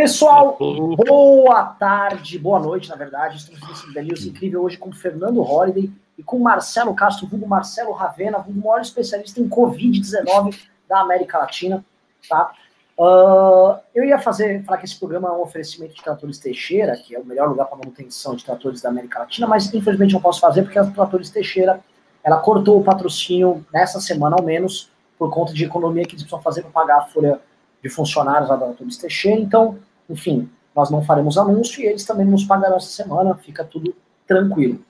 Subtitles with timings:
[0.00, 0.56] Pessoal,
[0.96, 3.36] boa tarde, boa noite, na verdade.
[3.36, 8.38] Estamos nesse News incrível hoje com Fernando Holliday e com Marcelo Castro, vulgo Marcelo Ravena,
[8.38, 10.58] o maior especialista em Covid-19
[10.88, 11.84] da América Latina,
[12.26, 12.50] tá?
[12.96, 17.14] Uh, eu ia fazer, falar que esse programa é um oferecimento de Tratores Teixeira, que
[17.14, 20.40] é o melhor lugar para manutenção de tratores da América Latina, mas infelizmente não posso
[20.40, 21.78] fazer porque a Tratores Teixeira,
[22.24, 26.40] ela cortou o patrocínio nessa semana ao menos, por conta de economia que eles precisam
[26.40, 27.38] fazer para pagar a folha
[27.82, 29.78] de funcionários lá da Tratores Teixeira, então
[30.10, 33.94] enfim, nós não faremos anúncio e eles também nos pagarão essa semana, fica tudo
[34.26, 34.84] tranquilo.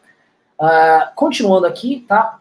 [0.58, 2.38] Uh, continuando aqui, tá?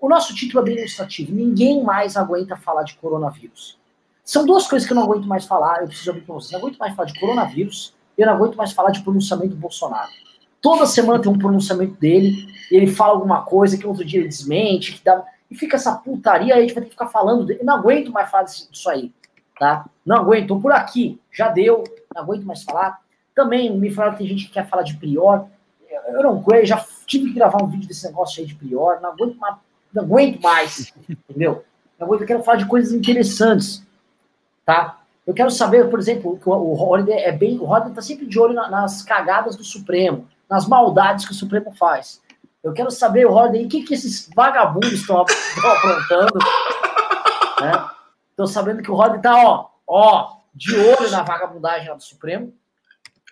[0.00, 1.32] O nosso título bem ilustrativo.
[1.32, 3.78] Ninguém mais aguenta falar de coronavírus.
[4.24, 6.52] São duas coisas que eu não aguento mais falar, eu preciso abrir para vocês.
[6.52, 9.50] Eu não aguento mais falar de coronavírus e eu não aguento mais falar de pronunciamento
[9.50, 10.10] do Bolsonaro.
[10.60, 14.92] Toda semana tem um pronunciamento dele, ele fala alguma coisa que outro dia ele desmente,
[14.92, 17.60] que dá, e fica essa putaria, aí a gente vai ter que ficar falando dele.
[17.60, 19.12] Eu não aguento mais falar disso aí
[19.62, 19.84] tá?
[20.04, 23.00] Não aguento, por aqui, já deu, não aguento mais falar.
[23.34, 25.46] Também me falaram que tem gente que quer falar de Prior.
[26.08, 29.10] Eu não aguento, já tive que gravar um vídeo desse negócio aí de Prior, não
[29.10, 29.56] aguento mais,
[29.92, 31.64] não aguento mais entendeu?
[31.98, 33.86] Não aguento, eu quero falar de coisas interessantes,
[34.64, 35.02] tá?
[35.26, 37.58] Eu quero saber, por exemplo, que o Holliday é bem.
[37.58, 41.36] O Holliday tá sempre de olho na, nas cagadas do Supremo, nas maldades que o
[41.36, 42.20] Supremo faz.
[42.62, 46.38] Eu quero saber, o Holliday, o que, que esses vagabundos estão aprontando,
[47.60, 47.88] né?
[48.36, 52.52] Tô sabendo que o Rod tá, ó, ó, de olho na vagabundagem do Supremo.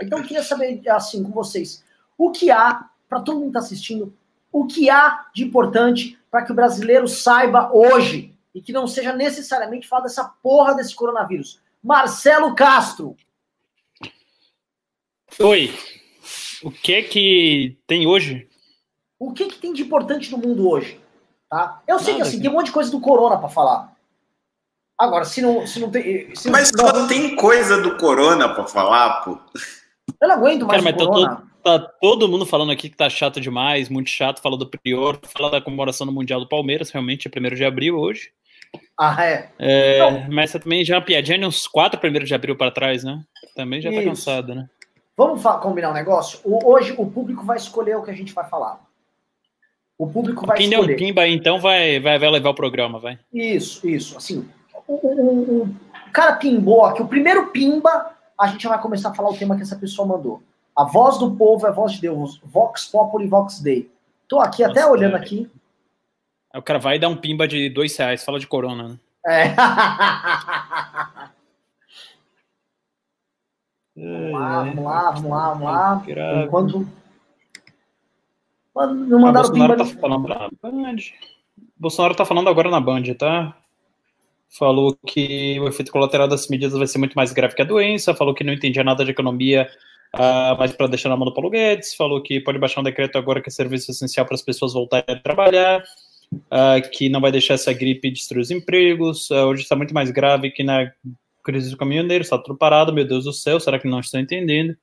[0.02, 1.84] Então, eu queria saber, assim, com vocês,
[2.16, 4.14] o que há, para todo mundo que tá assistindo,
[4.52, 9.12] o que há de importante para que o brasileiro saiba hoje e que não seja
[9.12, 11.60] necessariamente falar dessa porra desse coronavírus.
[11.82, 13.16] Marcelo Castro.
[15.38, 15.72] Oi.
[16.62, 18.48] O que é que tem hoje?
[19.18, 21.00] O que, que tem de importante no mundo hoje?
[21.48, 21.82] Tá?
[21.86, 23.89] Eu sei Nada, que assim, tem um monte de coisa do corona para falar.
[25.00, 26.34] Agora, se não, se não tem.
[26.34, 29.38] Se mas não, só tem coisa do Corona para falar, pô.
[30.20, 33.08] Eu não aguento mais Cara, mas tá todo, tá todo, mundo falando aqui que tá
[33.08, 34.42] chato demais, muito chato.
[34.42, 37.96] Fala do Prior, fala da comemoração do Mundial do Palmeiras, realmente é 1 de abril
[37.96, 38.30] hoje.
[38.98, 39.48] Ah, é?
[39.58, 43.02] é mas também já é uma piadinha de uns 4 1 de abril para trás,
[43.02, 43.22] né?
[43.56, 44.68] Também já tá cansado, né?
[45.16, 46.40] Vamos combinar um negócio?
[46.44, 48.78] O, hoje o público vai escolher o que a gente vai falar.
[49.98, 50.86] O público vai Quem escolher.
[50.88, 53.18] Quem deu um pimba aí, então, vai, vai, vai levar o programa, vai.
[53.32, 54.16] Isso, isso.
[54.16, 54.46] Assim,
[54.90, 55.76] o, o, o,
[56.12, 59.62] cara pimbou aqui, o primeiro pimba, a gente vai começar a falar o tema que
[59.62, 60.42] essa pessoa mandou.
[60.76, 62.40] A voz do povo é a voz de Deus.
[62.44, 63.90] Vox Populi, Vox Dei.
[64.26, 65.20] Tô aqui Nossa, até olhando é.
[65.20, 65.50] aqui.
[66.54, 68.98] O cara vai dar um pimba de dois reais, fala de corona, né?
[69.26, 69.54] É.
[73.94, 76.44] vamos lá, vamos lá, vamos lá, vamos lá.
[76.44, 76.88] Enquanto.
[78.74, 79.76] Não mandaram ah, Bolsonaro pimba.
[79.76, 80.96] Tá falando na Band.
[81.76, 83.54] Bolsonaro tá falando agora na Band, tá?
[84.50, 88.14] Falou que o efeito colateral das medidas vai ser muito mais grave que a doença,
[88.14, 89.68] falou que não entendia nada de economia,
[90.14, 93.16] uh, mas para deixar na mão do Paulo Guedes, falou que pode baixar um decreto
[93.16, 95.82] agora que é serviço essencial para as pessoas voltarem a trabalhar,
[96.32, 100.10] uh, que não vai deixar essa gripe destruir os empregos, uh, hoje está muito mais
[100.10, 100.90] grave que na
[101.44, 104.76] crise do caminhoneiro, está tudo parado, meu Deus do céu, será que não estão entendendo?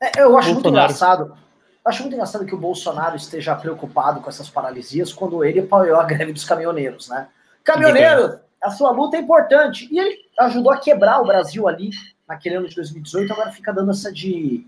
[0.00, 0.54] É, eu acho Bolsonaro.
[0.54, 1.45] muito engraçado
[1.86, 6.04] acho muito engraçado que o Bolsonaro esteja preocupado com essas paralisias quando ele apoiou a
[6.04, 7.28] greve dos caminhoneiros, né?
[7.62, 9.88] Caminhoneiro, a sua luta é importante.
[9.90, 11.90] E ele ajudou a quebrar o Brasil ali
[12.28, 14.66] naquele ano de 2018, agora fica dando essa de,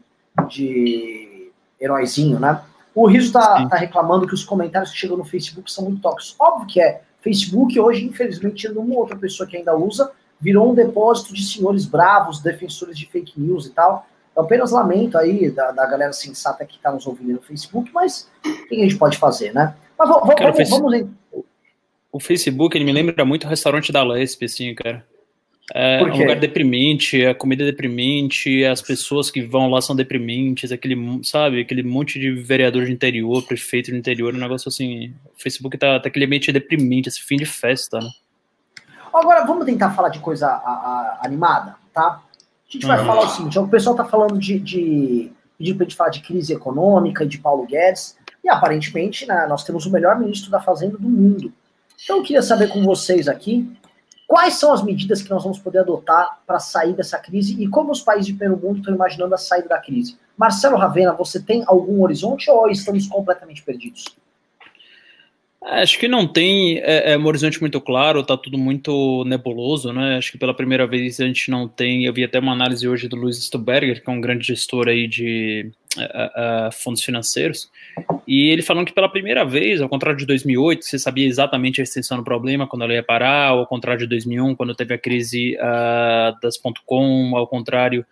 [0.49, 2.63] de heróizinho, né?
[2.95, 6.37] O Riso tá, tá, reclamando que os comentários que chegam no Facebook são muito tóxicos.
[6.39, 7.03] Óbvio que é.
[7.21, 12.41] Facebook hoje, infelizmente, uma outra pessoa que ainda usa, virou um depósito de senhores bravos,
[12.41, 14.07] defensores de fake news e tal.
[14.39, 18.31] Eu apenas lamento aí da, da galera sensata que está nos ouvindo no Facebook, mas
[18.47, 19.75] o que a gente pode fazer, né?
[19.99, 21.09] Mas vamos, cara, vamos, vamos
[22.13, 25.05] O Facebook, ele me lembra muito o restaurante da Lesp, assim, cara.
[25.75, 30.71] É um lugar deprimente, a comida é deprimente, as pessoas que vão lá são deprimentes,
[30.71, 35.13] aquele, sabe, aquele monte de vereador de interior, prefeito de interior, um negócio assim.
[35.37, 38.09] O Facebook tá, tá aquele ambiente deprimente, esse fim de festa, né?
[39.13, 42.23] Agora, vamos tentar falar de coisa a, a, animada, tá?
[42.69, 45.89] A gente vai falar o seguinte: o pessoal está falando de, de pedir para a
[45.89, 49.91] gente falar de crise econômica e de Paulo Guedes, e aparentemente né, nós temos o
[49.91, 51.53] melhor ministro da Fazenda do mundo.
[52.03, 53.69] Então eu queria saber com vocês aqui
[54.27, 57.91] quais são as medidas que nós vamos poder adotar para sair dessa crise e como
[57.91, 60.19] os países de primeiro mundo estão imaginando a saída da crise.
[60.37, 64.05] Marcelo Ravena, você tem algum horizonte ou estamos completamente perdidos?
[65.61, 70.17] Acho que não tem é, é, um horizonte muito claro, tá tudo muito nebuloso, né?
[70.17, 72.05] Acho que pela primeira vez a gente não tem.
[72.05, 75.09] Eu vi até uma análise hoje do Luiz Stuberger, que é um grande gestor aí
[75.09, 77.69] de, uh, uh, fundos financeiros,
[78.27, 81.85] e ele falando que pela primeira vez, ao contrário de 2008, você sabia exatamente a
[81.85, 85.57] extensão do problema, quando ela ia parar, ao contrário de 2001, quando teve a crise
[85.57, 86.57] uh, das
[86.87, 88.07] .com, ao contrário,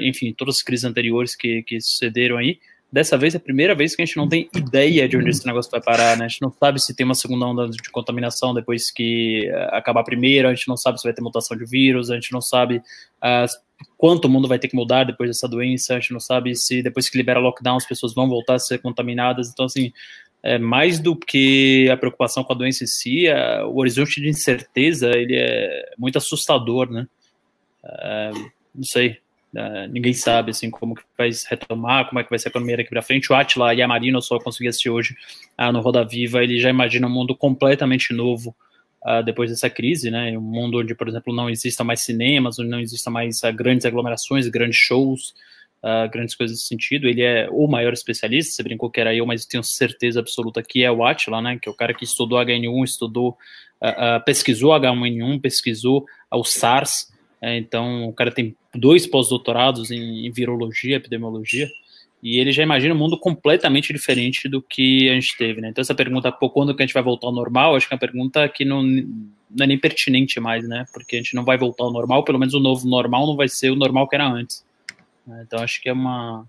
[0.00, 2.58] enfim, todas as crises anteriores que, que sucederam aí,
[2.94, 5.44] dessa vez é a primeira vez que a gente não tem ideia de onde esse
[5.44, 6.26] negócio vai parar, né?
[6.26, 10.04] A gente não sabe se tem uma segunda onda de contaminação depois que acabar a
[10.04, 12.76] primeira, a gente não sabe se vai ter mutação de vírus, a gente não sabe
[12.76, 13.46] uh,
[13.96, 16.84] quanto o mundo vai ter que mudar depois dessa doença, a gente não sabe se
[16.84, 19.92] depois que libera lockdown as pessoas vão voltar a ser contaminadas, então assim,
[20.40, 24.28] é, mais do que a preocupação com a doença em si, é, o horizonte de
[24.28, 27.08] incerteza, ele é muito assustador, né,
[27.84, 28.30] é,
[28.72, 29.18] não sei,
[29.56, 32.78] é, ninguém sabe, assim, como que vai retomar, como é que vai ser a economia
[32.78, 35.16] daqui para frente, o Atila e a Marina, só consegui assistir hoje
[35.56, 38.54] ah, no Roda Viva, ele já imagina um mundo completamente novo,
[39.04, 40.36] uh, depois dessa crise, né?
[40.36, 43.86] Um mundo onde, por exemplo, não exista mais cinemas, onde não exista mais uh, grandes
[43.86, 45.34] aglomerações, grandes shows,
[46.10, 47.06] grandes coisas nesse sentido.
[47.06, 50.82] Ele é o maior especialista, você brincou que era eu, mas tenho certeza absoluta que
[50.82, 51.58] é o Atila, né?
[51.60, 53.36] Que é o cara que estudou HN1, estudou,
[54.24, 57.12] pesquisou H1N1, pesquisou o SARS.
[57.38, 61.68] É, então, o cara tem dois pós-doutorados em, em virologia, epidemiologia
[62.24, 65.68] e ele já imagina um mundo completamente diferente do que a gente teve, né?
[65.68, 67.96] Então essa pergunta, pô, quando que a gente vai voltar ao normal, acho que é
[67.96, 70.86] uma pergunta que não, não é nem pertinente mais, né?
[70.90, 73.46] Porque a gente não vai voltar ao normal, pelo menos o novo normal não vai
[73.46, 74.64] ser o normal que era antes.
[75.42, 76.46] Então acho que é uma,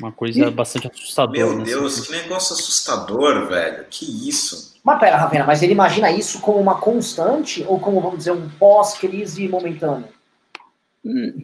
[0.00, 1.38] uma coisa bastante assustadora.
[1.38, 2.16] Meu Deus, sentido.
[2.16, 3.84] que negócio assustador, velho.
[3.90, 4.80] Que isso?
[4.82, 8.48] Mas pera, Ravena, mas ele imagina isso como uma constante ou como, vamos dizer, um
[8.48, 10.08] pós-crise momentâneo?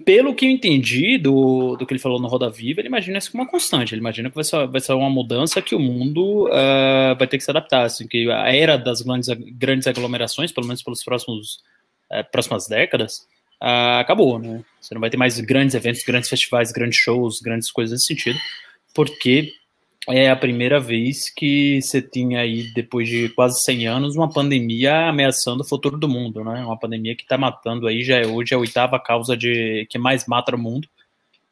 [0.04, 3.32] Pelo que eu entendi do, do que ele falou no Roda Viva, ele imagina isso
[3.32, 3.92] como uma constante.
[3.92, 7.38] Ele imagina que vai ser, vai ser uma mudança que o mundo uh, vai ter
[7.38, 7.82] que se adaptar.
[7.82, 11.56] Assim, que a era das grandes, grandes aglomerações, pelo menos próximos
[12.12, 13.26] uh, próximas décadas,
[13.60, 14.38] uh, acabou.
[14.38, 14.64] Né?
[14.80, 18.38] Você não vai ter mais grandes eventos, grandes festivais, grandes shows, grandes coisas nesse sentido,
[18.94, 19.52] porque
[20.06, 25.08] é a primeira vez que você tinha aí, depois de quase 100 anos, uma pandemia
[25.08, 26.64] ameaçando o futuro do mundo, né?
[26.64, 30.26] Uma pandemia que está matando aí, já é hoje a oitava causa de que mais
[30.26, 30.88] mata no mundo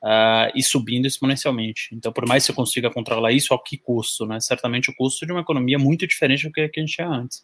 [0.02, 1.88] uh, e subindo exponencialmente.
[1.92, 4.38] Então, por mais que você consiga controlar isso, a que custo, né?
[4.40, 7.38] Certamente o custo de uma economia muito diferente do que a gente tinha antes.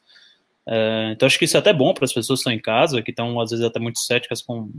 [0.66, 3.02] Uh, então, acho que isso é até bom para as pessoas que estão em casa,
[3.02, 4.70] que estão, às vezes, até muito céticas com,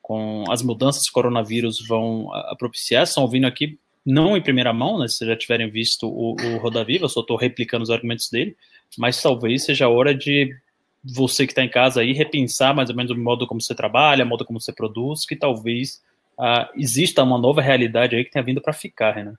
[0.00, 3.02] com as mudanças que o coronavírus vão uh, propiciar.
[3.02, 6.56] Estão ouvindo aqui não em primeira mão, né, se vocês já tiverem visto o, o
[6.58, 8.56] Roda Viva, eu só estou replicando os argumentos dele,
[8.98, 10.54] mas talvez seja a hora de
[11.04, 14.24] você que está em casa aí repensar mais ou menos o modo como você trabalha,
[14.24, 16.02] o modo como você produz, que talvez
[16.38, 19.36] uh, exista uma nova realidade aí que tenha vindo para ficar, Renan.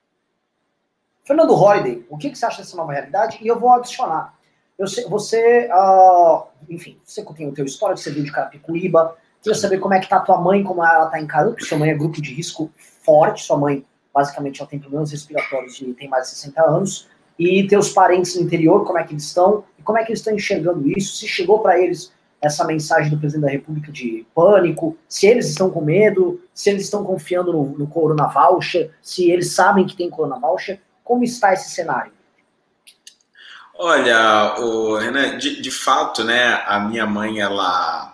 [1.23, 3.37] Fernando Holiday, o que, que, você acha dessa nova realidade?
[3.41, 4.37] E eu vou adicionar.
[4.77, 9.57] Eu sei, você, uh, enfim, você tem o teu histórico, você veio de Carapicuíba, queria
[9.57, 11.91] saber como é que tá a tua mãe, como ela está encarando, porque sua mãe
[11.91, 16.25] é grupo de risco forte, sua mãe basicamente ela tem problemas respiratórios e tem mais
[16.25, 17.07] de 60 anos,
[17.37, 20.19] e teus parentes no interior, como é que eles estão, e como é que eles
[20.19, 24.97] estão enxergando isso, se chegou para eles essa mensagem do presidente da República de pânico,
[25.07, 29.53] se eles estão com medo, se eles estão confiando no, no Corona Voucher, se eles
[29.53, 32.11] sabem que tem Corona Voucher, como está esse cenário?
[33.75, 38.12] Olha, o Renan, de, de fato, né, a minha mãe, ela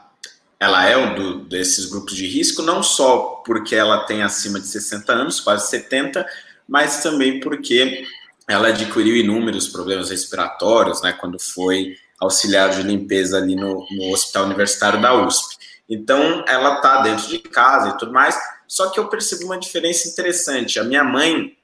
[0.60, 4.68] ela é um do, desses grupos de risco, não só porque ela tem acima de
[4.68, 6.26] 60 anos, quase 70,
[6.68, 8.06] mas também porque
[8.48, 14.46] ela adquiriu inúmeros problemas respiratórios, né, quando foi auxiliar de limpeza ali no, no Hospital
[14.46, 15.56] Universitário da USP.
[15.90, 18.38] Então, ela está dentro de casa e tudo mais,
[18.68, 20.78] só que eu percebi uma diferença interessante.
[20.78, 21.56] A minha mãe,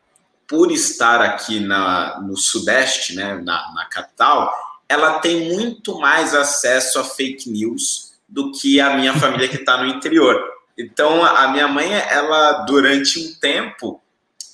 [0.47, 4.51] por estar aqui na, no Sudeste, né, na, na capital,
[4.87, 8.04] ela tem muito mais acesso a fake news
[8.35, 10.37] do que a minha família que está no interior.
[10.77, 14.03] Então, a minha mãe, ela, durante um tempo,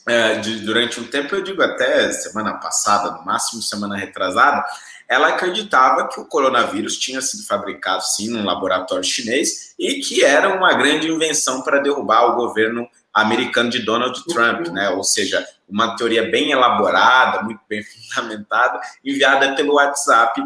[0.07, 4.63] é, de, durante um tempo, eu digo até semana passada, no máximo semana retrasada,
[5.09, 10.55] ela acreditava que o coronavírus tinha sido fabricado, sim, num laboratório chinês e que era
[10.55, 14.89] uma grande invenção para derrubar o governo americano de Donald Trump, né?
[14.91, 17.81] Ou seja, uma teoria bem elaborada, muito bem
[18.13, 20.39] fundamentada, enviada pelo WhatsApp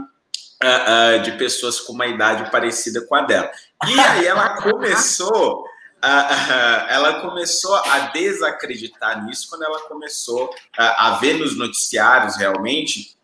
[0.63, 3.51] uh, uh, de pessoas com uma idade parecida com a dela.
[3.87, 5.67] E aí ela começou, uh,
[6.89, 13.15] ela começou a desacreditar nisso quando ela começou a ver nos noticiários realmente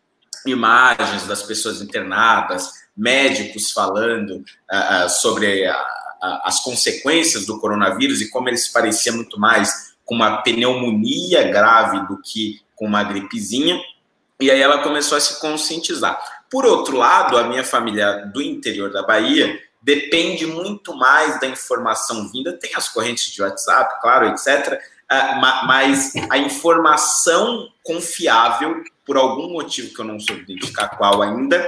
[0.46, 4.44] imagens das pessoas internadas, médicos falando
[5.08, 5.76] sobre a,
[6.20, 11.44] a, as consequências do coronavírus e como ele se parecia muito mais com uma pneumonia
[11.44, 13.80] grave do que com uma gripezinha.
[14.40, 16.20] E aí ela começou a se conscientizar.
[16.52, 22.30] Por outro lado, a minha família do interior da Bahia depende muito mais da informação
[22.30, 24.78] vinda, tem as correntes de WhatsApp, claro, etc.,
[25.10, 31.66] uh, mas a informação confiável, por algum motivo que eu não soube identificar qual ainda,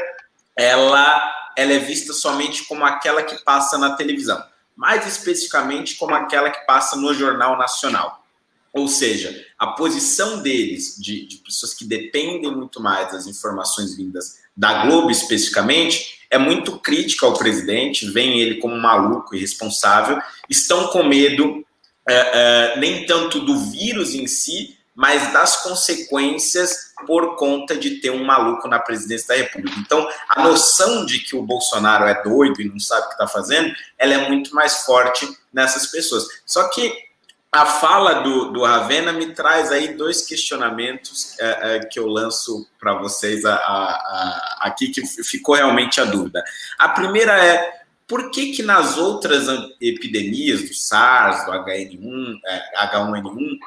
[0.54, 4.44] ela, ela é vista somente como aquela que passa na televisão,
[4.76, 8.22] mais especificamente como aquela que passa no Jornal Nacional.
[8.70, 14.43] Ou seja, a posição deles, de, de pessoas que dependem muito mais das informações vindas
[14.56, 20.18] da Globo especificamente, é muito crítica ao presidente, vem ele como maluco e responsável,
[20.48, 21.64] estão com medo
[22.08, 22.14] é,
[22.74, 28.24] é, nem tanto do vírus em si, mas das consequências por conta de ter um
[28.24, 29.76] maluco na presidência da República.
[29.78, 33.26] Então, a noção de que o Bolsonaro é doido e não sabe o que está
[33.26, 36.24] fazendo, ela é muito mais forte nessas pessoas.
[36.46, 36.92] Só que
[37.54, 42.66] a fala do, do Ravena me traz aí dois questionamentos é, é, que eu lanço
[42.80, 46.42] para vocês a, a, a, aqui, que ficou realmente a dúvida.
[46.76, 49.46] A primeira é, por que que nas outras
[49.80, 53.58] epidemias, do SARS, do HN1, é, H1N1,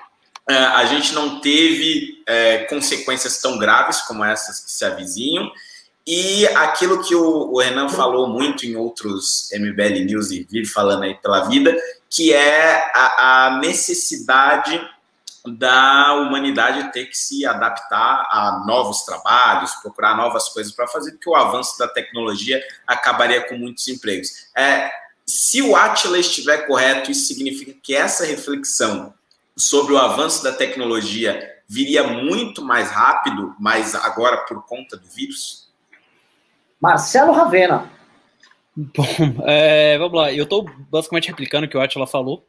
[0.50, 5.50] é, a gente não teve é, consequências tão graves como essas que se avizinham,
[6.06, 11.16] e aquilo que o, Renan falou muito em outros MBL News e vive falando aí
[11.16, 11.74] pela vida,
[12.10, 14.82] que é a, a necessidade
[15.46, 21.30] da humanidade ter que se adaptar a novos trabalhos, procurar novas coisas para fazer, porque
[21.30, 24.48] o avanço da tecnologia acabaria com muitos empregos.
[24.56, 24.92] É,
[25.26, 29.14] se o Atila estiver correto, isso significa que essa reflexão
[29.56, 35.68] sobre o avanço da tecnologia viria muito mais rápido, mas agora por conta do vírus?
[36.80, 37.97] Marcelo Ravena.
[38.78, 39.04] Bom,
[39.48, 40.32] é, vamos lá.
[40.32, 42.46] Eu estou basicamente replicando o que o Atila falou,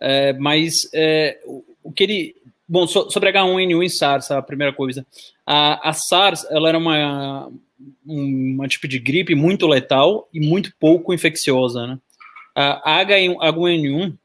[0.00, 2.36] é, mas é, o, o, que ele.
[2.66, 5.06] Bom, so, sobre H1N1 e SARS, a primeira coisa.
[5.44, 7.52] A, a SARS ela era uma,
[8.06, 11.86] uma tipo de gripe muito letal e muito pouco infecciosa.
[11.86, 11.98] Né?
[12.54, 14.16] A H1N1,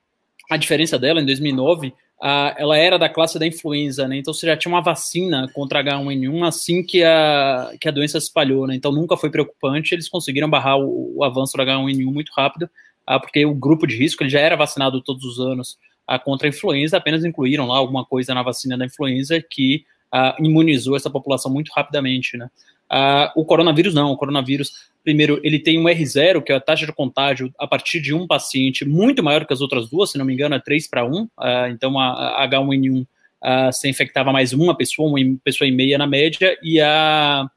[0.50, 4.18] a diferença dela em 2009 ela era da classe da influenza, né?
[4.18, 8.28] Então você já tinha uma vacina contra H1N1 assim que a, que a doença se
[8.28, 8.76] espalhou, né?
[8.76, 12.70] Então nunca foi preocupante, eles conseguiram barrar o, o avanço do H1N1 muito rápido,
[13.08, 16.48] ah, porque o grupo de risco ele já era vacinado todos os anos ah, contra
[16.48, 21.10] a influenza, apenas incluíram lá alguma coisa na vacina da influenza que ah, imunizou essa
[21.10, 22.50] população muito rapidamente, né?
[22.94, 26.86] Ah, o coronavírus não, o coronavírus primeiro, ele tem um R0, que é a taxa
[26.86, 30.26] de contágio a partir de um paciente, muito maior que as outras duas, se não
[30.26, 31.24] me engano, é 3 para 1.
[31.24, 31.30] Uh,
[31.72, 36.06] então, a, a H1N1 uh, se infectava mais uma pessoa, uma pessoa e meia na
[36.06, 37.48] média, e a,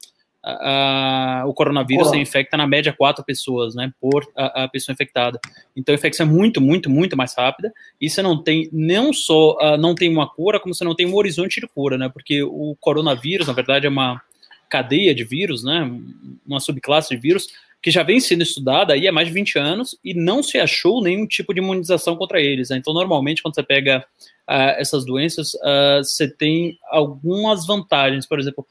[0.43, 2.15] a, a o coronavírus Olá.
[2.15, 5.39] se infecta na média quatro pessoas, né, por a, pessoa infectada.
[5.75, 9.51] Então, a infecção é muito, muito, muito mais rápida, e você não tem, não só,
[9.57, 12.41] uh, não tem uma cura, como você não tem um horizonte de cura, né, porque
[12.41, 14.21] o coronavírus, na verdade, é uma
[14.69, 15.89] cadeia de vírus, né,
[16.45, 17.47] uma subclasse de vírus,
[17.85, 21.03] que já vem sendo estudada aí há mais de 20 anos e não se achou
[21.03, 22.69] nenhum tipo de imunização contra eles.
[22.69, 22.77] Né?
[22.77, 24.03] Então, normalmente, quando você pega
[24.49, 28.25] uh, essas doenças, uh, você tem algumas vantagens.
[28.25, 28.65] Por exemplo,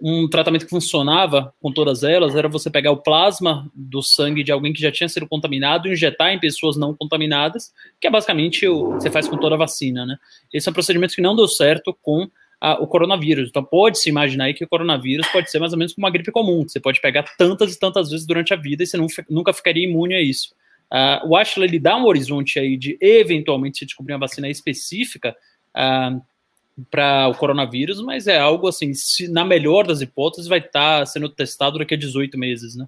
[0.00, 4.50] um tratamento que funcionava com todas elas era você pegar o plasma do sangue de
[4.50, 8.66] alguém que já tinha sido contaminado e injetar em pessoas não contaminadas, que é basicamente
[8.66, 10.04] o que você faz com toda a vacina.
[10.04, 10.16] Né?
[10.52, 12.28] Esse é um procedimento que não deu certo com
[12.60, 13.48] a, o coronavírus.
[13.48, 16.32] Então, pode-se imaginar aí que o coronavírus pode ser mais ou menos como uma gripe
[16.32, 19.06] comum, que você pode pegar tantas e tantas vezes durante a vida e você não,
[19.28, 20.54] nunca ficaria imune a isso.
[20.92, 25.36] Uh, o Ashla, ele dá um horizonte aí de, eventualmente, se descobrir uma vacina específica
[25.70, 26.20] uh,
[26.90, 31.06] para o coronavírus, mas é algo assim, se, na melhor das hipóteses, vai estar tá
[31.06, 32.86] sendo testado daqui a 18 meses, né?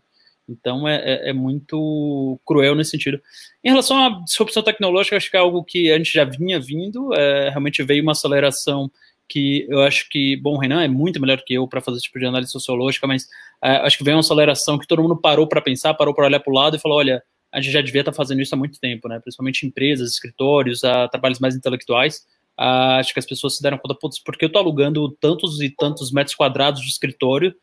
[0.48, 3.20] Então é, é, é, muito cruel nesse sentido.
[3.62, 7.14] Em relação à disrupção tecnológica, acho que é algo que a gente já vinha vindo,
[7.14, 8.90] é, realmente veio uma aceleração
[9.30, 12.06] que eu acho que, bom, o Renan é muito melhor que eu para fazer esse
[12.06, 13.22] tipo de análise sociológica, mas
[13.64, 16.40] uh, acho que veio uma aceleração que todo mundo parou para pensar, parou para olhar
[16.40, 17.22] para o lado e falou: olha,
[17.52, 19.20] a gente já devia estar tá fazendo isso há muito tempo, né?
[19.20, 22.26] Principalmente empresas, escritórios, trabalhos mais intelectuais.
[22.58, 26.12] Acho que as pessoas se deram conta, putz, porque eu estou alugando tantos e tantos
[26.12, 27.54] metros quadrados de escritório,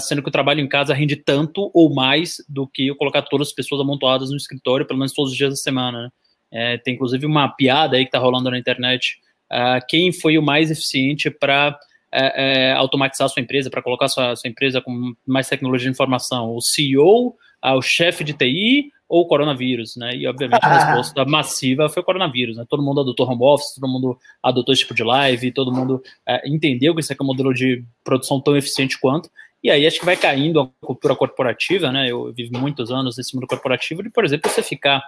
[0.00, 3.48] sendo que o trabalho em casa rende tanto ou mais do que eu colocar todas
[3.48, 6.08] as pessoas amontoadas no escritório, pelo menos todos os dias da semana, né?
[6.52, 9.18] É, tem inclusive uma piada aí que está rolando na internet
[9.52, 11.78] uh, quem foi o mais eficiente para
[12.12, 16.54] é, é, automatizar sua empresa, para colocar sua, sua, empresa com mais tecnologia de informação?
[16.54, 20.14] O CEO, ah, o chefe de TI ou o coronavírus, né?
[20.16, 22.64] E obviamente a resposta massiva foi o coronavírus, né?
[22.68, 26.48] Todo mundo adotou home office, todo mundo adotou esse tipo de live, todo mundo é,
[26.48, 29.30] entendeu que esse é um modelo de produção tão eficiente quanto.
[29.62, 32.10] E aí acho que vai caindo a cultura corporativa, né?
[32.10, 35.02] Eu vivo muitos anos nesse mundo corporativo de, por exemplo, você ficar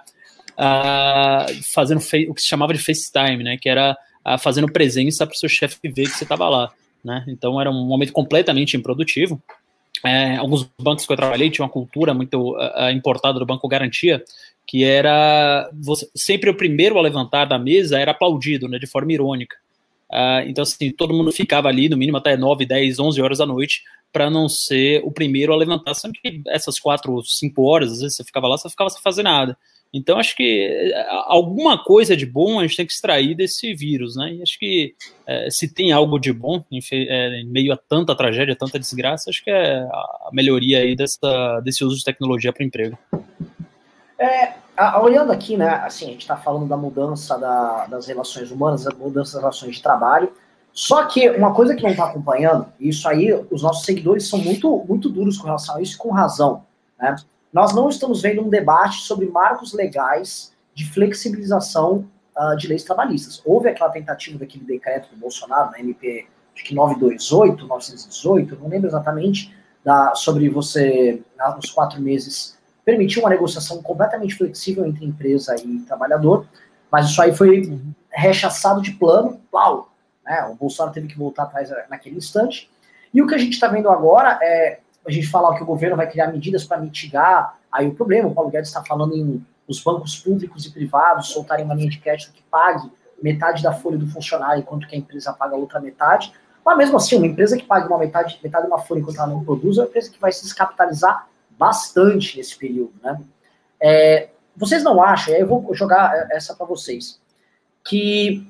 [1.73, 3.57] fazendo o que se chamava de FaceTime, né?
[3.57, 3.97] Que era
[4.37, 6.71] fazendo presença para o seu chefe ver que você estava lá.
[7.03, 7.23] Né?
[7.27, 9.41] Então era um momento completamente improdutivo.
[10.05, 14.23] É, alguns bancos que eu trabalhei tinham uma cultura muito uh, importada do Banco Garantia,
[14.65, 19.11] que era você, sempre o primeiro a levantar da mesa era aplaudido, né, de forma
[19.11, 19.57] irônica.
[20.11, 23.45] Uh, então, assim, todo mundo ficava ali, no mínimo até 9, 10, 11 horas da
[23.45, 25.93] noite, para não ser o primeiro a levantar.
[25.93, 29.23] Sendo que essas 4, 5 horas, às vezes você ficava lá, você ficava sem fazer
[29.23, 29.57] nada.
[29.91, 34.15] Então, acho que eh, alguma coisa de bom a gente tem que extrair desse vírus,
[34.15, 34.33] né?
[34.35, 34.93] E acho que
[35.25, 39.31] é, se tem algo de bom em, é, em, meio a tanta tragédia, tanta desgraça,
[39.31, 42.97] acho que é a melhoria aí dessa, desse uso de tecnologia para emprego.
[44.19, 48.51] É, a, olhando aqui, né, assim, a gente está falando da mudança da, das relações
[48.51, 50.31] humanas, da mudança das relações de trabalho,
[50.71, 54.85] só que uma coisa que não está acompanhando, isso aí, os nossos seguidores são muito,
[54.87, 56.63] muito duros com relação a isso, com razão,
[56.99, 57.15] né?
[57.51, 63.41] Nós não estamos vendo um debate sobre marcos legais de flexibilização uh, de leis trabalhistas.
[63.45, 68.87] Houve aquela tentativa daquele decreto do Bolsonaro, na MP, acho que 928, 918, não lembro
[68.87, 71.21] exatamente, da, sobre você,
[71.55, 76.45] nos quatro meses, permitir uma negociação completamente flexível entre empresa e trabalhador,
[76.91, 77.79] mas isso aí foi
[78.11, 79.91] rechaçado de plano, pau,
[80.25, 80.43] né?
[80.51, 82.69] O Bolsonaro teve que voltar atrás naquele instante.
[83.13, 85.97] E o que a gente está vendo agora é a gente falar que o governo
[85.97, 88.29] vai criar medidas para mitigar aí o problema.
[88.29, 91.99] O Paulo Guedes está falando em os bancos públicos e privados soltarem uma linha de
[91.99, 95.79] crédito que pague metade da folha do funcionário, enquanto que a empresa paga a outra
[95.79, 96.33] metade.
[96.65, 99.27] Mas mesmo assim, uma empresa que paga uma metade, metade de uma folha enquanto ela
[99.27, 103.19] não produz, é uma empresa que vai se descapitalizar bastante nesse período, né?
[103.79, 107.19] É, vocês não acham, eu vou jogar essa para vocês,
[107.83, 108.45] que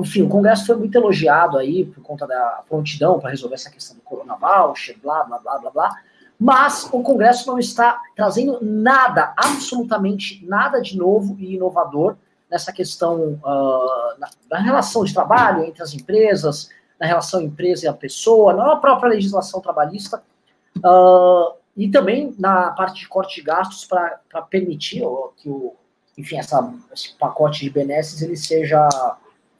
[0.00, 3.96] enfim, o Congresso foi muito elogiado aí por conta da prontidão para resolver essa questão
[3.96, 5.90] do Corona Voucher, blá, blá, blá, blá, blá.
[6.38, 12.16] Mas o Congresso não está trazendo nada, absolutamente nada de novo e inovador
[12.50, 16.68] nessa questão uh, na, na, relação de trabalho entre as empresas,
[17.00, 20.22] na relação empresa e a pessoa, na própria legislação trabalhista,
[20.78, 25.02] uh, e também na parte de corte de gastos para permitir
[25.36, 25.74] que o,
[26.16, 28.88] enfim, essa, esse pacote de benesses ele seja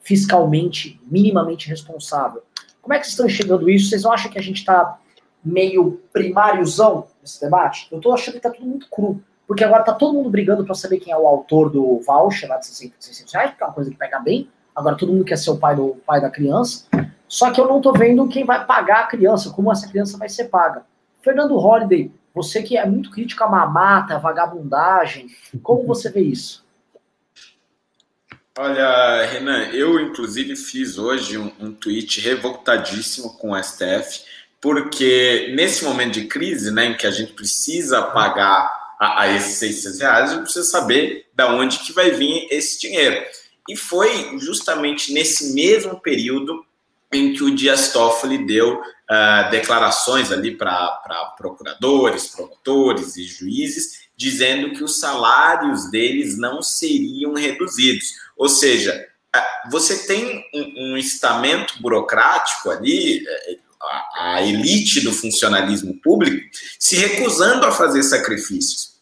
[0.05, 2.43] fiscalmente, minimamente responsável.
[2.81, 3.89] Como é que vocês estão enxergando isso?
[3.89, 4.99] Vocês não acham que a gente está
[5.43, 7.89] meio primáriozão nesse debate?
[7.91, 9.21] Eu estou achando que está tudo muito cru.
[9.47, 12.59] Porque agora está todo mundo brigando para saber quem é o autor do voucher lá
[12.59, 14.49] de 600 reais, porque é uma coisa que pega bem.
[14.75, 16.87] Agora todo mundo quer ser o pai do pai da criança.
[17.27, 20.29] Só que eu não estou vendo quem vai pagar a criança, como essa criança vai
[20.29, 20.85] ser paga.
[21.23, 25.29] Fernando Holliday, você que é muito crítico à mamata, à vagabundagem,
[25.63, 26.64] como você vê isso?
[28.57, 34.23] Olha, Renan, eu inclusive fiz hoje um, um tweet revoltadíssimo com o STF,
[34.61, 39.59] porque nesse momento de crise, né, em que a gente precisa pagar a, a esses
[39.59, 43.27] 600 reais, a gente precisa saber da onde que vai vir esse dinheiro.
[43.69, 46.65] E foi justamente nesse mesmo período
[47.13, 54.71] em que o Dias Toffoli deu uh, declarações ali para procuradores, promotores e juízes, dizendo
[54.71, 58.24] que os salários deles não seriam reduzidos.
[58.37, 59.07] Ou seja,
[59.71, 66.45] você tem um, um estamento burocrático ali, é, a, a elite do funcionalismo público,
[66.79, 68.95] se recusando a fazer sacrifícios.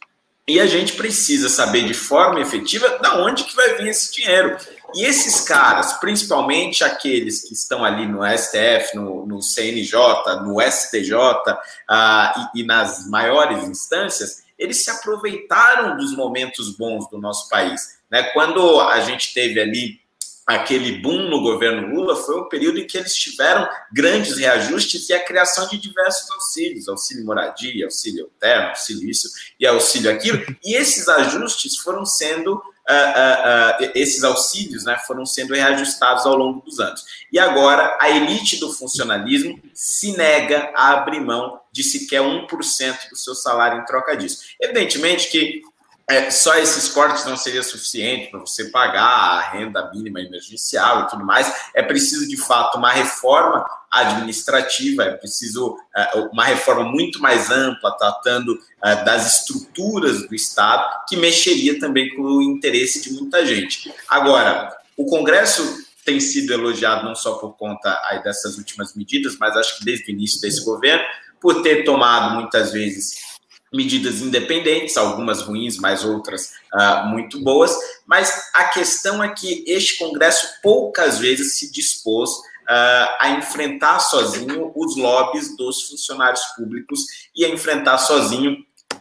[0.46, 4.56] E a gente precisa saber de forma efetiva da onde que vai vir esse dinheiro.
[4.94, 9.96] E esses caras, principalmente aqueles que estão ali no STF, no, no CNJ,
[10.44, 17.18] no STJ uh, e, e nas maiores instâncias, eles se aproveitaram dos momentos bons do
[17.18, 18.01] nosso país.
[18.12, 18.22] Né?
[18.35, 20.03] Quando a gente teve ali
[20.46, 25.14] aquele boom no governo Lula, foi o período em que eles tiveram grandes reajustes e
[25.14, 30.75] a criação de diversos auxílios, auxílio moradia, auxílio terno, auxílio isso e auxílio aquilo, e
[30.75, 36.61] esses ajustes foram sendo, uh, uh, uh, esses auxílios né, foram sendo reajustados ao longo
[36.61, 37.05] dos anos.
[37.33, 43.16] E agora a elite do funcionalismo se nega a abrir mão de sequer 1% do
[43.16, 44.40] seu salário em troca disso.
[44.61, 45.62] Evidentemente que
[46.08, 51.08] é, só esses cortes não seria suficiente para você pagar a renda mínima emergencial e
[51.08, 51.52] tudo mais.
[51.74, 57.96] É preciso, de fato, uma reforma administrativa, é preciso é, uma reforma muito mais ampla,
[57.96, 63.92] tratando é, das estruturas do Estado, que mexeria também com o interesse de muita gente.
[64.08, 69.56] Agora, o Congresso tem sido elogiado não só por conta aí dessas últimas medidas, mas
[69.56, 71.04] acho que desde o início desse governo,
[71.40, 73.31] por ter tomado muitas vezes
[73.72, 77.74] medidas independentes, algumas ruins, mas outras uh, muito boas.
[78.06, 84.72] Mas a questão é que este Congresso poucas vezes se dispôs uh, a enfrentar sozinho
[84.74, 87.00] os lobbies dos funcionários públicos
[87.35, 88.56] e a enfrentar sozinho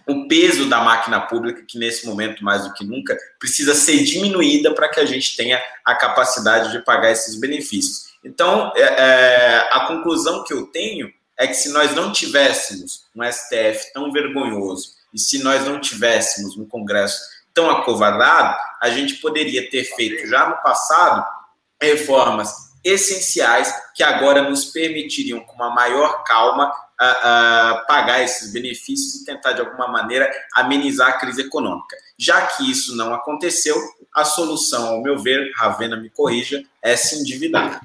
[0.07, 4.73] o peso da máquina pública, que nesse momento, mais do que nunca, precisa ser diminuída
[4.73, 8.11] para que a gente tenha a capacidade de pagar esses benefícios.
[8.23, 13.23] Então, é, é, a conclusão que eu tenho é que se nós não tivéssemos um
[13.23, 17.19] STF tão vergonhoso e se nós não tivéssemos um Congresso
[17.51, 21.25] tão acovardado, a gente poderia ter feito já no passado
[21.81, 29.15] reformas essenciais que agora nos permitiriam, com uma maior calma, uh, uh, pagar esses benefícios
[29.15, 31.97] e tentar, de alguma maneira, amenizar a crise econômica.
[32.19, 33.75] Já que isso não aconteceu,
[34.13, 37.81] a solução, ao meu ver, Ravena me corrija, é se endividar.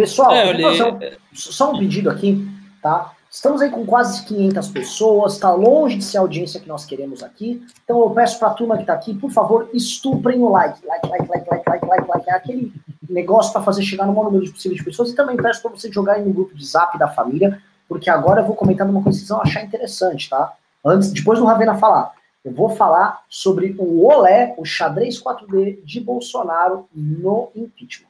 [0.00, 0.54] Pessoal, é,
[0.92, 0.98] um,
[1.34, 2.48] só um pedido aqui,
[2.82, 3.12] tá?
[3.30, 7.22] Estamos aí com quase 500 pessoas, está longe de ser a audiência que nós queremos
[7.22, 7.62] aqui.
[7.84, 10.84] Então eu peço para a turma que está aqui, por favor, estuprem o like.
[10.84, 12.30] Like, like, like, like, like, like, like.
[12.30, 12.72] É aquele
[13.08, 15.10] negócio para fazer chegar no maior número possível de pessoas.
[15.10, 18.46] E também peço para vocês jogarem no grupo de zap da família, porque agora eu
[18.46, 20.52] vou comentar uma coisa que vocês vão achar interessante, tá?
[20.84, 22.12] Antes, depois do Ravena falar.
[22.44, 28.09] Eu vou falar sobre o Olé, o xadrez 4D de Bolsonaro no impeachment.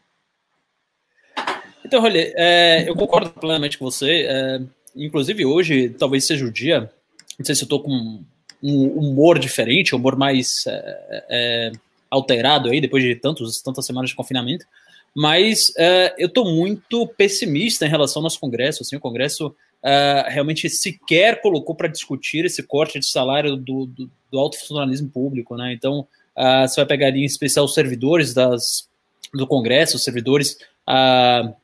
[1.90, 4.26] Então, Rolê, é, eu concordo plenamente com você.
[4.28, 4.60] É
[4.94, 6.90] inclusive hoje talvez seja o dia,
[7.38, 8.22] não sei se eu tô com
[8.62, 11.72] um humor diferente, um humor mais é, é,
[12.10, 14.66] alterado aí, depois de tantos, tantas semanas de confinamento,
[15.14, 18.82] mas é, eu estou muito pessimista em relação ao nosso Congresso.
[18.82, 24.10] Assim, o Congresso é, realmente sequer colocou para discutir esse corte de salário do, do,
[24.30, 25.56] do alto funcionalismo público.
[25.56, 25.72] Né?
[25.72, 28.88] Então, é, você vai pegar ali em especial os servidores das,
[29.34, 31.54] do Congresso, os servidores é,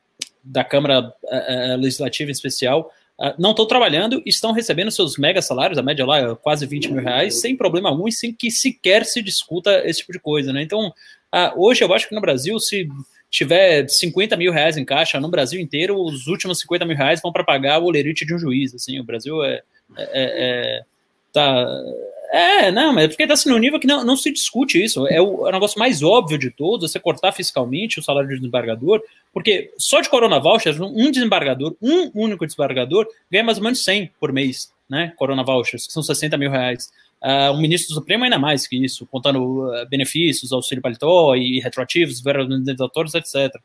[0.51, 1.13] da Câmara
[1.77, 6.19] Legislativa em especial, Uh, não estão trabalhando, estão recebendo seus mega salários, a média lá
[6.19, 10.01] é quase 20 mil reais, sem problema algum e sem que sequer se discuta esse
[10.01, 10.61] tipo de coisa, né?
[10.61, 12.87] Então, uh, hoje eu acho que no Brasil, se
[13.27, 17.31] tiver 50 mil reais em caixa no Brasil inteiro, os últimos 50 mil reais vão
[17.31, 19.63] para pagar o olerite de um juiz, assim, o Brasil é,
[19.97, 20.83] é, é, é
[21.41, 21.67] tá
[22.29, 25.07] é, não, mas é porque está assim no nível que não, não se discute isso.
[25.07, 28.35] É o, é o, negócio mais óbvio de todos, você cortar fiscalmente o salário de
[28.35, 29.01] desembargador,
[29.33, 34.11] porque só de Corona Vouchers, um desembargador, um único desembargador, ganha mais ou menos 100
[34.19, 35.13] por mês, né?
[35.15, 36.89] Corona Vouchers, que são 60 mil reais.
[37.23, 41.59] Uh, um ministro do Supremo ainda mais que isso, contando uh, benefícios, auxílio paletó e
[41.59, 43.55] retroativos, vereadores, etc.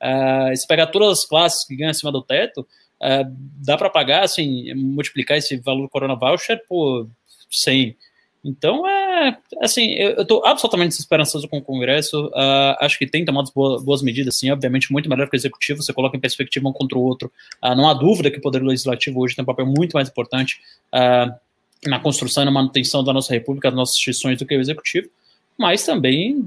[0.00, 4.22] Uh, se pegar todas as classes que ganham acima do teto, uh, dá para pagar,
[4.22, 7.06] assim, multiplicar esse valor Corona Voucher por
[7.52, 7.96] 100
[8.44, 12.26] então, é assim, eu estou absolutamente desesperançoso com o Congresso.
[12.26, 15.80] Uh, acho que tem tomado boas, boas medidas, sim, obviamente, muito melhor que o Executivo.
[15.80, 17.30] Você coloca em perspectiva um contra o outro.
[17.62, 20.60] Uh, não há dúvida que o Poder Legislativo hoje tem um papel muito mais importante
[20.92, 21.32] uh,
[21.86, 25.08] na construção e na manutenção da nossa República, das nossas instituições, do que o Executivo.
[25.56, 26.44] Mas também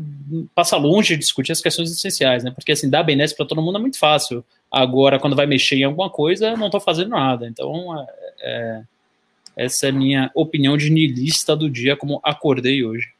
[0.54, 2.52] passa longe de discutir as questões essenciais, né?
[2.52, 4.44] Porque, assim, dar benesse para todo mundo é muito fácil.
[4.70, 7.48] Agora, quando vai mexer em alguma coisa, não estou fazendo nada.
[7.48, 8.08] Então, é,
[8.42, 8.84] é
[9.56, 13.14] essa é a minha opinião de niilista do dia, como acordei hoje.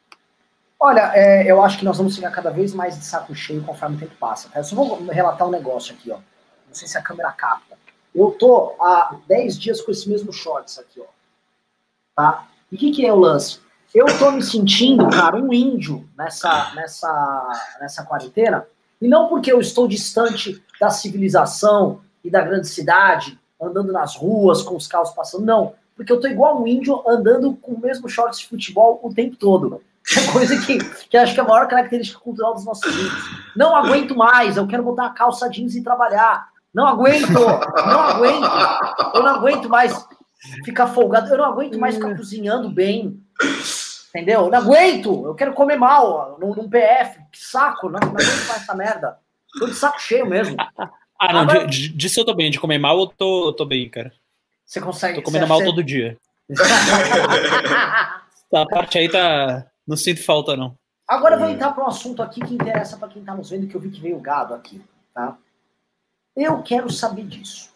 [0.78, 3.96] Olha, é, eu acho que nós vamos ficar cada vez mais de saco cheio conforme
[3.96, 4.48] o tempo passa.
[4.50, 4.60] Tá?
[4.60, 6.16] Eu só vou relatar um negócio aqui, ó.
[6.16, 7.78] Não sei se a câmera capta.
[8.14, 11.06] Eu tô há 10 dias com esse mesmo shorts aqui, ó.
[12.14, 12.46] Tá?
[12.70, 13.58] E o que, que é o lance?
[13.94, 18.66] Eu tô me sentindo, cara, um índio nessa, nessa, nessa quarentena.
[19.00, 24.62] E não porque eu estou distante da civilização e da grande cidade, andando nas ruas
[24.62, 25.44] com os carros passando.
[25.44, 29.12] Não porque eu tô igual um índio andando com o mesmo shorts de futebol o
[29.12, 29.82] tempo todo.
[30.16, 30.78] É coisa que,
[31.08, 33.12] que acho que é a maior característica cultural dos nossos índios.
[33.56, 36.48] Não aguento mais, eu quero botar a calça jeans e trabalhar.
[36.72, 39.14] Não aguento, não aguento.
[39.14, 40.06] Eu não aguento mais
[40.64, 43.18] ficar folgado, eu não aguento mais ficar cozinhando bem.
[44.10, 44.42] Entendeu?
[44.42, 47.18] Eu não aguento, eu quero comer mal num, num PF.
[47.32, 49.18] Que saco, não, não aguento mais essa merda.
[49.58, 50.56] Tô de saco cheio mesmo.
[51.18, 51.66] Ah, não, Agora...
[51.66, 54.12] disso eu tô bem, de comer mal eu tô, eu tô bem, cara.
[54.66, 55.14] Você consegue.
[55.14, 56.18] Tô comendo mal todo dia.
[56.50, 56.66] Essa
[58.68, 59.64] parte aí tá.
[59.86, 60.76] Não sinto falta, não.
[61.06, 63.68] Agora eu vou entrar para um assunto aqui que interessa para quem está nos vendo,
[63.68, 64.82] que eu vi que veio gado aqui,
[65.14, 65.38] tá?
[66.34, 67.70] Eu quero saber disso.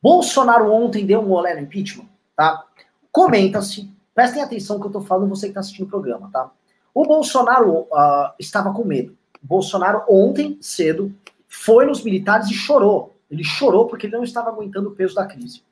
[0.00, 2.64] Bolsonaro ontem deu um olé no impeachment, tá?
[3.12, 6.50] Comenta-se, prestem atenção que eu estou falando, você que está assistindo o programa, tá?
[6.94, 9.16] O Bolsonaro uh, estava com medo.
[9.42, 11.14] O Bolsonaro ontem, cedo,
[11.46, 13.14] foi nos militares e chorou.
[13.30, 15.62] Ele chorou porque ele não estava aguentando o peso da crise.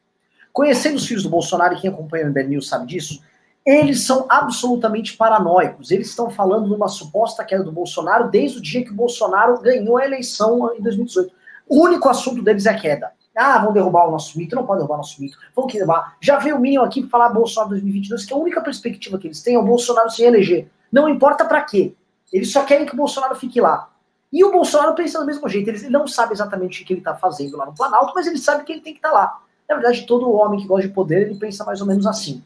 [0.53, 3.23] Conhecendo os filhos do Bolsonaro, e quem acompanha o MBL News sabe disso,
[3.65, 5.91] eles são absolutamente paranoicos.
[5.91, 9.61] Eles estão falando de uma suposta queda do Bolsonaro desde o dia que o Bolsonaro
[9.61, 11.33] ganhou a eleição em 2018.
[11.69, 13.13] O único assunto deles é a queda.
[13.35, 15.39] Ah, vão derrubar o nosso mito, não pode derrubar o nosso mito.
[15.57, 16.17] Vão derrubar.
[16.21, 19.41] Já veio o Minion aqui para falar Bolsonaro 2022, que a única perspectiva que eles
[19.41, 20.69] têm é o Bolsonaro se eleger.
[20.91, 21.95] Não importa para quê.
[22.31, 23.89] Eles só querem que o Bolsonaro fique lá.
[24.31, 25.69] E o Bolsonaro pensa do mesmo jeito.
[25.71, 28.65] Ele não sabe exatamente o que ele está fazendo lá no Planalto, mas ele sabe
[28.65, 29.41] que ele tem que estar tá lá.
[29.69, 32.43] Na verdade, todo homem que gosta de poder, ele pensa mais ou menos assim.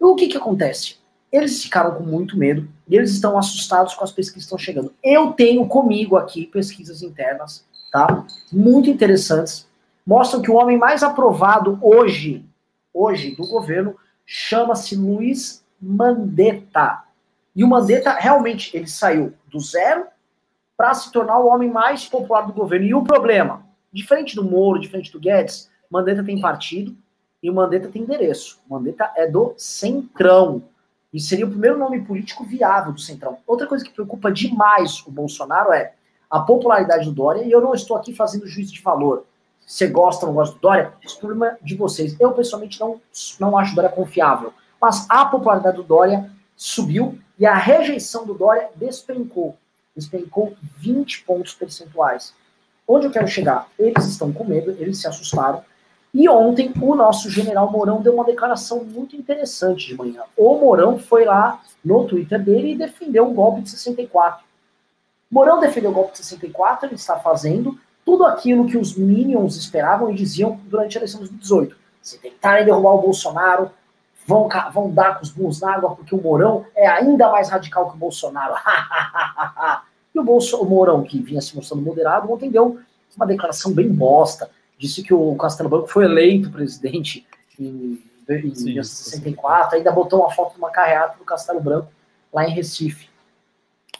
[0.00, 0.96] E o que que acontece?
[1.30, 4.92] Eles ficaram com muito medo e eles estão assustados com as pesquisas que estão chegando.
[5.02, 8.24] Eu tenho comigo aqui pesquisas internas, tá?
[8.50, 9.66] Muito interessantes.
[10.06, 12.44] Mostram que o homem mais aprovado hoje,
[12.94, 17.02] hoje do governo, chama-se Luiz Mandetta.
[17.54, 20.06] E o Mandetta, realmente, ele saiu do zero
[20.76, 22.86] para se tornar o homem mais popular do governo.
[22.86, 26.96] E o problema, diferente do Moro, diferente do Guedes, Mandetta tem partido
[27.42, 28.60] e o Mandetta tem endereço.
[28.68, 30.62] O Mandetta é do Centrão.
[31.12, 33.38] E seria o primeiro nome político viável do Centrão.
[33.46, 35.94] Outra coisa que preocupa demais o Bolsonaro é
[36.30, 39.24] a popularidade do Dória, e eu não estou aqui fazendo juízo de valor.
[39.66, 40.92] Você gosta ou não gosta do Dória?
[41.02, 42.18] Esse é problema de vocês.
[42.20, 43.00] Eu, pessoalmente, não,
[43.40, 44.52] não acho o Dória confiável.
[44.80, 49.56] Mas a popularidade do Dória subiu e a rejeição do Dória despencou.
[49.96, 52.34] Despencou 20 pontos percentuais.
[52.86, 53.68] Onde eu quero chegar?
[53.78, 55.62] Eles estão com medo, eles se assustaram.
[56.12, 60.22] E ontem o nosso general Mourão deu uma declaração muito interessante de manhã.
[60.36, 64.44] O Mourão foi lá no Twitter dele e defendeu o golpe de 64.
[65.30, 70.10] Mourão defendeu o golpe de 64, ele está fazendo tudo aquilo que os Minions esperavam
[70.10, 71.76] e diziam durante a eleição de 2018.
[72.00, 73.70] Se tentarem derrubar o Bolsonaro,
[74.26, 77.90] vão, vão dar com os burros na água, porque o Mourão é ainda mais radical
[77.90, 78.54] que o Bolsonaro.
[80.14, 82.78] e o, Bolso, o Mourão, que vinha se mostrando moderado, ontem deu
[83.14, 84.50] uma declaração bem bosta.
[84.78, 87.26] Disse que o Castelo Branco foi eleito presidente
[87.58, 91.88] em, em 1964, ainda botou uma foto de uma carreata do Castelo Branco
[92.32, 93.08] lá em Recife.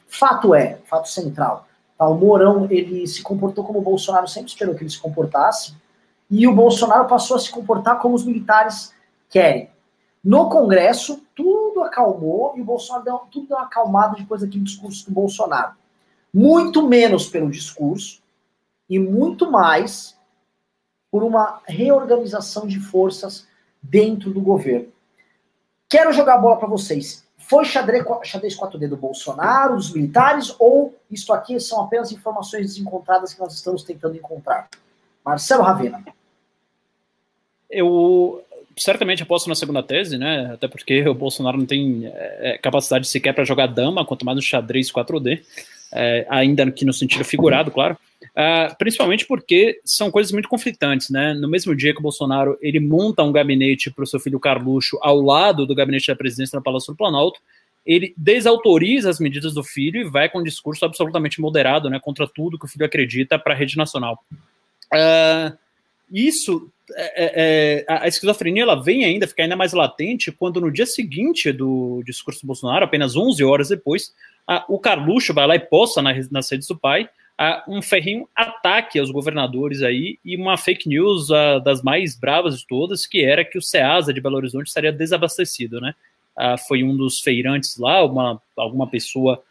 [0.06, 2.06] Fato é, fato central, tá?
[2.06, 5.74] o Mourão ele se comportou como o Bolsonaro sempre esperou que ele se comportasse,
[6.30, 8.94] e o Bolsonaro passou a se comportar como os militares
[9.28, 9.70] querem.
[10.22, 15.06] No Congresso, tudo acalmou e o Bolsonaro deu, tudo deu uma acalmada depois daquele discurso
[15.06, 15.72] do Bolsonaro.
[16.32, 18.20] Muito menos pelo discurso
[18.90, 20.17] e muito mais
[21.10, 23.46] por uma reorganização de forças
[23.82, 24.88] dentro do governo.
[25.88, 27.26] Quero jogar a bola para vocês.
[27.38, 33.32] Foi xadrez, xadrez 4D do Bolsonaro, dos militares, ou isto aqui são apenas informações desencontradas
[33.32, 34.68] que nós estamos tentando encontrar?
[35.24, 36.04] Marcelo Ravena.
[37.70, 38.44] Eu
[38.76, 40.52] certamente aposto na segunda tese, né?
[40.54, 44.42] Até porque o Bolsonaro não tem é, capacidade sequer para jogar dama, quanto mais no
[44.42, 45.42] xadrez 4D,
[45.92, 47.96] é, ainda que no sentido figurado, claro.
[48.20, 51.34] Uh, principalmente porque são coisas muito conflitantes, né?
[51.34, 54.98] No mesmo dia que o Bolsonaro ele monta um gabinete para o seu filho Carluxo
[55.00, 57.40] ao lado do gabinete da presidência no Palácio do Planalto,
[57.84, 61.98] ele desautoriza as medidas do filho e vai com um discurso absolutamente moderado, né?
[62.00, 64.22] Contra tudo que o filho acredita para a rede nacional.
[64.92, 65.56] Uh,
[66.10, 70.86] isso, é, é, a esquizofrenia ela vem ainda, fica ainda mais latente quando no dia
[70.86, 74.12] seguinte do discurso do Bolsonaro, apenas 11 horas depois,
[74.48, 77.08] a, o Carluxo vai lá e posta na, nas redes do pai
[77.68, 82.66] um ferrinho ataque aos governadores aí e uma fake news uh, das mais bravas de
[82.66, 85.94] todas, que era que o SEASA de Belo Horizonte estaria desabastecido, né?
[86.68, 89.42] Foi um dos feirantes lá, uma, alguma pessoa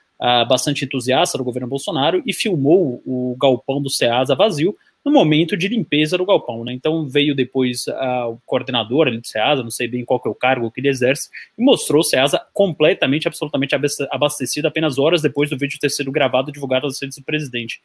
[0.48, 4.74] bastante entusiasta do governo Bolsonaro e filmou o galpão do SEASA vazio,
[5.06, 6.74] no momento de limpeza do galpão, né?
[6.74, 10.32] Então veio depois uh, o coordenador ali do SEASA, não sei bem qual que é
[10.32, 13.74] o cargo que ele exerce, e mostrou o SEASA completamente, absolutamente
[14.12, 17.82] abastecido apenas horas depois do vídeo ter sido gravado e divulgado nas redes do presidente.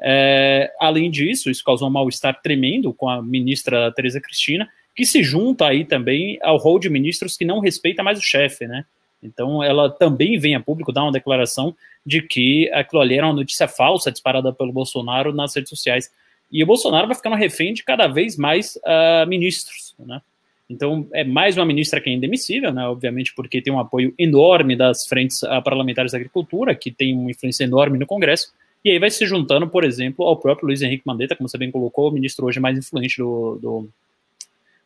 [0.00, 5.22] É, além disso, isso causou um mal-estar tremendo com a ministra Tereza Cristina, que se
[5.22, 8.84] junta aí também ao rol de ministros que não respeita mais o chefe, né?
[9.22, 13.34] Então ela também vem a público dar uma declaração de que aquilo ali era uma
[13.34, 16.10] notícia falsa disparada pelo Bolsonaro nas redes sociais.
[16.52, 20.20] E o Bolsonaro vai ficando refém de cada vez mais uh, ministros, né?
[20.68, 22.86] Então, é mais uma ministra que é indemissível, né?
[22.86, 27.30] Obviamente, porque tem um apoio enorme das frentes uh, parlamentares da agricultura, que tem uma
[27.30, 28.52] influência enorme no Congresso,
[28.84, 31.70] e aí vai se juntando, por exemplo, ao próprio Luiz Henrique Mandetta, como você bem
[31.70, 33.88] colocou, o ministro hoje mais influente do, do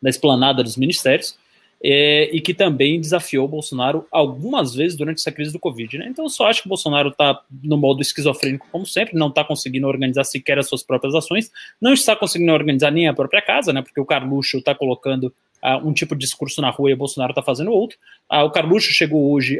[0.00, 1.38] da esplanada dos ministérios,
[1.82, 5.98] é, e que também desafiou Bolsonaro algumas vezes durante essa crise do Covid.
[5.98, 6.08] Né?
[6.08, 9.86] Então, eu só acho que Bolsonaro está no modo esquizofrênico, como sempre, não está conseguindo
[9.86, 13.82] organizar sequer as suas próprias ações, não está conseguindo organizar nem a própria casa, né?
[13.82, 17.32] porque o Carluxo está colocando uh, um tipo de discurso na rua e o Bolsonaro
[17.32, 17.98] está fazendo outro.
[18.32, 19.58] Uh, o Carluxo chegou hoje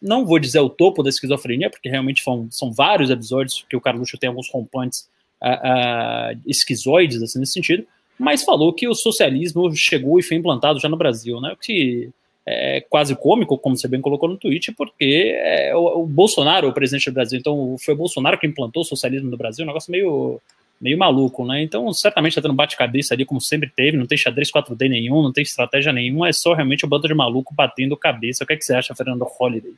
[0.00, 3.80] não vou dizer o topo da esquizofrenia, porque realmente são, são vários episódios que o
[3.80, 5.08] Carluxo tem alguns rompantes
[5.42, 7.86] uh, esquizoides, assim, nesse sentido,
[8.20, 11.52] mas falou que o socialismo chegou e foi implantado já no Brasil, né?
[11.52, 12.10] O que
[12.46, 16.72] é quase cômico, como você bem colocou no tweet, porque é o, o, Bolsonaro, o
[16.72, 19.90] presidente do Brasil, então foi o Bolsonaro que implantou o socialismo no Brasil, um negócio
[19.90, 20.38] meio,
[20.78, 21.62] meio maluco, né?
[21.62, 25.32] Então, certamente está tendo bate-cabeça ali, como sempre teve, não tem xadrez 4D nenhum, não
[25.32, 28.44] tem estratégia nenhuma, é só realmente o um bando de maluco batendo cabeça.
[28.44, 29.72] O que, é que você acha, Fernando Holliday?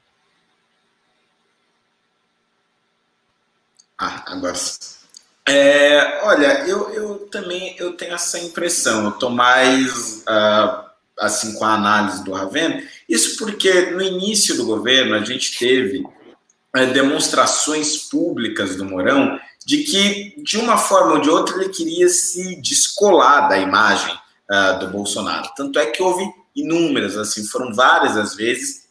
[3.96, 4.57] Ah, agora
[5.48, 9.05] é, olha, eu, eu também eu tenho essa impressão.
[9.05, 10.85] Eu estou mais uh,
[11.18, 12.87] assim com a análise do Raven.
[13.09, 16.05] Isso porque no início do governo a gente teve
[16.74, 22.09] é, demonstrações públicas do Mourão de que de uma forma ou de outra ele queria
[22.09, 25.50] se descolar da imagem uh, do Bolsonaro.
[25.57, 26.24] Tanto é que houve
[26.55, 28.88] inúmeras, assim, foram várias as vezes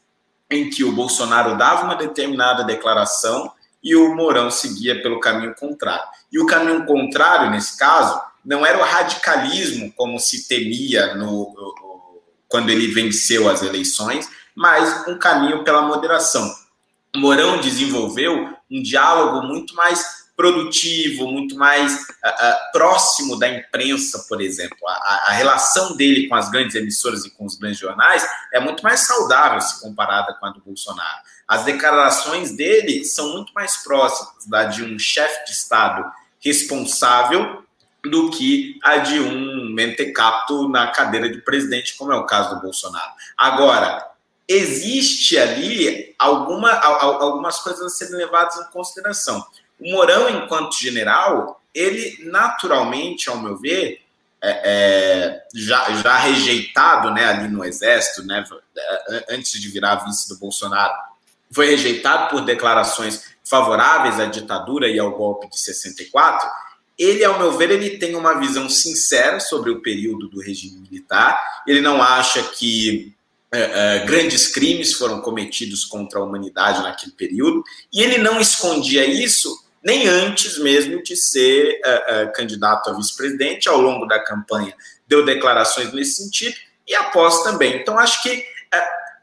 [0.49, 3.51] em que o Bolsonaro dava uma determinada declaração
[3.84, 6.06] e o Mourão seguia pelo caminho contrário.
[6.32, 11.54] E o caminho contrário, nesse caso, não era o radicalismo, como se temia no,
[12.48, 16.54] quando ele venceu as eleições, mas um caminho pela moderação.
[17.15, 24.26] O Mourão desenvolveu um diálogo muito mais produtivo, muito mais uh, uh, próximo da imprensa,
[24.28, 24.78] por exemplo.
[24.88, 28.82] A, a, relação dele com as grandes emissoras e com os grandes jornais é muito
[28.82, 31.22] mais saudável se comparada com a do Bolsonaro.
[31.51, 36.09] As declarações dele são muito mais próximas da de um chefe de Estado
[36.39, 37.61] responsável
[38.01, 42.61] do que a de um mentecapto na cadeira de presidente, como é o caso do
[42.61, 43.11] Bolsonaro.
[43.37, 44.11] Agora,
[44.47, 49.45] existe ali alguma, algumas coisas a serem levadas em consideração.
[49.77, 53.99] O Mourão, enquanto general, ele naturalmente, ao meu ver,
[54.41, 58.41] é, é, já, já rejeitado né, ali no Exército, né,
[59.29, 61.11] antes de virar vice do Bolsonaro,
[61.51, 66.49] foi rejeitado por declarações favoráveis à ditadura e ao golpe de 64.
[66.97, 71.39] Ele, ao meu ver, ele tem uma visão sincera sobre o período do regime militar.
[71.67, 73.13] Ele não acha que
[73.51, 79.05] é, é, grandes crimes foram cometidos contra a humanidade naquele período, e ele não escondia
[79.05, 84.73] isso nem antes mesmo de ser uh, uh, candidato a vice-presidente, ao longo da campanha
[85.07, 86.55] deu declarações nesse sentido,
[86.87, 87.75] e após também.
[87.75, 88.45] Então, acho que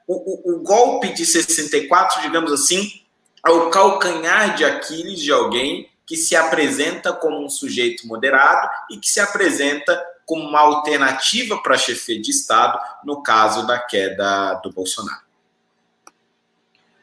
[0.08, 2.90] uh, o, o, golpe de 64, digamos assim,
[3.46, 8.96] é o calcanhar de Aquiles de alguém que se apresenta como um sujeito moderado e
[8.96, 14.54] que se apresenta como uma alternativa para a chefia de Estado, no caso da queda
[14.62, 15.20] do Bolsonaro.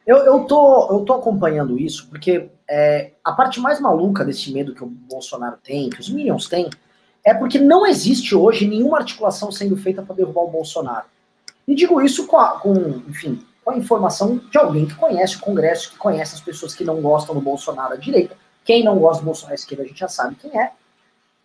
[0.06, 4.76] Eu, eu, tô, eu tô acompanhando isso porque é, a parte mais maluca desse medo
[4.76, 6.70] que o Bolsonaro tem, que os Minions têm,
[7.24, 11.06] é porque não existe hoje nenhuma articulação sendo feita para derrubar o Bolsonaro.
[11.68, 12.74] E digo isso com, a, com,
[13.08, 16.84] enfim, com a informação de alguém que conhece o Congresso, que conhece as pessoas que
[16.84, 18.38] não gostam do Bolsonaro à direita.
[18.64, 20.72] Quem não gosta do Bolsonaro à esquerda, a gente já sabe quem é.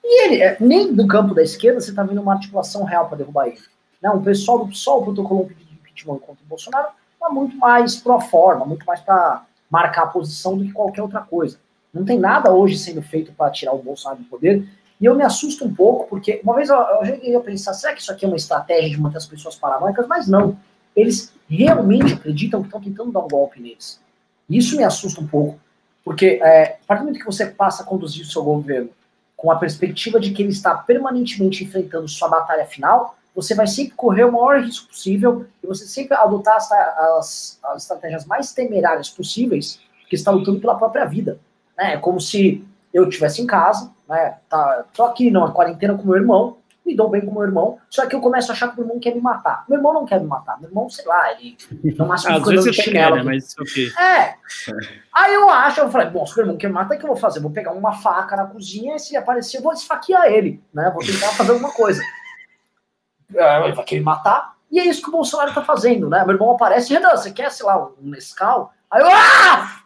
[0.04, 3.18] E ele, é, nem do campo da esquerda você está vendo uma articulação real para
[3.18, 3.60] derrubar ele.
[4.02, 6.88] Não, o pessoal do PSOL protocolou um pedido de impeachment contra o Bolsonaro,
[7.20, 11.20] mas muito mais pro forma, muito mais para marcar a posição do que qualquer outra
[11.20, 11.58] coisa.
[11.92, 14.66] Não tem nada hoje sendo feito para tirar o Bolsonaro do poder.
[15.00, 18.02] E eu me assusto um pouco, porque uma vez eu, cheguei a pensar, será que
[18.02, 20.06] isso aqui é uma estratégia de manter as pessoas paranoicas?
[20.06, 20.58] Mas não.
[20.94, 24.00] Eles realmente acreditam que estão tentando dar um golpe neles.
[24.48, 25.58] Isso me assusta um pouco,
[26.04, 28.90] porque é, a partir do momento que você passa a conduzir o seu governo
[29.36, 33.94] com a perspectiva de que ele está permanentemente enfrentando sua batalha final, você vai sempre
[33.94, 39.08] correr o maior risco possível e você sempre adotar as, as, as estratégias mais temerárias
[39.08, 41.38] possíveis, que está lutando pela própria vida.
[41.78, 41.94] Né?
[41.94, 44.38] É como se eu estivesse em casa, né?
[44.48, 48.06] tá, tô aqui numa quarentena com meu irmão, me dou bem com meu irmão, só
[48.06, 49.64] que eu começo a achar que meu irmão quer me matar.
[49.68, 51.56] Meu irmão não quer me matar, meu irmão, sei lá, ele
[51.96, 52.34] no máximo
[52.72, 53.14] chinelo.
[53.14, 53.22] Quer, né?
[53.22, 53.88] Mas okay.
[53.96, 54.34] É.
[55.14, 57.08] Aí eu acho, eu falei, bom, se meu irmão quer me matar, o que eu
[57.08, 57.38] vou fazer?
[57.38, 60.90] Vou pegar uma faca na cozinha e se aparecer, eu vou esfaquear ele, né?
[60.92, 62.02] Vou tentar fazer alguma coisa.
[63.32, 64.56] É, ele vai querer matar.
[64.70, 66.24] E é isso que o Bolsonaro tá fazendo, né?
[66.24, 68.72] Meu irmão aparece, Renan, você quer, sei lá, um Nescau?
[68.90, 69.82] Aí eu, ah!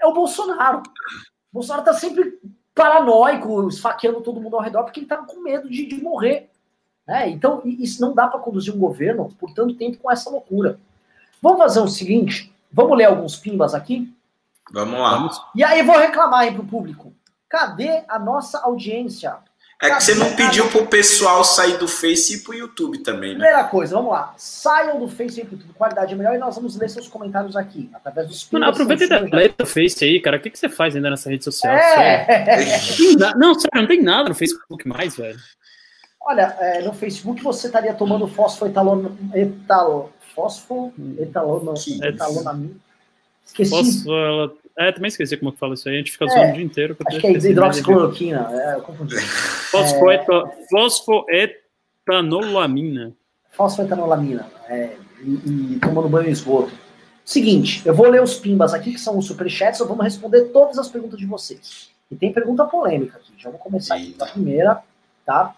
[0.00, 0.78] É o Bolsonaro.
[0.78, 2.38] O Bolsonaro tá sempre
[2.76, 6.50] paranoico, esfaqueando todo mundo ao redor, porque ele tá com medo de, de morrer.
[7.08, 7.30] Né?
[7.30, 10.78] Então, isso não dá para conduzir um governo por tanto tempo com essa loucura.
[11.40, 14.14] Vamos fazer o seguinte: vamos ler alguns pimbas aqui?
[14.70, 15.30] Vamos lá.
[15.54, 17.14] E aí vou reclamar aí pro público.
[17.48, 19.38] Cadê a nossa audiência?
[19.82, 23.34] É que você não pediu pro pessoal sair do Face e ir pro YouTube também,
[23.34, 23.40] né?
[23.40, 24.34] Primeira coisa, vamos lá.
[24.38, 27.54] Saiam do Face e pro YouTube, qualidade é melhor, e nós vamos ler seus comentários
[27.54, 30.38] aqui, através dos Mano, aproveita e dá do Face aí, cara.
[30.38, 31.74] O que, que você faz ainda nessa rede social?
[31.74, 32.26] É.
[33.36, 35.38] Não, sério, não tem nada no Facebook mais, velho.
[36.22, 39.12] Olha, é, no Facebook você estaria tomando fosfoetalona...
[39.34, 40.92] Etal, fosfo...
[41.18, 41.74] Etalona...
[42.02, 42.74] Etalonamina.
[43.44, 43.70] Esqueci.
[43.70, 45.94] Fosfo, é, também esqueci como que fala isso aí.
[45.94, 46.94] A gente fica é, o dia inteiro.
[47.06, 48.46] Acho que é hidroxicloroquina.
[48.52, 49.16] É, confundi.
[50.70, 53.14] Fosfoetanolamina.
[53.52, 54.46] Fosfoetanolamina.
[54.68, 56.70] É, e, e tomando banho em esgoto.
[57.24, 60.78] Seguinte, eu vou ler os pimbas aqui, que são os superchats, eu vou responder todas
[60.78, 61.90] as perguntas de vocês.
[62.10, 63.32] E tem pergunta polêmica aqui.
[63.36, 64.80] Já vou começar aqui com a primeira,
[65.24, 65.56] tá?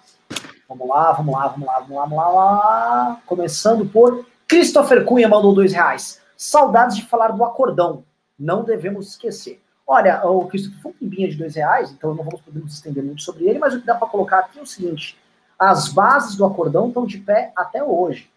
[0.69, 2.29] Vamos lá, vamos lá, vamos lá, vamos lá, vamos lá.
[2.29, 3.21] lá.
[3.27, 6.23] Começando por Christopher Cunha mandou dois reais.
[6.37, 8.05] Saudades de falar do acordão
[8.39, 9.61] não devemos esquecer.
[9.87, 13.03] Olha, o Christopher foi um pimbinha de dois reais, então não vamos poder nos estender
[13.03, 15.19] muito sobre ele, mas o que dá para colocar aqui é o seguinte:
[15.59, 18.31] as bases do acordão estão de pé até hoje.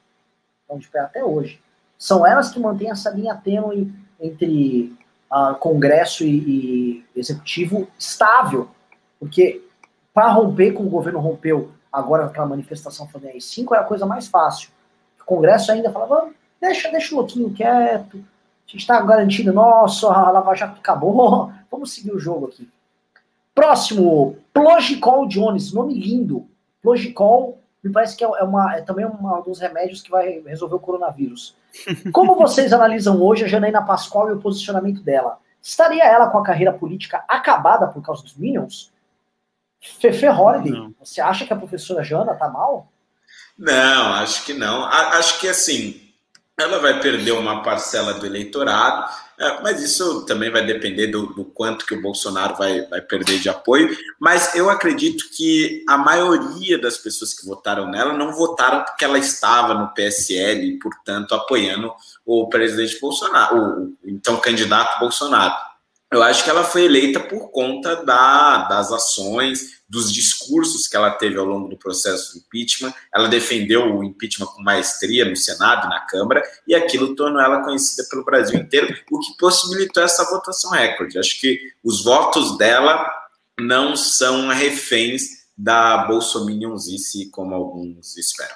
[0.61, 1.61] Estão de pé até hoje.
[1.97, 4.95] São elas que mantêm essa linha tênue entre
[5.31, 8.69] uh, Congresso e, e Executivo estável.
[9.19, 9.61] Porque
[10.13, 14.05] para romper, como o governo rompeu agora aquela manifestação falando aí 5 era a coisa
[14.05, 14.69] mais fácil.
[15.19, 16.29] O Congresso ainda falava,
[16.59, 18.23] deixa, deixa o louquinho quieto,
[18.71, 21.51] gente está garantindo, nossa, a Lava Jato acabou.
[21.69, 22.69] Vamos seguir o jogo aqui.
[23.53, 26.47] Próximo, Plogicol Jones, nome lindo.
[26.81, 30.79] Plogicol, me parece que é, uma, é também um dos remédios que vai resolver o
[30.79, 31.55] coronavírus.
[32.13, 35.39] Como vocês analisam hoje a Janaína Pascoal e o posicionamento dela?
[35.61, 38.91] Estaria ela com a carreira política acabada por causa dos Minions?
[39.99, 40.93] Fefe Holiday, não.
[40.99, 42.87] você acha que a professora Jana tá mal?
[43.57, 44.85] Não, acho que não.
[44.85, 46.10] Acho que assim,
[46.59, 51.43] ela vai perder uma parcela do eleitorado, é, mas isso também vai depender do, do,
[51.43, 53.97] quanto que o Bolsonaro vai, vai perder de apoio.
[54.19, 59.17] Mas eu acredito que a maioria das pessoas que votaram nela não votaram porque ela
[59.17, 61.91] estava no PSL e, portanto, apoiando
[62.23, 65.70] o presidente Bolsonaro, o então candidato Bolsonaro.
[66.11, 71.11] Eu acho que ela foi eleita por conta da, das ações, dos discursos que ela
[71.11, 72.93] teve ao longo do processo de impeachment.
[73.15, 77.63] Ela defendeu o impeachment com maestria no Senado e na Câmara, e aquilo tornou ela
[77.63, 81.17] conhecida pelo Brasil inteiro, o que possibilitou essa votação recorde.
[81.17, 83.09] Acho que os votos dela
[83.57, 85.21] não são reféns
[85.57, 88.55] da Bolsominionice, como alguns esperam.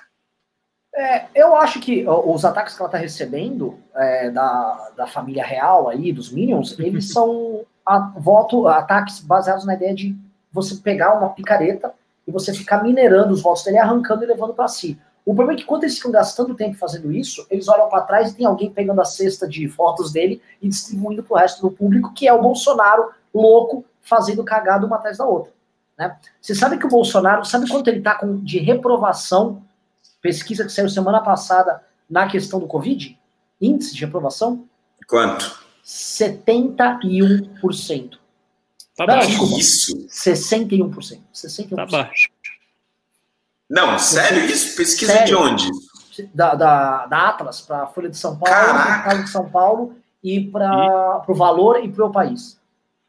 [0.96, 5.90] É, eu acho que os ataques que ela está recebendo é, da, da família real
[5.90, 10.16] aí, dos Minions, eles são a, voto, ataques baseados na ideia de
[10.52, 11.94] você pegar uma picareta
[12.26, 14.98] e você ficar minerando os votos dele, arrancando e levando para si.
[15.26, 18.32] O problema é que quando eles ficam gastando tempo fazendo isso, eles olham para trás
[18.32, 21.72] e tem alguém pegando a cesta de fotos dele e distribuindo para o resto do
[21.72, 25.52] público, que é o Bolsonaro louco fazendo cagada uma atrás da outra.
[25.98, 26.16] Né?
[26.40, 29.64] Você sabe que o Bolsonaro, sabe quanto ele está com de reprovação?
[30.26, 33.16] Pesquisa que saiu semana passada na questão do Covid?
[33.62, 34.68] Índice de reprovação?
[35.08, 35.64] Quanto?
[35.86, 38.18] 71%.
[38.98, 39.28] Tá baixo.
[39.28, 40.08] Desculpa, isso?
[40.08, 41.22] 61%.
[41.32, 41.76] 61%.
[41.76, 42.28] Tá baixo.
[43.70, 44.76] Não, sério isso?
[44.76, 45.28] Pesquisa sério?
[45.28, 45.70] de onde?
[46.34, 50.50] Da, da, da Atlas para a Folha de São Paulo, para de São Paulo e
[50.50, 52.60] para o Valor e para o País.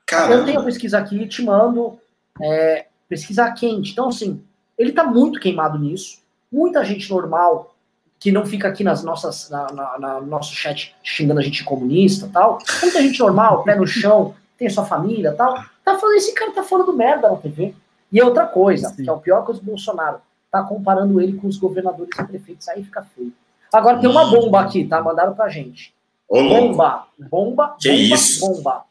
[0.04, 0.34] Caramba.
[0.34, 1.98] Eu tenho a pesquisa aqui, te mando.
[2.42, 3.92] É, pesquisa quente.
[3.92, 4.44] Então, assim,
[4.76, 6.25] ele está muito queimado nisso.
[6.50, 7.74] Muita gente normal
[8.18, 12.28] que não fica aqui nas nossas, na, na, na nosso chat xingando a gente comunista
[12.32, 12.58] tal.
[12.82, 15.54] Muita gente normal, pé no chão, tem sua família tal.
[15.84, 17.74] Tá falando, esse cara tá falando merda na TV.
[18.10, 19.04] E é outra coisa, Sim.
[19.04, 20.20] que é o pior que o Bolsonaro,
[20.50, 23.32] tá comparando ele com os governadores e prefeitos, aí fica feio.
[23.72, 25.02] Agora tem uma bomba aqui, tá?
[25.02, 25.92] Mandaram pra gente.
[26.28, 28.40] Ô, bomba, bomba, que bomba, isso?
[28.40, 28.84] bomba.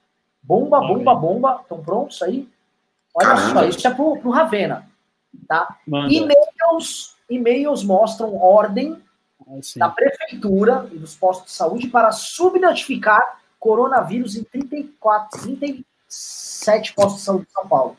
[0.43, 1.59] Bomba, bomba, bomba.
[1.61, 2.47] Estão prontos aí?
[3.15, 3.61] Olha Caramba.
[3.61, 4.87] só, isso é pro, pro Ravena.
[5.47, 5.77] Tá?
[5.87, 9.01] E-mails, e-mails mostram ordem
[9.47, 17.19] ah, da prefeitura e dos postos de saúde para subnotificar coronavírus em 34, 37 postos
[17.19, 17.97] de saúde de São Paulo.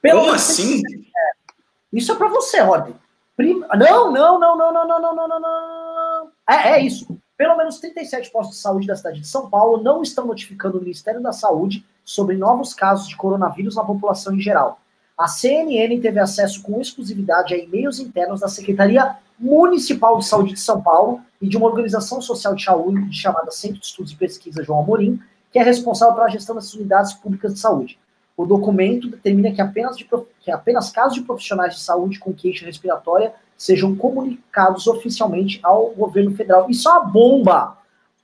[0.00, 0.80] Pelo Como assim?
[0.86, 1.52] É,
[1.92, 2.94] isso é para você, Ordem.
[3.36, 3.60] Prim...
[3.76, 6.30] Não, não, não, não, não, não, não, não, não, não.
[6.48, 7.18] É, é isso.
[7.36, 10.80] Pelo menos 37 postos de saúde da cidade de São Paulo não estão notificando o
[10.80, 14.78] Ministério da Saúde sobre novos casos de coronavírus na população em geral.
[15.16, 20.60] A CNN teve acesso com exclusividade a e-mails internos da Secretaria Municipal de Saúde de
[20.60, 24.62] São Paulo e de uma organização social de saúde chamada Centro de Estudos e Pesquisa
[24.64, 25.20] João Amorim,
[25.52, 27.98] que é responsável pela gestão das unidades públicas de saúde.
[28.36, 30.08] O documento determina que apenas, de,
[30.40, 36.34] que apenas casos de profissionais de saúde com queixa respiratória sejam comunicados oficialmente ao governo
[36.34, 36.68] federal.
[36.68, 37.78] Isso é uma bomba!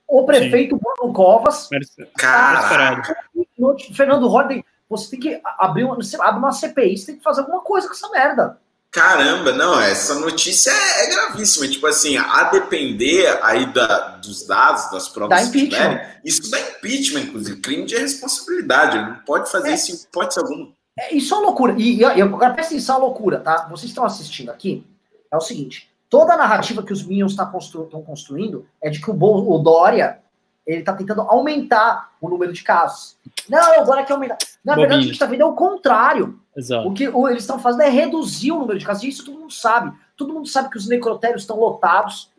[0.05, 0.81] O prefeito Sim.
[0.81, 1.69] Bruno Covas.
[2.17, 3.15] Caraca!
[3.93, 7.41] Fernando Holliday, você tem que abrir uma, você abre uma CPI, você tem que fazer
[7.41, 8.59] alguma coisa com essa merda.
[8.91, 11.65] Caramba, não, essa notícia é, é, gravíssima.
[11.65, 16.59] Tipo assim, a depender aí da, dos dados, das provas da que tiverem, isso dá
[16.59, 18.97] impeachment, inclusive, crime de responsabilidade.
[18.97, 20.73] Ele não pode fazer é, isso em hipótese alguma.
[20.99, 21.73] É, isso é uma loucura.
[21.77, 23.65] E, e agora presta atenção, é uma loucura, tá?
[23.69, 24.85] Vocês estão assistindo aqui,
[25.31, 28.99] é o seguinte: toda a narrativa que os Minions estão tá constru construindo é de
[28.99, 30.20] que o, o Dória
[30.65, 33.17] ele está tentando aumentar o número de casos.
[33.49, 34.37] Não, agora quer aumentar.
[34.63, 34.87] Na Bobinho.
[34.87, 36.39] verdade, a gente está vendo é o contrário.
[36.55, 36.87] Exato.
[36.87, 39.03] O que o, eles estão fazendo é reduzir o número de casos.
[39.03, 39.91] E isso todo mundo sabe.
[40.15, 42.29] Todo mundo sabe que os necrotérios estão lotados.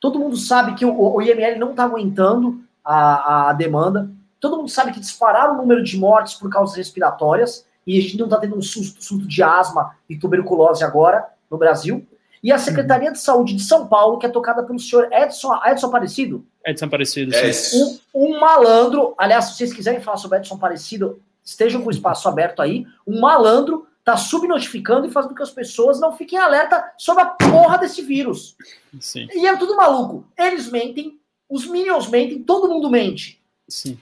[0.00, 4.10] Todo mundo sabe que o, o IML não está aguentando a, a demanda.
[4.38, 7.66] Todo mundo sabe que dispararam o número de mortes por causas respiratórias.
[7.86, 11.56] E a gente não está tendo um surto, surto de asma e tuberculose agora no
[11.56, 12.06] Brasil.
[12.42, 15.86] E a Secretaria de Saúde de São Paulo, que é tocada pelo senhor Edson, Edson
[15.86, 16.46] Aparecido.
[16.64, 18.00] Edson Aparecido, sim.
[18.14, 22.28] Um, um malandro, aliás, se vocês quiserem falar sobre Edson Aparecido, estejam com o espaço
[22.28, 22.86] aberto aí.
[23.06, 27.26] Um malandro tá subnotificando e fazendo com que as pessoas não fiquem alerta sobre a
[27.26, 28.56] porra desse vírus.
[29.00, 29.26] Sim.
[29.32, 30.24] E é tudo maluco.
[30.38, 31.18] Eles mentem,
[31.48, 33.40] os Minions mentem, todo mundo mente.
[33.68, 33.98] Sim.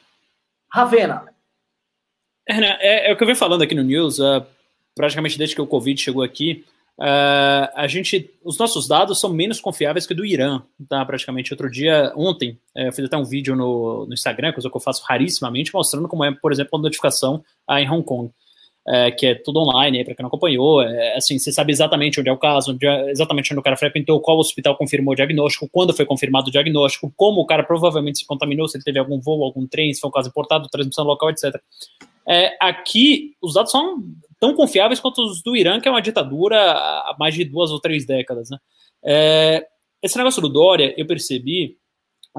[0.70, 1.24] Ravena.
[2.46, 4.44] É, é, é o que eu venho falando aqui no News, uh,
[4.94, 6.64] praticamente desde que o Covid chegou aqui,
[6.96, 11.04] Uh, a gente, os nossos dados são menos confiáveis que do Irã, tá?
[11.04, 14.76] Praticamente outro dia, ontem, é, eu fiz até um vídeo no, no, Instagram, coisa que
[14.76, 18.30] eu faço rarissimamente, mostrando como é, por exemplo, a notificação ah, em Hong Kong,
[18.86, 22.28] é, que é tudo online, para quem não acompanhou, é, assim, você sabe exatamente onde
[22.28, 25.68] é o caso, onde é, exatamente onde o cara frequentou, qual hospital confirmou o diagnóstico,
[25.72, 29.20] quando foi confirmado o diagnóstico, como o cara provavelmente se contaminou, se ele teve algum
[29.20, 31.60] voo, algum trem, se foi um caso importado, transmissão local, etc.
[32.28, 34.02] É, aqui, os dados são
[34.40, 37.80] tão confiáveis quanto os do Irã, que é uma ditadura há mais de duas ou
[37.80, 38.50] três décadas.
[38.50, 38.58] Né?
[39.04, 39.66] É,
[40.02, 41.76] esse negócio do Dória, eu percebi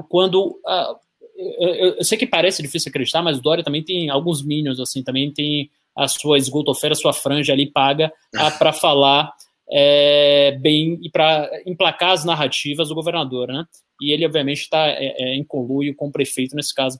[0.08, 0.60] quando.
[0.64, 1.06] Uh,
[1.36, 5.02] eu, eu, sei que parece difícil acreditar, mas o Dória também tem alguns minions, assim,
[5.02, 9.32] também tem a sua esgotofera, a sua franja ali paga uh, para falar
[9.70, 13.64] é, bem e para emplacar as narrativas do governador, né?
[14.00, 16.98] E ele, obviamente, está é, é, em conluio com o prefeito nesse caso.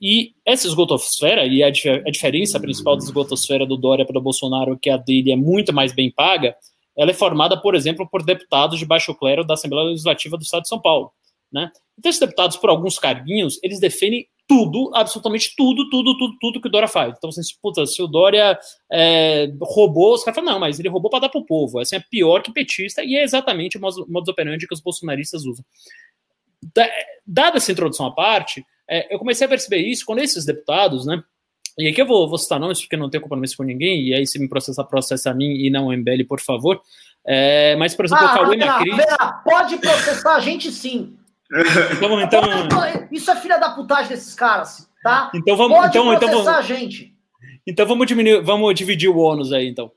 [0.00, 4.78] E essa esgotosfera, e a, a diferença principal da esgotosfera do Dória para o Bolsonaro,
[4.78, 6.56] que a dele é muito mais bem paga,
[6.96, 10.62] ela é formada, por exemplo, por deputados de baixo clero da Assembleia Legislativa do Estado
[10.62, 11.12] de São Paulo.
[11.52, 11.70] Né?
[11.98, 16.68] Então, esses deputados, por alguns carguinhos, eles defendem tudo, absolutamente tudo, tudo, tudo, tudo que
[16.68, 17.14] o Dória faz.
[17.16, 18.58] Então, assim, puta, se o Dória
[18.90, 21.78] é, roubou, os caras falam, não, mas ele roubou para dar para o povo.
[21.78, 25.64] Assim, é pior que petista, e é exatamente o modus operandi que os bolsonaristas usam.
[27.26, 31.22] Dada essa introdução à parte, é, eu comecei a perceber isso quando esses deputados, né?
[31.78, 34.26] E aqui eu vou, vou citar nomes porque não tenho compromisso com ninguém, e aí
[34.26, 36.80] se me processar, processa a mim e não o MBL, por favor.
[37.24, 38.90] É, mas, por exemplo, ah, o Cauê Macri...
[39.44, 41.16] pode processar a gente sim.
[41.96, 43.08] Então, então...
[43.10, 45.30] Isso é filha da putagem desses caras, tá?
[45.34, 46.58] Então vamos, pode então, processar então vamos...
[46.58, 47.17] a gente.
[47.68, 49.92] Então vamos, diminuir, vamos dividir o ônus aí, então.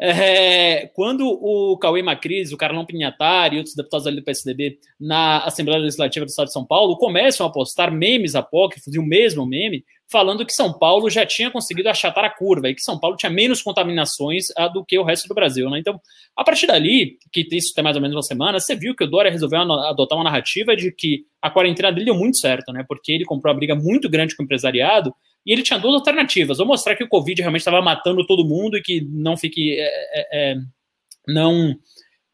[0.00, 5.40] É, quando o Cauê Macris, o Carlão Pinhatari e outros deputados ali do PSDB na
[5.40, 9.44] Assembleia Legislativa do Estado de São Paulo começam a postar memes apócrifos e o mesmo
[9.44, 13.16] meme falando que São Paulo já tinha conseguido achatar a curva e que São Paulo
[13.16, 15.68] tinha menos contaminações ah, do que o resto do Brasil.
[15.68, 15.80] Né?
[15.80, 16.00] Então,
[16.36, 19.10] a partir dali, que isso tem mais ou menos uma semana, você viu que o
[19.10, 22.84] Dória resolveu adotar uma narrativa de que a quarentena dele deu muito certo, né?
[22.86, 25.12] porque ele comprou uma briga muito grande com o empresariado
[25.46, 28.76] e ele tinha duas alternativas: ou mostrar que o Covid realmente estava matando todo mundo
[28.76, 29.78] e que não fique.
[29.78, 30.56] É, é, é,
[31.28, 31.74] não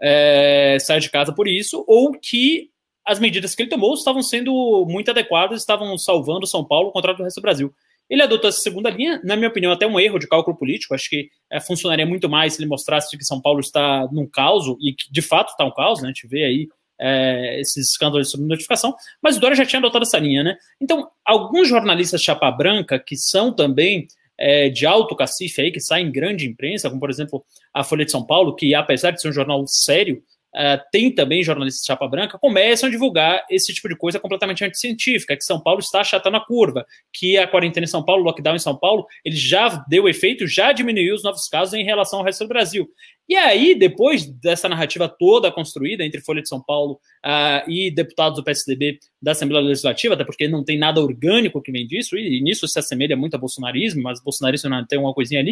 [0.03, 2.71] é, saia de casa por isso, ou que
[3.07, 7.23] as medidas que ele tomou estavam sendo muito adequadas, estavam salvando São Paulo contra o
[7.23, 7.75] resto do Brasil.
[8.09, 10.95] Ele adotou essa segunda linha, na minha opinião, até um erro de cálculo político.
[10.95, 14.67] Acho que é, funcionaria muito mais se ele mostrasse que São Paulo está num caos,
[14.81, 16.09] e que de fato está um caos, né?
[16.09, 16.69] A gente vê aí
[17.03, 20.57] é, esses escândalos sobre notificação, mas o Dória já tinha adotado essa linha, né?
[20.80, 24.07] Então, alguns jornalistas de chapa branca, que são também
[24.38, 27.44] é, de alto cacife aí, que saem em grande imprensa, como por exemplo
[27.74, 30.22] a Folha de São Paulo, que apesar de ser um jornal sério,
[30.55, 34.62] Uh, tem também jornalistas de chapa branca, começam a divulgar esse tipo de coisa completamente
[34.62, 38.26] anticientífica, que São Paulo está achatando a curva, que a quarentena em São Paulo, o
[38.26, 42.18] lockdown em São Paulo, ele já deu efeito, já diminuiu os novos casos em relação
[42.18, 42.86] ao resto do Brasil.
[43.33, 48.37] E aí, depois dessa narrativa toda construída entre Folha de São Paulo uh, e deputados
[48.37, 52.43] do PSDB da Assembleia Legislativa, até porque não tem nada orgânico que vem disso, e,
[52.43, 55.51] nisso se assemelha muito a bolsonarismo, mas bolsonarismo não tem uma coisinha ali,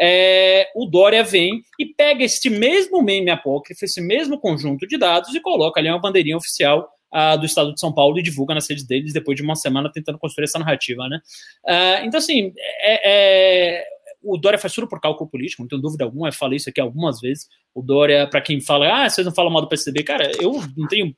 [0.00, 5.34] é, o Dória vem e pega este mesmo meme apócrifo, esse mesmo conjunto de dados
[5.34, 8.66] e coloca ali uma bandeirinha oficial uh, do Estado de São Paulo e divulga nas
[8.66, 11.20] redes deles depois de uma semana tentando construir essa narrativa, né?
[11.66, 13.84] Uh, então, assim, é, é
[14.22, 16.80] o Dória faz tudo por cálculo político, não tenho dúvida alguma, eu falei isso aqui
[16.80, 17.48] algumas vezes.
[17.74, 20.86] O Dória, para quem fala, ah, vocês não falam mal do PSDB, cara, eu não
[20.88, 21.14] tenho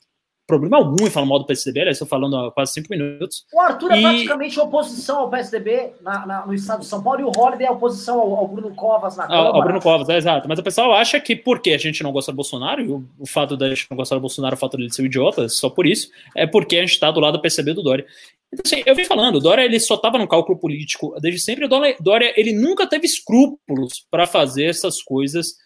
[0.47, 3.45] problema algum em falar mal do PSDB, aliás, estou falando há quase cinco minutos.
[3.53, 4.03] O Arthur é e...
[4.03, 7.71] praticamente oposição ao PSDB na, na, no estado de São Paulo e o Holliday é
[7.71, 9.49] oposição ao, ao Bruno Covas na Câmara.
[9.49, 10.49] Ao, Bruno Covas, é exato.
[10.49, 13.27] Mas o pessoal acha que porque a gente não gosta do Bolsonaro, e o, o
[13.27, 15.87] fato da gente não gostar do Bolsonaro, o fato dele ser um idiota, só por
[15.87, 18.05] isso, é porque a gente está do lado do PSDB do Dória.
[18.53, 21.65] Então, assim, eu vim falando, o Dória ele só estava no cálculo político desde sempre.
[21.65, 25.57] O Dória ele nunca teve escrúpulos para fazer essas coisas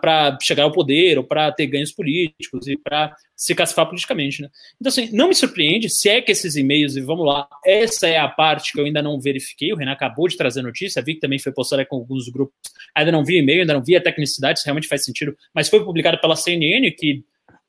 [0.00, 4.42] para chegar ao poder ou para ter ganhos políticos e para se cacifar politicamente.
[4.42, 4.48] Né?
[4.80, 8.18] Então, assim, não me surpreende se é que esses e-mails, e vamos lá, essa é
[8.18, 9.72] a parte que eu ainda não verifiquei.
[9.72, 12.54] O Renan acabou de trazer notícia, vi que também foi postada com alguns grupos.
[12.94, 15.82] Ainda não vi e-mail, ainda não vi a tecnicidade, se realmente faz sentido, mas foi
[15.84, 17.24] publicado pela CNN, que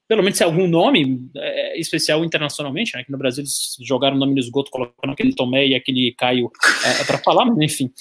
[0.08, 3.04] pelo menos algum nome é, especial internacionalmente, né?
[3.10, 6.52] No Brasil eles jogaram o nome no esgoto, colocando aquele Tomé e aquele Caio
[6.86, 7.92] é, para falar, mas enfim.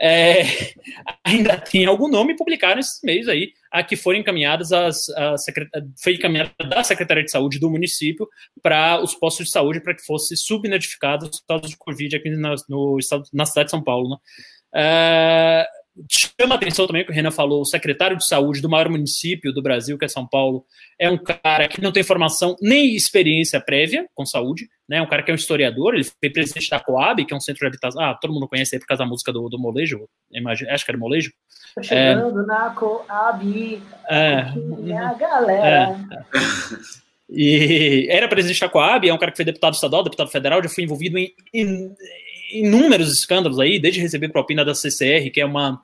[0.00, 0.42] É,
[1.24, 5.34] ainda tem algum nome e publicaram esses meios aí, a que foram encaminhadas as, a
[6.02, 8.28] foi encaminhada da Secretaria de Saúde do município
[8.62, 12.54] para os postos de saúde para que fosse subnotificado os casos de Covid aqui na,
[12.68, 14.10] no estado, na cidade de São Paulo.
[14.10, 14.16] Né?
[14.74, 15.68] É,
[16.08, 19.62] chama atenção também que o Renan falou, o secretário de saúde do maior município do
[19.62, 20.64] Brasil, que é São Paulo,
[20.98, 24.98] é um cara que não tem formação nem experiência prévia com saúde, né?
[24.98, 27.40] É um cara que é um historiador, ele foi presidente da Coab, que é um
[27.40, 28.02] centro de habitação.
[28.02, 30.90] Ah, todo mundo conhece aí por causa da música do, do Molejo, imagino, acho que
[30.90, 31.32] era Molejo.
[31.74, 34.34] Tô chegando é, na Coab, é,
[34.96, 35.66] a galera.
[35.66, 40.62] É, e era presidente da Coab, é um cara que foi deputado estadual, deputado federal,
[40.62, 41.94] já foi envolvido em, em
[42.52, 45.80] inúmeros escândalos aí, desde receber propina da CCR, que é uma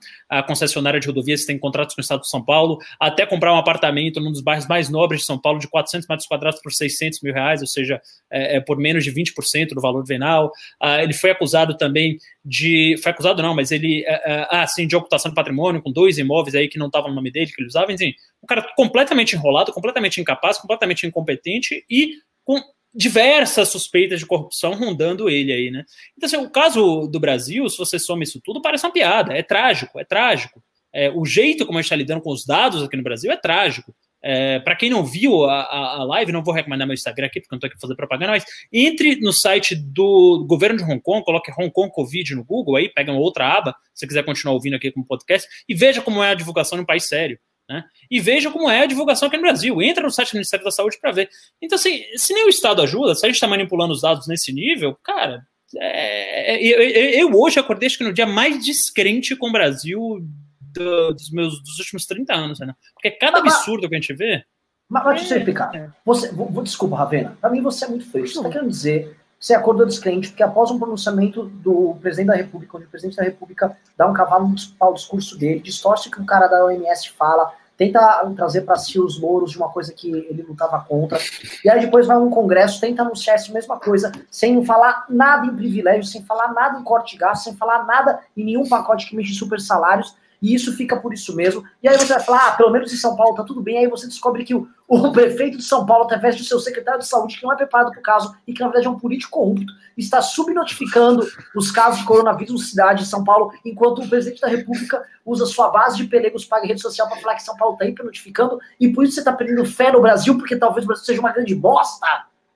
[0.46, 3.56] concessionária de rodovias que tem contratos com o estado de São Paulo, até comprar um
[3.56, 7.20] apartamento num dos bairros mais nobres de São Paulo de 400 metros quadrados por 600
[7.22, 8.00] mil reais, ou seja,
[8.30, 10.50] é, é por menos de 20% do valor venal.
[10.80, 12.96] Ah, ele foi acusado também de.
[13.02, 14.04] Foi acusado não, mas ele.
[14.06, 17.10] É, é, ah, sim, de ocultação de patrimônio, com dois imóveis aí que não estavam
[17.10, 18.12] no nome dele, que ele usava, enfim.
[18.42, 22.14] Um cara completamente enrolado, completamente incapaz, completamente incompetente e
[22.44, 22.60] com
[22.96, 25.84] diversas suspeitas de corrupção rondando ele aí, né?
[26.16, 29.34] Então, assim, o caso do Brasil, se você soma isso tudo, parece uma piada.
[29.34, 30.62] É trágico, é trágico.
[30.94, 33.36] É, o jeito como a gente está lidando com os dados aqui no Brasil é
[33.36, 33.94] trágico.
[34.22, 37.38] É, para quem não viu a, a, a, live, não vou recomendar meu Instagram aqui,
[37.38, 41.22] porque não estou aqui fazer propaganda, mas entre no site do governo de Hong Kong,
[41.22, 44.54] coloque Hong Kong Covid no Google aí, pega uma outra aba, se você quiser continuar
[44.54, 47.38] ouvindo aqui como podcast, e veja como é a divulgação num país sério.
[47.68, 47.84] Né?
[48.10, 49.82] E veja como é a divulgação aqui no Brasil.
[49.82, 51.28] Entra no site do Ministério da Saúde para ver.
[51.60, 54.52] Então, assim, se nem o Estado ajuda, se a gente está manipulando os dados nesse
[54.52, 55.44] nível, cara,
[55.76, 59.52] é, é eu, eu, eu, hoje acordei acho que no dia mais descrente com o
[59.52, 60.24] Brasil
[60.60, 62.72] do, dos meus dos últimos 30 anos, né?
[62.94, 64.44] Porque cada absurdo que a gente vê.
[64.88, 65.74] Mas, mas deixa eu explicar.
[65.74, 65.90] É.
[66.04, 67.36] Você, vou, vou, desculpa, Ravena.
[67.40, 68.26] Para mim, você é muito feio.
[68.26, 72.76] Você está querendo dizer você acordou descrente, porque após um pronunciamento do presidente da República,
[72.76, 76.26] onde o presidente da República dá um cavalo ao discurso dele, distorce o que o
[76.26, 78.00] cara da OMS fala, tenta
[78.34, 81.16] trazer para si os louros de uma coisa que ele lutava contra,
[81.64, 85.54] e aí depois vai num congresso, tenta anunciar essa mesma coisa, sem falar nada em
[85.54, 89.14] privilégio, sem falar nada em corte de gasto, sem falar nada em nenhum pacote que
[89.14, 91.64] mexe super salários, e isso fica por isso mesmo.
[91.82, 93.78] E aí você vai falar, ah, pelo menos em São Paulo tá tudo bem.
[93.78, 97.06] Aí você descobre que o, o prefeito de São Paulo, através do seu secretário de
[97.06, 99.32] saúde, que não é preparado para o caso e que na verdade é um político
[99.32, 104.40] corrupto, está subnotificando os casos de coronavírus na cidade de São Paulo, enquanto o presidente
[104.40, 107.74] da República usa sua base de pelegos para rede social para falar que São Paulo
[107.74, 111.04] está hipernotificando e por isso você está perdendo fé no Brasil, porque talvez o Brasil
[111.04, 112.06] seja uma grande bosta.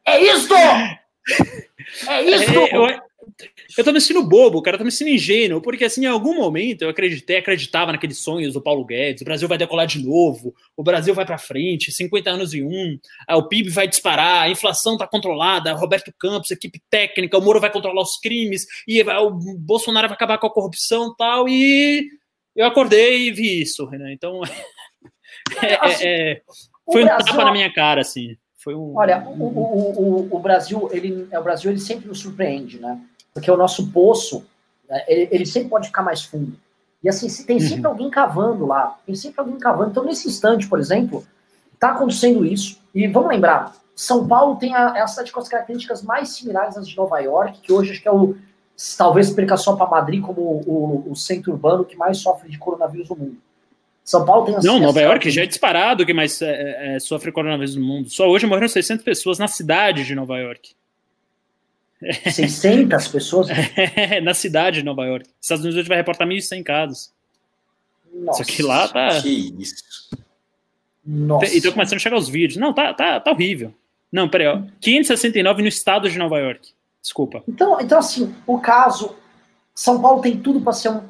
[0.04, 0.54] É isto!
[2.06, 2.50] É isso!
[2.52, 3.09] É, eu,
[3.76, 6.34] eu tô me sentindo bobo, cara, eu tô me sentindo ingênuo, porque assim, em algum
[6.34, 10.54] momento eu acreditei, acreditava naqueles sonhos do Paulo Guedes, o Brasil vai decolar de novo,
[10.76, 12.98] o Brasil vai para frente, 50 anos em um,
[13.30, 17.70] o PIB vai disparar, a inflação tá controlada, Roberto Campos, equipe técnica, o Moro vai
[17.70, 22.08] controlar os crimes, e o Bolsonaro vai acabar com a corrupção e tal, e
[22.54, 24.40] eu acordei e vi isso, Renan, então
[25.62, 26.42] é, assim, é, é,
[26.92, 27.26] foi um Brasil...
[27.26, 28.36] tapa na minha cara, assim.
[28.62, 32.78] Foi um, Olha, o, o, o, o Brasil, ele, o Brasil, ele sempre nos surpreende,
[32.78, 33.00] né?
[33.32, 34.44] Porque o nosso poço,
[34.88, 36.56] né, ele, ele sempre pode ficar mais fundo.
[37.02, 37.92] E assim, tem sempre uhum.
[37.92, 39.90] alguém cavando lá, tem sempre alguém cavando.
[39.90, 41.26] Então, nesse instante, por exemplo,
[41.72, 42.78] está acontecendo isso.
[42.94, 46.76] E vamos lembrar, São Paulo tem a, é a cidade com as características mais similares
[46.76, 48.36] às de Nova York, que hoje acho que é o,
[48.98, 52.58] talvez perca só para Madrid como o, o, o, centro urbano que mais sofre de
[52.58, 53.36] coronavírus no mundo.
[54.04, 54.56] São Paulo tem...
[54.62, 58.10] Não, Nova York já é disparado que mais é, é, é, sofre coronavírus no mundo.
[58.10, 60.72] Só hoje morreram 600 pessoas na cidade de Nova York.
[62.00, 63.48] 600 pessoas?
[63.76, 65.28] É, na cidade de Nova York.
[65.40, 67.12] Estados Unidos vai reportar 1.100 casos.
[68.12, 69.20] Nossa, Só que lá tá.
[69.20, 70.10] Que isso.
[71.04, 71.54] Nossa.
[71.54, 72.58] E tô começando a chegar os vídeos.
[72.58, 73.72] Não, tá, tá, tá horrível.
[74.10, 74.62] Não, peraí, ó.
[74.80, 76.70] 569 no estado de Nova York.
[77.00, 77.42] Desculpa.
[77.48, 79.16] Então, então assim, o caso.
[79.74, 81.02] São Paulo tem tudo para ser um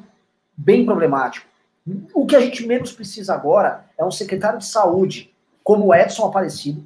[0.55, 1.45] bem problemático.
[2.13, 5.31] O que a gente menos precisa agora é um secretário de saúde
[5.63, 6.83] como o Edson Aparecido,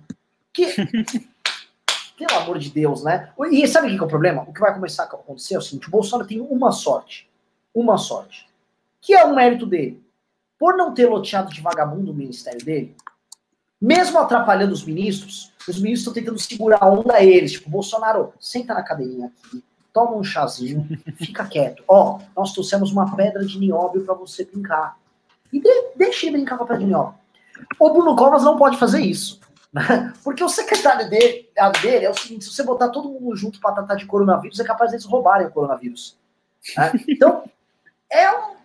[0.54, 0.68] que
[2.18, 3.32] Pelo amor de Deus, né?
[3.52, 4.44] E sabe o que é o problema?
[4.44, 7.30] O que vai começar a acontecer é o seguinte: o Bolsonaro tem uma sorte.
[7.74, 8.48] Uma sorte.
[9.02, 10.02] Que é um mérito dele.
[10.58, 12.96] Por não ter loteado de vagabundo o ministério dele,
[13.82, 17.52] mesmo atrapalhando os ministros, os ministros estão tentando segurar a onda a eles.
[17.54, 19.64] Tipo, Bolsonaro, senta na cadeirinha aqui,
[19.94, 20.88] toma um chazinho,
[21.18, 21.84] fica quieto.
[21.88, 24.98] Ó, nós trouxemos uma pedra de nióbio para você brincar.
[25.52, 27.16] E de, deixe ele brincar com a pedra de nióbio.
[27.80, 29.40] O Bruno Covas não pode fazer isso.
[30.24, 31.50] Porque o secretário dele,
[31.82, 34.64] dele é o seguinte: se você botar todo mundo junto para tratar de coronavírus, é
[34.64, 36.18] capaz deles roubarem o coronavírus.
[36.78, 36.92] Né?
[37.08, 37.44] Então,
[38.10, 38.56] é, um,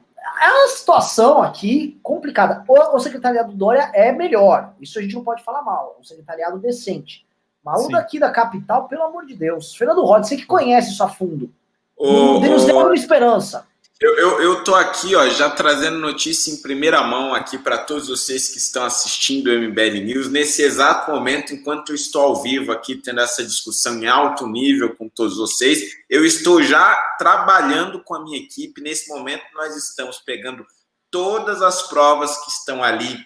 [0.42, 2.64] é uma situação aqui complicada.
[2.66, 6.00] O, o, secretariado do Dória é melhor, isso a gente não pode falar mal, é
[6.00, 7.26] um secretariado decente.
[7.62, 11.04] Mas o daqui da capital, pelo amor de Deus, Fernando Roda, você que conhece isso
[11.04, 11.52] a fundo,
[11.94, 13.66] o, nos deu uma esperança.
[14.03, 18.09] Eu, eu, eu tô aqui, ó, já trazendo notícia em primeira mão aqui para todos
[18.09, 20.30] vocês que estão assistindo o MBL News.
[20.30, 24.96] Nesse exato momento, enquanto eu estou ao vivo aqui tendo essa discussão em alto nível
[24.96, 28.80] com todos vocês, eu estou já trabalhando com a minha equipe.
[28.80, 30.66] Nesse momento, nós estamos pegando
[31.11, 33.22] todas as provas que estão ali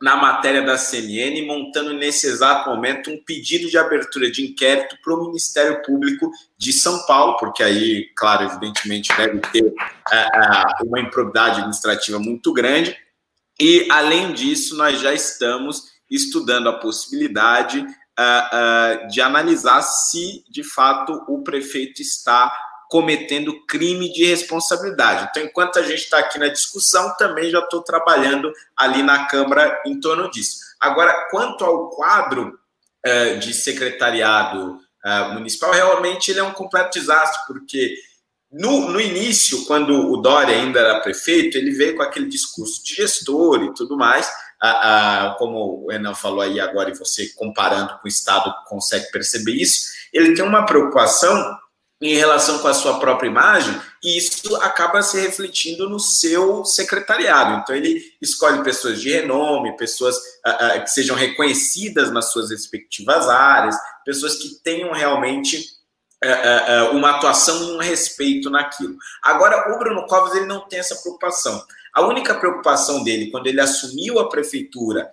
[0.00, 5.14] na matéria da CNN, montando nesse exato momento um pedido de abertura de inquérito para
[5.14, 11.58] o Ministério Público de São Paulo, porque aí, claro, evidentemente deve ter uh, uma improbidade
[11.58, 12.96] administrativa muito grande.
[13.60, 20.62] E, além disso, nós já estamos estudando a possibilidade uh, uh, de analisar se, de
[20.62, 22.52] fato, o prefeito está
[22.88, 25.28] cometendo crime de responsabilidade.
[25.30, 29.80] Então, enquanto a gente está aqui na discussão, também já estou trabalhando ali na Câmara
[29.84, 30.56] em torno disso.
[30.80, 32.58] Agora, quanto ao quadro
[33.06, 37.94] uh, de secretariado uh, municipal, realmente ele é um completo desastre, porque
[38.50, 42.94] no, no início, quando o Dória ainda era prefeito, ele veio com aquele discurso de
[42.94, 44.30] gestor e tudo mais,
[45.36, 49.90] como o Enan falou aí agora, e você comparando com o Estado consegue perceber isso,
[50.12, 51.58] ele tem uma preocupação
[52.00, 57.60] em relação com a sua própria imagem, e isso acaba se refletindo no seu secretariado.
[57.60, 63.28] Então, ele escolhe pessoas de renome, pessoas uh, uh, que sejam reconhecidas nas suas respectivas
[63.28, 65.58] áreas, pessoas que tenham realmente
[66.24, 68.96] uh, uma atuação e um respeito naquilo.
[69.20, 71.60] Agora, o Bruno Covas ele não tem essa preocupação.
[71.92, 75.12] A única preocupação dele, quando ele assumiu a prefeitura,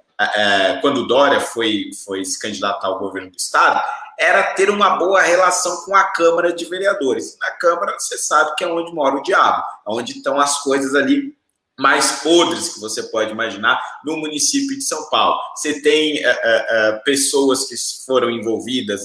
[0.81, 3.83] quando o Dória foi, foi se candidatar ao governo do Estado,
[4.17, 7.37] era ter uma boa relação com a Câmara de Vereadores.
[7.39, 11.35] Na Câmara, você sabe que é onde mora o diabo, onde estão as coisas ali
[11.77, 15.37] mais podres que você pode imaginar no município de São Paulo.
[15.55, 19.03] Você tem uh, uh, uh, pessoas que foram envolvidas,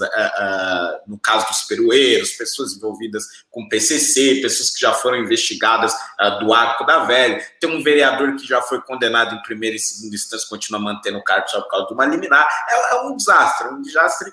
[1.06, 5.94] no caso dos perueiros, pessoas envolvidas com PCC, pessoas que já foram investigadas
[6.40, 7.44] do Arco da Velha.
[7.60, 11.24] Tem um vereador que já foi condenado em primeira e segunda instância, continua mantendo o
[11.24, 12.46] cargo só por causa de uma liminar.
[12.68, 14.32] É, é um desastre, um desastre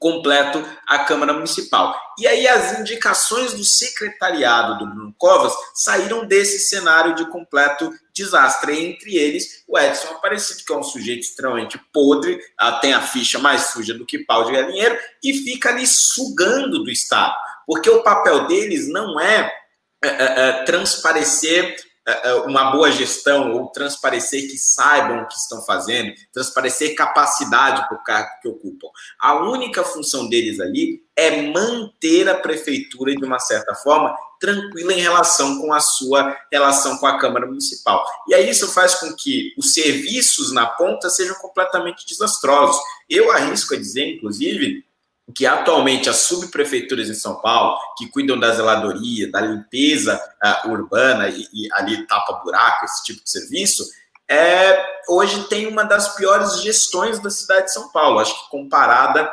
[0.00, 1.94] completo à Câmara Municipal.
[2.18, 8.82] E aí as indicações do secretariado do Bruno Covas saíram desse cenário de completo desastre.
[8.82, 13.38] Entre eles, o Edson Aparecido, que é um sujeito extremamente podre, ah, tem a ficha
[13.38, 17.36] mais suja do que pau de galinheiro, e fica ali sugando do Estado.
[17.66, 19.52] Porque o papel deles não é,
[20.02, 21.76] é, é, é transparecer
[22.46, 28.02] uma boa gestão ou transparecer que saibam o que estão fazendo, transparecer capacidade para o
[28.02, 28.88] cargo que ocupam.
[29.20, 35.00] A única função deles ali é manter a prefeitura, de uma certa forma, tranquila em
[35.00, 38.02] relação com a sua relação com a Câmara Municipal.
[38.26, 42.80] E aí isso faz com que os serviços na ponta sejam completamente desastrosos.
[43.08, 44.84] Eu arrisco a dizer, inclusive,
[45.32, 51.28] que atualmente as subprefeituras em São Paulo, que cuidam da zeladoria, da limpeza uh, urbana
[51.28, 53.84] e, e, ali tapa buraco, esse tipo de serviço,
[54.28, 58.20] é, hoje tem uma das piores gestões da cidade de São Paulo.
[58.20, 59.24] Acho que comparada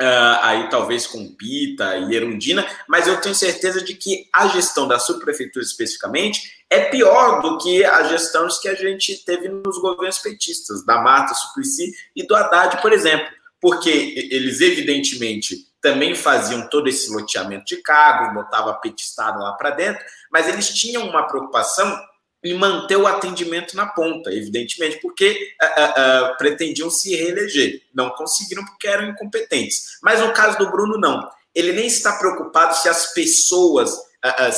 [0.00, 4.86] uh, aí talvez com Pita e Erundina, mas eu tenho certeza de que a gestão
[4.86, 10.18] da subprefeitura especificamente é pior do que as gestões que a gente teve nos governos
[10.18, 13.35] petistas, da Marta Suplicy e do Haddad, por exemplo
[13.66, 20.04] porque eles evidentemente também faziam todo esse loteamento de cargos, botava petistado lá para dentro,
[20.30, 22.00] mas eles tinham uma preocupação
[22.44, 27.82] em manter o atendimento na ponta, evidentemente, porque uh, uh, uh, pretendiam se reeleger.
[27.92, 29.98] Não conseguiram porque eram incompetentes.
[30.00, 31.28] Mas no caso do Bruno, não.
[31.52, 33.90] Ele nem está preocupado se as pessoas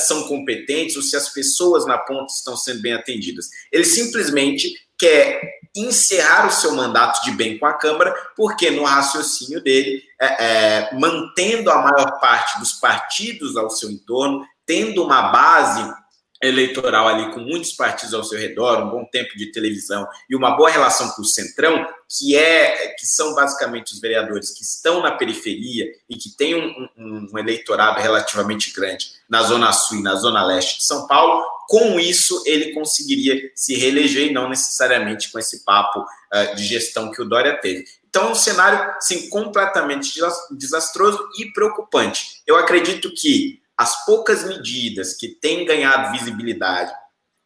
[0.07, 3.49] são competentes ou se as pessoas na ponta estão sendo bem atendidas.
[3.71, 9.61] Ele simplesmente quer encerrar o seu mandato de bem com a Câmara, porque no raciocínio
[9.63, 15.93] dele, é, é, mantendo a maior parte dos partidos ao seu entorno, tendo uma base
[16.41, 20.51] eleitoral ali com muitos partidos ao seu redor, um bom tempo de televisão e uma
[20.51, 25.11] boa relação com o Centrão, que é que são basicamente os vereadores que estão na
[25.11, 30.15] periferia e que têm um, um, um eleitorado relativamente grande na zona sul e na
[30.15, 35.37] zona leste de São Paulo, com isso ele conseguiria se reeleger e não necessariamente com
[35.37, 37.85] esse papo uh, de gestão que o Dória teve.
[38.09, 40.19] Então é um cenário sim, completamente
[40.51, 42.41] desastroso e preocupante.
[42.47, 46.91] Eu acredito que as poucas medidas que têm ganhado visibilidade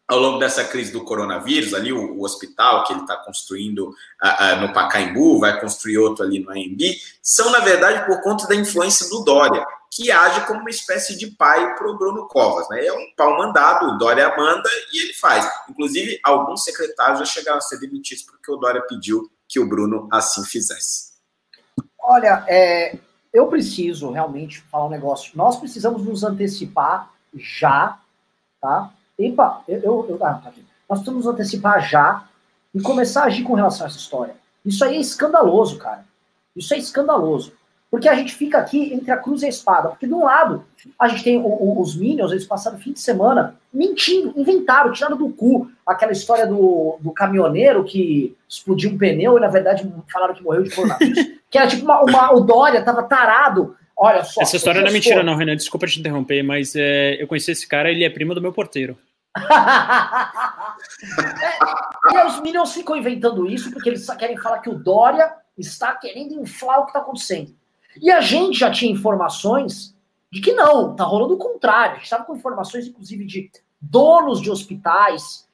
[0.07, 3.93] ao longo dessa crise do coronavírus, ali o, o hospital que ele está construindo uh,
[4.55, 6.81] uh, no Pacaembu, vai construir outro ali no AMB,
[7.21, 11.27] são, na verdade, por conta da influência do Dória, que age como uma espécie de
[11.27, 12.67] pai para o Bruno Covas.
[12.69, 12.83] Né?
[12.83, 15.47] É um pau mandado, o Dória manda e ele faz.
[15.69, 20.09] Inclusive, alguns secretários já chegaram a ser demitidos porque o Dória pediu que o Bruno
[20.11, 21.13] assim fizesse.
[21.99, 22.97] Olha, é,
[23.33, 25.31] eu preciso realmente falar um negócio.
[25.35, 27.97] Nós precisamos nos antecipar já,
[28.61, 28.91] tá?
[29.17, 30.63] Epa, eu, eu, eu ah, tá aqui.
[30.87, 32.25] Nós precisamos nos antecipar já
[32.73, 34.35] e começar a agir com relação a essa história.
[34.63, 36.05] Isso aí é escandaloso, cara.
[36.55, 37.53] Isso é escandaloso.
[37.89, 39.89] Porque a gente fica aqui entre a cruz e a espada.
[39.89, 40.65] Porque de um lado,
[40.97, 44.91] a gente tem o, o, os Minions, eles passaram o fim de semana mentindo, inventaram,
[44.91, 49.91] tiraram do cu aquela história do, do caminhoneiro que explodiu um pneu e na verdade
[50.11, 51.19] falaram que morreu de coronavírus.
[51.53, 53.77] que era tipo uma, uma, o Dória tava tarado.
[53.95, 54.41] Olha só.
[54.41, 55.55] Essa história não é mentira, não, Renan.
[55.55, 58.97] Desculpa te interromper, mas é, eu conheci esse cara, ele é primo do meu porteiro.
[62.11, 65.31] é, e os Minions ficam inventando isso porque eles só querem falar que o Dória
[65.55, 67.53] está querendo inflar o que está acontecendo.
[68.01, 69.95] E a gente já tinha informações
[70.31, 71.91] de que não, tá rolando o contrário.
[71.91, 75.47] A gente estava com informações, inclusive, de donos de hospitais,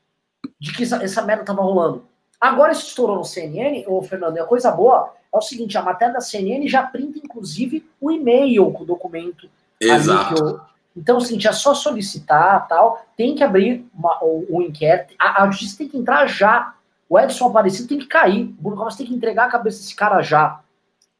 [0.57, 2.07] de que essa, essa merda estava rolando.
[2.39, 5.81] Agora isso estourou no CNN, ô Fernando, e a coisa boa é o seguinte, a
[5.81, 9.49] matéria da CNN já printa, inclusive, o e-mail com o documento.
[9.79, 10.43] Exato.
[10.43, 10.61] Eu...
[10.95, 15.13] Então, é o seguinte, é só solicitar, tal, tem que abrir uma, o, o, inquérito,
[15.19, 16.73] a, a, justiça tem que entrar já.
[17.07, 19.95] O Edson Aparecido tem que cair, o Bruno Covas tem que entregar a cabeça desse
[19.95, 20.59] cara já.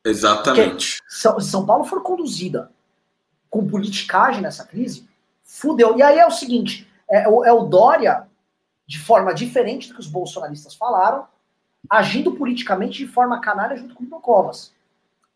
[0.03, 1.01] Exatamente.
[1.07, 2.72] São, São Paulo for conduzida
[3.49, 5.07] com politicagem nessa crise,
[5.43, 5.97] fudeu.
[5.97, 8.28] E aí é o seguinte: é, é, o Dória,
[8.90, 11.28] de forma diferente do que os bolsonaristas falaram,
[11.88, 14.74] agindo politicamente de forma canalha junto com o Covas.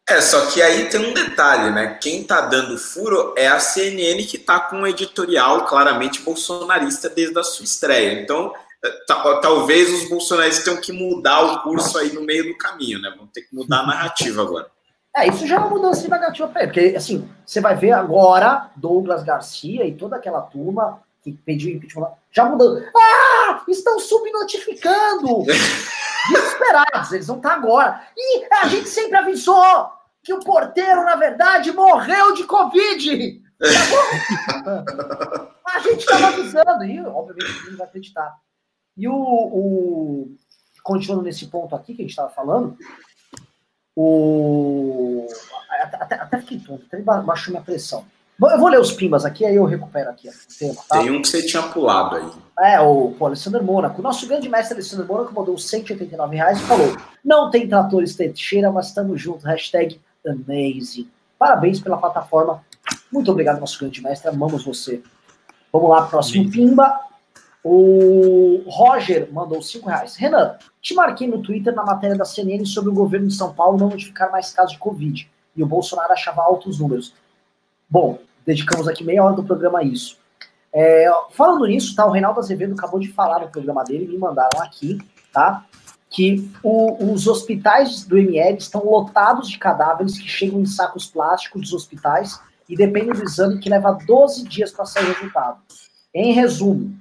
[0.10, 2.00] É, só que aí tem um detalhe, né?
[2.02, 7.38] Quem tá dando furo é a CNN que tá com um editorial claramente bolsonarista desde
[7.38, 8.24] a sua estreia.
[8.24, 8.52] Então,
[9.40, 13.14] talvez os bolsonaristas tenham que mudar o curso aí no meio do caminho, né?
[13.16, 14.68] Vão ter que mudar a narrativa agora.
[15.16, 17.92] É, isso já é uma mudança de negativa para ele, porque, assim, você vai ver
[17.92, 22.86] agora Douglas Garcia e toda aquela turma que pediu impeachment, já mudando.
[22.96, 25.44] Ah, estão subnotificando!
[26.30, 28.08] Desesperados, eles vão estar agora.
[28.16, 33.42] E a gente sempre avisou que o porteiro, na verdade, morreu de Covid!
[34.64, 34.84] Tá
[35.76, 38.36] a gente estava avisando, e obviamente ninguém vai acreditar.
[38.96, 40.38] E o, o
[40.84, 42.78] continuando nesse ponto aqui que a gente estava falando,
[43.96, 45.28] o
[45.70, 48.06] até, até fiquei tonto, até baixou minha pressão.
[48.50, 51.00] Eu vou ler os pimbas aqui, aí eu recupero aqui o tema, tá?
[51.00, 52.30] Tem um que você tinha pulado aí.
[52.60, 54.00] É, o pô, Alessandro Mônaco.
[54.00, 58.72] O nosso grande mestre Alessandro Mônaco mandou 189 reais e falou: Não tem tratores Teixeira,
[58.72, 59.46] mas estamos juntos.
[59.46, 61.10] Hashtag amazing.
[61.38, 62.64] Parabéns pela plataforma.
[63.12, 64.30] Muito obrigado, nosso grande mestre.
[64.30, 65.02] Amamos você.
[65.72, 66.52] Vamos lá, próximo Sim.
[66.52, 67.00] Pimba.
[67.64, 70.16] O Roger mandou 5 reais.
[70.18, 73.78] Renan, te marquei no Twitter na matéria da CNN sobre o governo de São Paulo
[73.78, 75.30] não notificar mais casos de Covid.
[75.56, 77.14] E o Bolsonaro achava altos números.
[77.90, 80.18] Bom, dedicamos aqui meia hora do programa a isso.
[80.74, 84.62] É, falando nisso, tá, o Reinaldo Azevedo acabou de falar no programa dele, me mandaram
[84.62, 84.98] aqui,
[85.32, 85.66] tá?
[86.10, 91.62] Que o, os hospitais do ML estão lotados de cadáveres que chegam em sacos plásticos
[91.62, 95.60] dos hospitais e dependem do exame que leva 12 dias para sair o resultado.
[96.14, 96.96] Em resumo,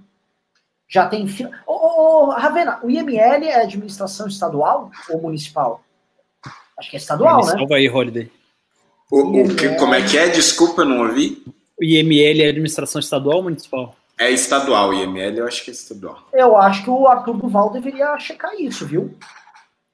[0.88, 1.26] já tem.
[1.66, 5.82] Ô, ô, ô, Ravena, o IML é administração estadual ou municipal?
[6.78, 7.52] Acho que é estadual, né?
[7.52, 8.30] Salva aí, Holiday.
[9.12, 10.28] O, o que, como é que é?
[10.28, 11.44] Desculpa, eu não ouvi.
[11.78, 13.94] O IML é administração estadual ou municipal?
[14.18, 16.16] É estadual, o IML eu acho que é estadual.
[16.32, 19.14] Eu acho que o Arthur Duval deveria checar isso, viu?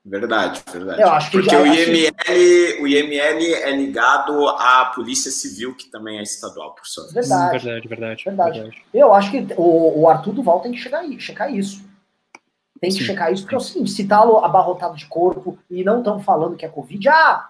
[0.04, 1.02] Verdade, verdade.
[1.02, 6.20] Eu acho que Porque o IML, o IML é ligado à Polícia Civil, que também
[6.20, 7.14] é estadual, por sua vez.
[7.28, 8.60] Verdade, verdade, verdade, verdade.
[8.60, 8.82] verdade.
[8.94, 11.84] Eu acho que o, o Arthur Duval tem que chegar aí, checar isso.
[12.80, 13.04] Tem que Sim.
[13.04, 16.54] checar isso, porque é o seguinte, se tá abarrotado de corpo e não estão falando
[16.54, 17.48] que é Covid, ah,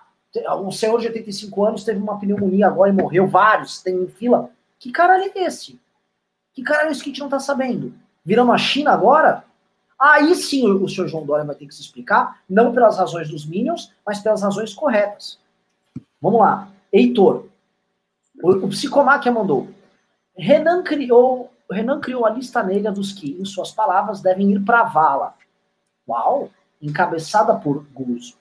[0.61, 4.51] um senhor de 85 anos teve uma pneumonia agora e morreu, vários, tem em fila.
[4.79, 5.81] Que caralho é esse?
[6.53, 7.95] Que caralho é esse que a gente não tá sabendo?
[8.25, 9.45] Viramos a China agora?
[9.99, 13.45] Aí sim o senhor João Dória vai ter que se explicar, não pelas razões dos
[13.45, 15.39] Minions, mas pelas razões corretas.
[16.21, 16.69] Vamos lá.
[16.93, 17.47] Heitor.
[18.43, 19.69] O, o Psicomáquia mandou.
[20.37, 24.81] Renan criou, Renan criou a lista negra dos que, em suas palavras, devem ir para
[24.81, 25.35] a vala.
[26.09, 26.51] Uau!
[26.81, 28.35] Encabeçada por Guzo.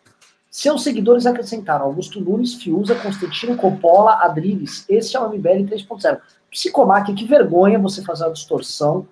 [0.58, 4.86] Seus seguidores acrescentaram Augusto Nunes, Fiuza, Constantino Coppola, Adriles.
[4.90, 6.20] Esse é o MBL 3.0.
[6.50, 9.08] Psicomáquia, que vergonha você fazer a distorção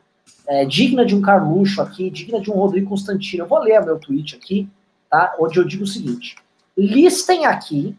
[0.47, 3.43] é, digna de um Carluxo aqui, digna de um Rodrigo Constantino.
[3.43, 4.67] Eu vou ler meu tweet aqui,
[5.07, 5.35] tá?
[5.39, 6.35] Onde eu digo o seguinte:
[6.75, 7.95] listem aqui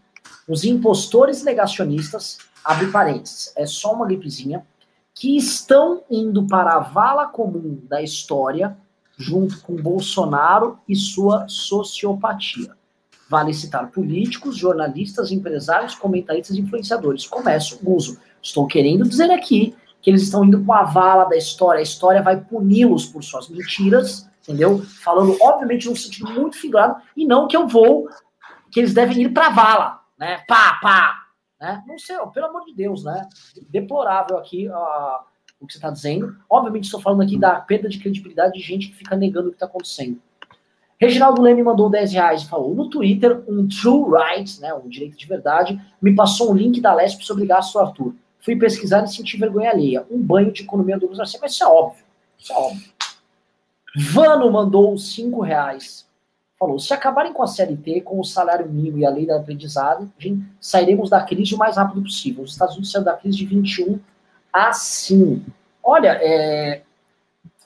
[0.48, 4.66] os impostores negacionistas, abre parênteses, é só uma gripezinha,
[5.14, 8.76] que estão indo para a vala comum da história
[9.16, 12.74] junto com Bolsonaro e sua sociopatia.
[13.28, 17.26] Vale citar políticos, jornalistas, empresários, comentaristas e influenciadores.
[17.26, 18.20] Começo uso.
[18.40, 22.22] Estou querendo dizer aqui que eles estão indo com a vala da história, a história
[22.22, 24.80] vai puni-los por suas mentiras, entendeu?
[25.02, 28.08] Falando, obviamente, num sentido muito figurado, e não que eu vou,
[28.70, 30.44] que eles devem ir para a vala, né?
[30.46, 31.26] Pá, pá,
[31.60, 31.82] né?
[31.88, 33.26] Não sei, pelo amor de Deus, né?
[33.68, 35.24] Deplorável aqui uh,
[35.58, 36.36] o que você está dizendo.
[36.48, 39.56] Obviamente, estou falando aqui da perda de credibilidade de gente que fica negando o que
[39.56, 40.20] está acontecendo.
[40.98, 45.16] Reginaldo Leme mandou 10 reais e falou: no Twitter, um True Right, né, um direito
[45.16, 48.14] de verdade, me passou um link da Lesp sobre gastos do Arthur.
[48.40, 50.06] Fui pesquisar e senti vergonha alheia.
[50.10, 52.04] Um banho de economia do assim, mas isso é óbvio.
[52.38, 52.90] Isso é óbvio.
[54.12, 56.06] Vano mandou 5 reais.
[56.58, 60.10] Falou: se acabarem com a CLT, com o salário mínimo e a lei da aprendizagem,
[60.58, 62.44] sairemos da crise o mais rápido possível.
[62.44, 64.00] Os Estados Unidos saíram da crise de 21
[64.52, 65.44] assim.
[65.82, 66.82] Olha, é,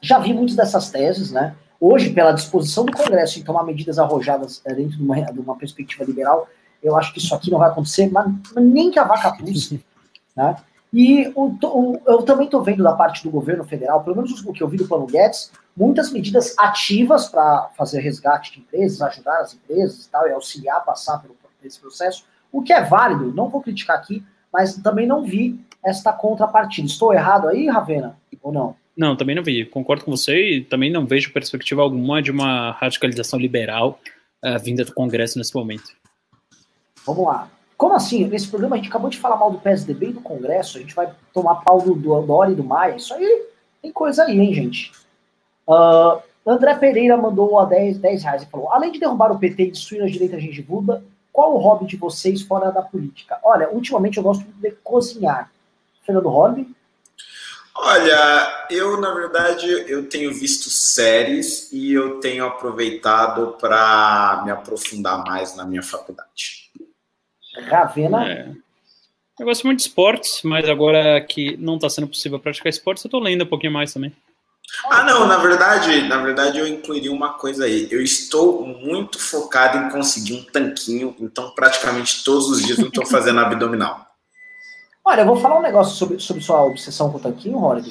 [0.01, 1.55] já vi muitas dessas teses, né?
[1.81, 5.57] Hoje, pela disposição do Congresso em tomar medidas arrojadas é, dentro de uma, de uma
[5.57, 6.47] perspectiva liberal,
[6.83, 9.83] eu acho que isso aqui não vai acontecer, mas, nem que a vaca pusse.
[10.37, 10.57] né?
[10.93, 14.53] E o, o, eu também estou vendo da parte do governo federal, pelo menos o
[14.53, 19.39] que eu vi do Plano Guedes, muitas medidas ativas para fazer resgate de empresas, ajudar
[19.39, 23.33] as empresas e tal, e auxiliar a passar pelo, esse processo, o que é válido,
[23.35, 26.87] não vou criticar aqui, mas também não vi esta contrapartida.
[26.87, 28.75] Estou errado aí, Ravena, ou não?
[28.97, 29.65] Não, também não vi.
[29.65, 34.01] Concordo com você e também não vejo perspectiva alguma de uma radicalização liberal
[34.45, 35.91] uh, vinda do Congresso nesse momento.
[37.07, 37.51] Vamos lá.
[37.77, 38.27] Como assim?
[38.27, 40.95] Nesse programa a gente acabou de falar mal do PSDB e do Congresso, a gente
[40.95, 42.97] vai tomar pau do, do Dória e do Maia.
[42.97, 43.47] Isso aí
[43.81, 44.93] tem coisa aí, hein, gente?
[45.67, 49.63] Uh, André Pereira mandou a 10, 10 reais e falou: além de derrubar o PT
[49.63, 53.39] e destruir a direita gengivuda, qual o hobby de vocês fora da política?
[53.43, 55.51] Olha, ultimamente eu gosto de cozinhar.
[56.05, 56.69] Fernando Holly?
[57.83, 65.25] Olha, eu na verdade eu tenho visto séries e eu tenho aproveitado para me aprofundar
[65.25, 66.71] mais na minha faculdade.
[67.69, 68.31] Ravena?
[68.31, 68.53] É.
[69.39, 73.09] Eu gosto muito de esportes, mas agora que não está sendo possível praticar esportes, eu
[73.09, 74.15] estou lendo um pouquinho mais também.
[74.91, 77.89] Ah, não, na verdade, na verdade eu incluiria uma coisa aí.
[77.91, 83.07] Eu estou muito focado em conseguir um tanquinho, então praticamente todos os dias eu estou
[83.07, 84.10] fazendo abdominal.
[85.05, 87.91] Olha, eu vou falar um negócio sobre, sobre sua obsessão com o tanquinho, Holliday,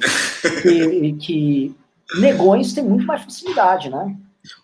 [0.62, 1.76] que, que
[2.20, 4.16] negões tem muito mais facilidade, né?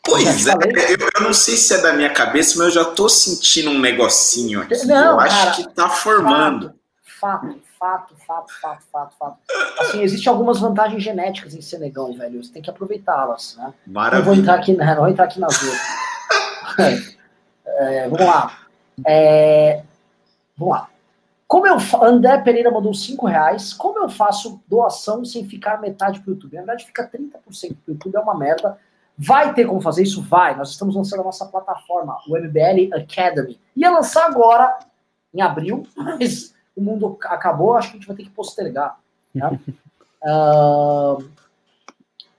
[0.03, 3.09] Pois é, eu, eu, não sei se é da minha cabeça, mas eu já tô
[3.09, 4.85] sentindo um negocinho aqui.
[4.85, 6.73] Não, eu cara, acho que tá formando.
[7.19, 9.37] Fato, fato, fato, fato, fato, fato.
[9.79, 12.43] Assim, existem algumas vantagens genéticas em ser negão, velho.
[12.43, 13.73] Você tem que aproveitá-las, né?
[13.85, 14.19] Maravilha.
[14.19, 15.77] Não vou entrar aqui, não vou entrar aqui nas duas.
[17.65, 18.59] é, vamos lá.
[19.05, 19.83] É,
[20.57, 20.89] vamos lá.
[21.47, 23.73] Como eu André Pereira mandou 5 reais.
[23.73, 26.55] Como eu faço doação sem ficar metade pro YouTube?
[26.55, 28.77] Na verdade, fica 30% pro YouTube, é uma merda.
[29.17, 30.21] Vai ter como fazer isso?
[30.21, 30.55] Vai.
[30.55, 33.59] Nós estamos lançando a nossa plataforma, o MBL Academy.
[33.75, 34.77] Ia lançar agora,
[35.33, 38.97] em abril, mas o mundo acabou, acho que a gente vai ter que postergar.
[39.33, 39.59] Né?
[40.25, 41.23] uh,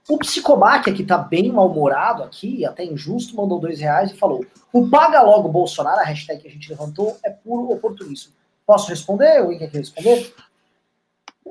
[0.09, 4.89] o Psicomáquia, que tá bem mal-humorado aqui, até injusto, mandou dois reais e falou: o
[4.89, 8.33] paga logo Bolsonaro, a hashtag que a gente levantou, é puro oportunismo.
[8.67, 9.39] Posso responder?
[9.39, 10.35] Alguém quer responder?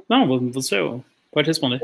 [0.09, 0.77] Não, você
[1.31, 1.81] pode responder.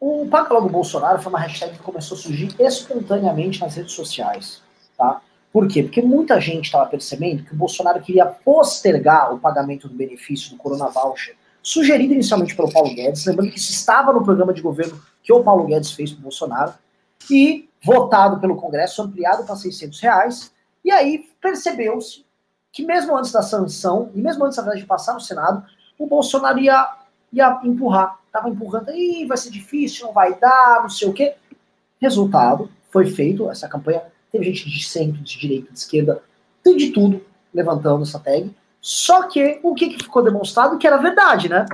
[0.00, 3.92] O, o Paga Logo Bolsonaro foi uma hashtag que começou a surgir espontaneamente nas redes
[3.92, 4.62] sociais.
[4.96, 5.20] Tá?
[5.52, 5.82] Por quê?
[5.82, 10.56] Porque muita gente estava percebendo que o Bolsonaro queria postergar o pagamento do benefício do
[10.56, 15.00] Corona Voucher, sugerido inicialmente pelo Paulo Guedes, lembrando que isso estava no programa de governo
[15.22, 16.74] que o Paulo Guedes fez para o Bolsonaro,
[17.30, 20.52] e votado pelo Congresso, ampliado para 600 reais,
[20.84, 22.24] e aí percebeu-se
[22.72, 25.64] que mesmo antes da sanção, e mesmo antes da de passar no Senado,
[25.98, 26.96] o Bolsonaro ia,
[27.32, 28.18] ia empurrar.
[28.26, 31.34] Estava empurrando, Ih, vai ser difícil, não vai dar, não sei o quê.
[32.00, 34.02] Resultado, foi feito essa campanha.
[34.30, 36.22] Teve gente de centro, de direita, de esquerda,
[36.62, 38.54] tem de tudo levantando essa tag.
[38.80, 41.66] Só que o que, que ficou demonstrado que era verdade, né?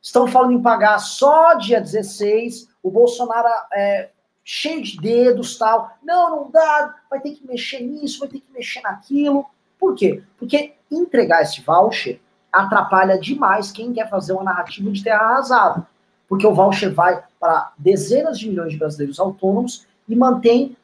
[0.00, 4.10] Estão falando em pagar só dia 16, o Bolsonaro é,
[4.44, 5.96] cheio de dedos tal.
[6.02, 9.46] Não, não dá, vai ter que mexer nisso, vai ter que mexer naquilo.
[9.84, 10.22] Por quê?
[10.38, 12.18] Porque entregar esse voucher
[12.50, 15.86] atrapalha demais quem quer fazer uma narrativa de terra arrasada.
[16.26, 20.74] Porque o voucher vai para dezenas de milhões de brasileiros autônomos e mantém,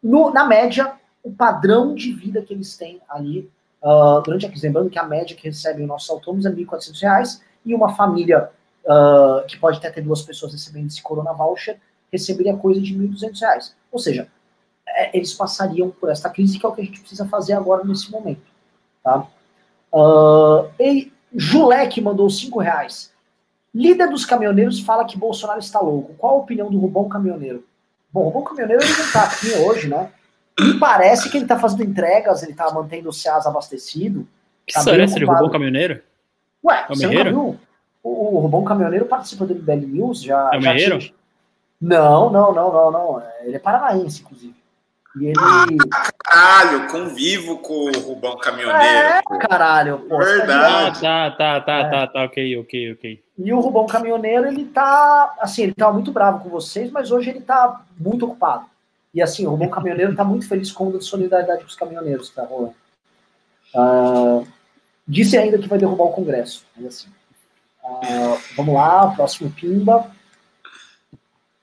[0.00, 3.50] no, na média, o padrão de vida que eles têm ali
[3.82, 4.68] uh, durante a crise.
[4.68, 8.50] Lembrando que a média que recebem os nossos autônomos é R$ 1.400 e uma família
[8.84, 11.80] uh, que pode até ter duas pessoas recebendo esse Corona Voucher
[12.12, 13.72] receberia coisa de R$ 1.200.
[13.90, 14.28] Ou seja,
[15.12, 18.10] eles passariam por esta crise, que é o que a gente precisa fazer agora nesse
[18.10, 18.42] momento.
[19.02, 19.26] Tá?
[19.92, 23.12] Uh, e Julek mandou cinco reais.
[23.74, 26.14] Líder dos caminhoneiros fala que Bolsonaro está louco.
[26.14, 27.64] Qual a opinião do Rubão Caminhoneiro?
[28.12, 30.10] Bom, o Rubão Caminhoneiro ele não está aqui hoje, né?
[30.58, 34.26] Me parece que ele está fazendo entregas, ele está mantendo o SEAS abastecido.
[34.66, 36.02] Que tá história é essa de Rubão Caminhoneiro?
[36.64, 37.58] Ué, é o você nunca viu?
[38.02, 40.50] O, o Rubão Caminhoneiro participa do MBL News, já...
[40.52, 40.74] É o já.
[41.80, 43.22] Não, não, não, não, não.
[43.42, 44.57] Ele é paranaense, inclusive.
[45.20, 45.34] E ele.
[45.38, 48.84] Ah, caralho, convivo com o Rubão Caminhoneiro.
[48.84, 49.38] É, pô.
[49.38, 49.98] caralho.
[50.08, 51.00] Pô, Verdade.
[51.00, 51.90] Tá, tá, tá, é.
[51.90, 53.24] tá, tá, ok, ok, ok.
[53.38, 55.34] E o Rubão Caminhoneiro, ele tá.
[55.40, 58.66] Assim, ele tá muito bravo com vocês, mas hoje ele tá muito ocupado.
[59.12, 62.36] E assim, o Bom Caminhoneiro está muito feliz com a solidariedade com os caminhoneiros que
[62.36, 62.74] tá rolando.
[63.74, 64.46] Uh,
[65.06, 66.64] disse ainda que vai derrubar o Congresso.
[66.76, 67.08] Mas assim.
[67.82, 70.10] Uh, vamos lá, próximo Pimba.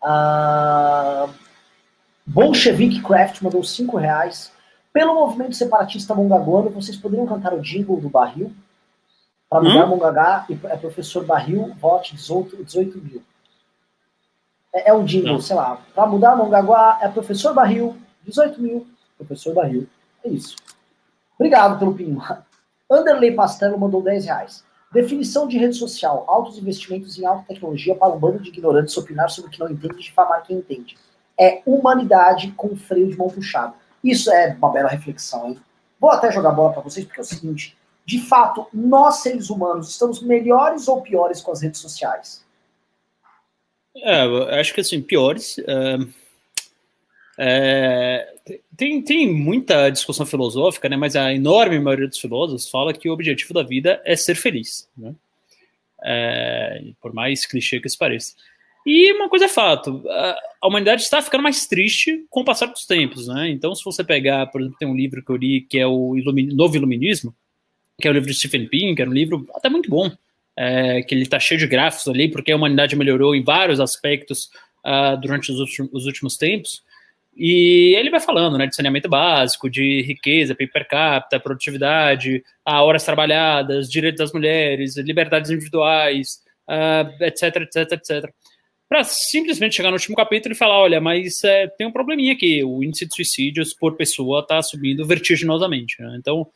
[0.02, 1.30] Uh,
[2.26, 4.52] Bolshevik Craft mandou 5 reais.
[4.92, 8.52] Pelo movimento separatista mongaguano, vocês poderiam cantar o jingle do barril?
[9.50, 9.90] Para mudar hum?
[9.90, 13.22] Mongagá, é professor barril, vote 18, 18 mil.
[14.74, 15.42] É, é um jingle, Não.
[15.42, 15.82] sei lá.
[15.94, 18.88] Para mudar Mongaguá, é professor barril, 18 mil.
[19.18, 19.88] Professor barril.
[20.24, 20.56] É isso.
[21.38, 22.46] Obrigado pelo pimba.
[22.90, 24.64] Anderley Pastelo mandou 10 reais.
[24.92, 29.30] Definição de rede social: altos investimentos em alta tecnologia para um bando de ignorantes opinar
[29.30, 30.98] sobre o que não entende e difamar quem entende.
[31.38, 33.74] É humanidade com freio de mão puxado.
[34.04, 35.60] Isso é uma bela reflexão, hein?
[36.00, 37.76] Vou até jogar bola para vocês, porque é o seguinte:
[38.06, 42.46] de fato, nós seres humanos estamos melhores ou piores com as redes sociais?
[43.98, 45.58] É, acho que assim, piores.
[45.60, 45.98] É,
[47.38, 48.34] é,
[48.78, 53.14] tem, tem muita discussão filosófica, né, mas a enorme maioria dos filósofos fala que o
[53.14, 54.90] objetivo da vida é ser feliz.
[54.98, 55.14] Né?
[56.04, 58.36] É, por mais clichê que isso pareça.
[58.86, 60.04] E uma coisa é fato,
[60.62, 63.50] a humanidade está ficando mais triste com o passar dos tempos, né?
[63.50, 66.16] Então, se você pegar, por exemplo, tem um livro que eu li que é o
[66.54, 67.34] Novo Iluminismo,
[68.00, 70.12] que é o livro de Stephen Pink, que é um livro até muito bom,
[70.56, 74.50] é, que ele está cheio de gráficos ali, porque a humanidade melhorou em vários aspectos
[74.86, 76.84] uh, durante os os últimos tempos.
[77.36, 82.82] E ele vai falando, né, de saneamento básico, de riqueza, PIB per capita, produtividade, a
[82.82, 88.34] horas trabalhadas, direitos das mulheres, liberdades individuais, uh, etc, etc, etc.
[88.88, 92.64] Para simplesmente chegar no último capítulo e falar, olha, mas é, tem um probleminha aqui,
[92.64, 96.00] o índice de suicídios por pessoa está subindo vertiginosamente.
[96.00, 96.16] Né?
[96.20, 96.48] Então,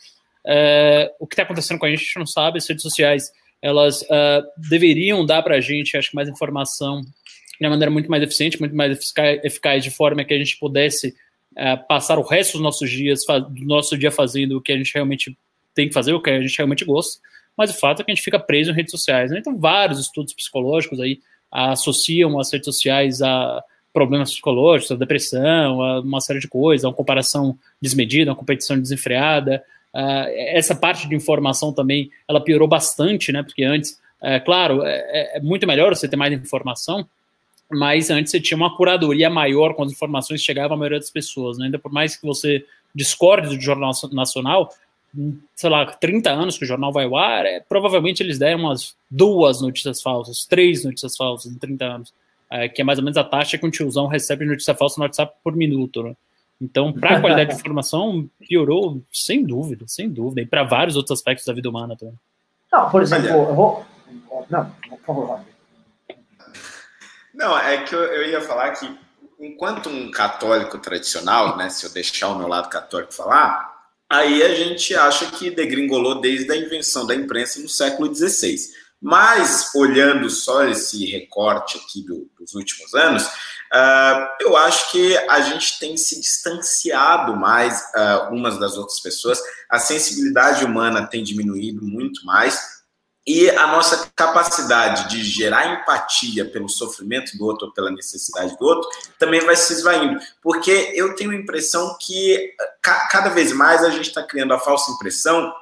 [0.46, 3.32] é, o que está acontecendo com a gente, a gente não sabe, as redes sociais
[3.62, 8.10] elas uh, deveriam dar para a gente, acho que, mais informação de uma maneira muito
[8.10, 8.98] mais eficiente, muito mais
[9.44, 11.10] eficaz, de forma que a gente pudesse
[11.58, 14.94] uh, passar o resto dos nossos dias, do nosso dia fazendo o que a gente
[14.94, 15.38] realmente
[15.76, 17.20] tem que fazer, o que a gente realmente gosta.
[17.58, 19.32] Mas o fato é que a gente fica preso em redes sociais.
[19.32, 19.40] Né?
[19.40, 21.20] Então, vários estudos psicológicos aí
[21.52, 26.90] associam as redes sociais a problemas psicológicos, a depressão, a uma série de coisas, a
[26.90, 33.32] uma comparação desmedida, uma competição desenfreada, Uh, essa parte de informação também, ela piorou bastante,
[33.32, 33.42] né?
[33.42, 37.08] Porque antes, é, claro, é, é, é, muito melhor você ter mais informação,
[37.72, 41.58] mas antes você tinha uma curadoria maior quando as informações chegavam à maioria das pessoas,
[41.58, 41.66] né?
[41.66, 44.70] Ainda por mais que você discorde do Jornal Nacional,
[45.56, 48.96] sei lá, 30 anos que o jornal vai ao ar, é, provavelmente eles deram umas
[49.10, 52.14] duas notícias falsas, três notícias falsas em 30 anos,
[52.50, 55.04] é, que é mais ou menos a taxa que um tiozão recebe notícia falsa no
[55.04, 56.16] WhatsApp por minuto, né?
[56.62, 60.42] Então, para a qualidade de informação, piorou sem dúvida, sem dúvida.
[60.42, 62.16] E para vários outros aspectos da vida humana também.
[62.72, 63.86] Não, por exemplo, eu vou.
[64.50, 65.40] Não, por favor,
[67.34, 68.98] Não, é que eu, eu, ia falar que,
[69.40, 73.69] enquanto um católico tradicional, né, se eu deixar o meu lado católico falar,
[74.10, 78.58] aí a gente acha que degringolou desde a invenção da imprensa no século XVI.
[79.02, 83.30] Mas, olhando só esse recorte aqui do, dos últimos anos,
[83.72, 89.40] Uh, eu acho que a gente tem se distanciado mais uh, umas das outras pessoas,
[89.70, 92.79] a sensibilidade humana tem diminuído muito mais
[93.26, 98.66] e a nossa capacidade de gerar empatia pelo sofrimento do outro ou pela necessidade do
[98.66, 98.90] outro
[99.20, 103.90] também vai se esvaindo, porque eu tenho a impressão que ca cada vez mais a
[103.90, 105.54] gente está criando a falsa impressão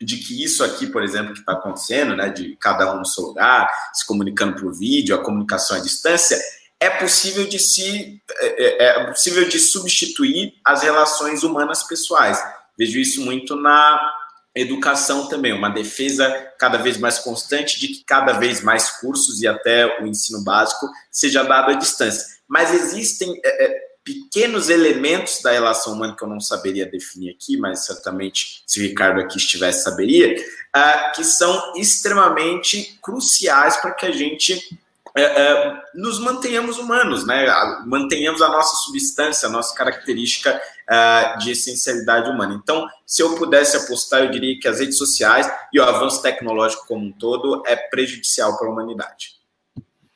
[0.00, 3.24] de que isso aqui, por exemplo, que está acontecendo, né, de cada um no seu
[3.24, 6.38] lugar, se comunicando por vídeo, a comunicação à distância,
[6.80, 12.42] é possível de se é, é possível de substituir as relações humanas pessoais.
[12.76, 14.12] Vejo isso muito na
[14.54, 19.48] educação também, uma defesa cada vez mais constante de que cada vez mais cursos e
[19.48, 22.24] até o ensino básico seja dado à distância.
[22.46, 27.56] Mas existem é, é pequenos elementos da relação humana que eu não saberia definir aqui,
[27.56, 30.36] mas certamente se o Ricardo aqui estivesse saberia,
[30.76, 34.78] uh, que são extremamente cruciais para que a gente
[35.16, 37.46] é, é, nos mantenhamos humanos, né?
[37.86, 40.60] mantenhamos a nossa substância, a nossa característica
[40.90, 42.58] é, de essencialidade humana.
[42.60, 46.86] Então, se eu pudesse apostar, eu diria que as redes sociais e o avanço tecnológico
[46.88, 49.34] como um todo é prejudicial para a humanidade.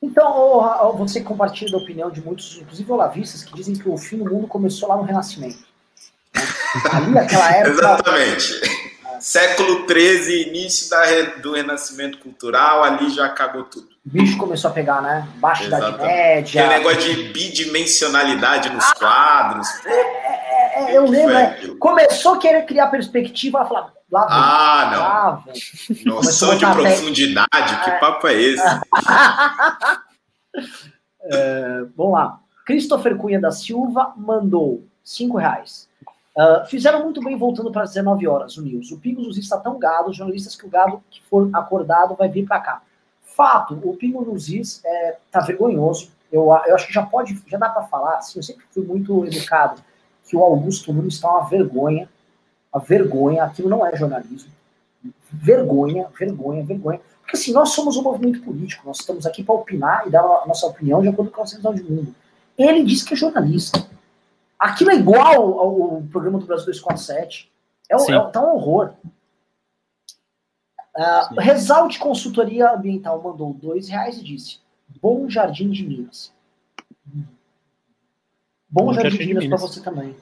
[0.03, 4.25] Então, você compartilha a opinião de muitos, inclusive olavistas, que dizem que o fim do
[4.25, 5.66] mundo começou lá no Renascimento.
[6.93, 7.73] Ali, naquela época.
[7.73, 8.61] Exatamente.
[9.20, 11.05] Século XIII, início da,
[11.41, 13.89] do Renascimento Cultural, ali já acabou tudo.
[14.09, 15.28] O bicho começou a pegar, né?
[15.36, 16.64] Baixa Idade Média.
[16.64, 19.68] Aquele negócio de bidimensionalidade nos ah, quadros.
[19.85, 21.59] É, é, é, eu lembro, né?
[21.78, 24.98] Começou a querer criar perspectiva, falar, lá vem, Ah, não.
[24.98, 26.05] Lá vem.
[26.06, 28.64] Noção de profundidade, que papo é esse?
[31.24, 32.40] é, vamos lá.
[32.64, 35.86] Christopher Cunha da Silva mandou 5 reais.
[36.35, 38.90] Uh, fizeram muito bem voltando para as 19 horas o News.
[38.90, 42.30] O Pingo News está tão gado, os jornalistas que o gado que for acordado vai
[42.30, 42.82] vir para cá.
[43.39, 46.10] Fato, o Pingo News está é, tá vergonhoso.
[46.31, 49.24] Eu, eu acho que já pode, já dá para falar, assim, eu sempre fui muito
[49.24, 49.81] educado,
[50.27, 52.09] que o Augusto Nunes está uma vergonha,
[52.74, 54.51] uma vergonha, aquilo não é jornalismo.
[55.31, 57.01] Vergonha, vergonha, vergonha.
[57.20, 60.44] Porque assim, nós somos um movimento político, nós estamos aqui para opinar e dar a
[60.44, 62.12] nossa opinião de acordo com a nossa visão de mundo.
[62.59, 63.86] Ele diz que é jornalista.
[64.59, 67.48] Aquilo é igual ao, programa do Brasil 247.
[67.89, 68.94] É, um, é tá um horror.
[70.99, 74.59] Uh, Resalte Consultoria Ambiental mandou dois reais e disse:
[75.01, 76.33] Bom Jardim de Minas.
[78.69, 79.61] Bom, Bom Jardim, Jardim, de Minas, Minas.
[79.61, 80.16] para você também.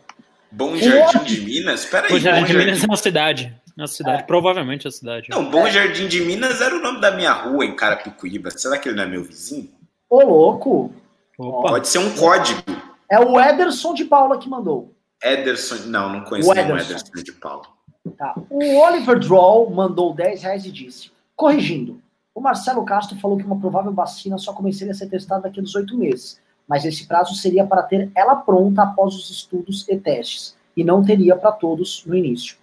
[0.52, 1.86] Bom Jardim de Minas?
[1.86, 2.10] Peraí.
[2.10, 3.56] Bom Jardim de Minas é uma cidade.
[3.74, 4.26] Na cidade, é.
[4.26, 5.28] provavelmente a cidade.
[5.30, 5.70] Não, Bom é.
[5.70, 8.50] Jardim de Minas era o nome da minha rua em Carapicuíba.
[8.50, 9.70] Será que ele não é meu vizinho?
[10.10, 10.92] Ô, louco!
[11.38, 11.70] Opa.
[11.70, 12.62] Pode ser um código.
[13.10, 14.94] É o Ederson de Paula que mandou.
[15.22, 16.92] Ederson, não, não conheço o Ederson.
[16.92, 17.75] Ederson de Paula.
[18.16, 18.34] Tá.
[18.48, 22.00] O Oliver Draw mandou 10 reais e disse: corrigindo,
[22.34, 25.62] o Marcelo Castro falou que uma provável vacina só começaria a ser testada daqui a
[25.62, 30.56] 18 meses, mas esse prazo seria para ter ela pronta após os estudos e testes,
[30.76, 32.56] e não teria para todos no início.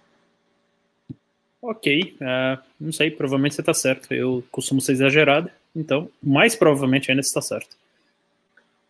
[1.62, 4.12] Ok, uh, não sei, provavelmente você está certo.
[4.12, 7.76] Eu costumo ser exagerado, então, mais provavelmente ainda está certo.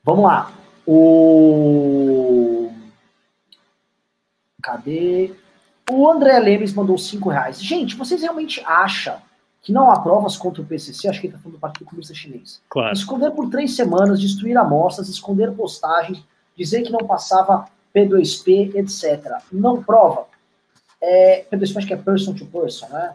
[0.03, 0.53] Vamos lá.
[0.87, 2.71] O.
[4.61, 5.33] Cadê?
[5.91, 7.63] O André Lemes mandou 5 reais.
[7.63, 9.17] Gente, vocês realmente acham
[9.63, 11.09] que não há provas contra o PCC?
[11.09, 12.63] Acho que ele está falando do Partido Comunista Chinês.
[12.69, 12.93] Claro.
[12.93, 16.23] Esconder por três semanas, destruir amostras, esconder postagens,
[16.57, 19.39] dizer que não passava P2P, etc.
[19.53, 20.27] Não prova.
[21.03, 23.15] É, P2P acho que é person to person, né?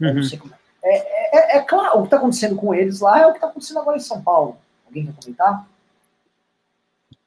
[0.00, 0.14] Uhum.
[0.14, 0.58] Não sei como é.
[0.82, 3.48] É, é, é claro, o que está acontecendo com eles lá é o que está
[3.48, 4.56] acontecendo agora em São Paulo.
[4.86, 5.66] Alguém quer comentar?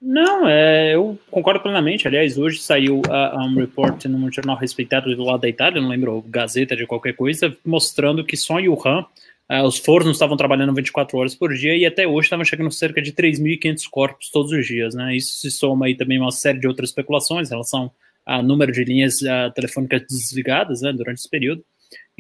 [0.02, 2.07] Não, é, eu concordo plenamente.
[2.07, 3.03] Aliás, hoje saiu
[3.36, 7.56] um report num jornal respeitado do lado da Itália, não lembro, Gazeta de qualquer coisa,
[7.64, 9.06] mostrando que só em Wuhan
[9.52, 12.99] uh, os fornos estavam trabalhando 24 horas por dia e até hoje estavam chegando cerca
[12.99, 14.95] de 3.500 corpos todos os dias.
[14.95, 15.15] Né?
[15.15, 17.91] Isso se soma aí também uma série de outras especulações em relação
[18.26, 21.64] ao número de linhas uh, telefônicas desligadas né, durante esse período.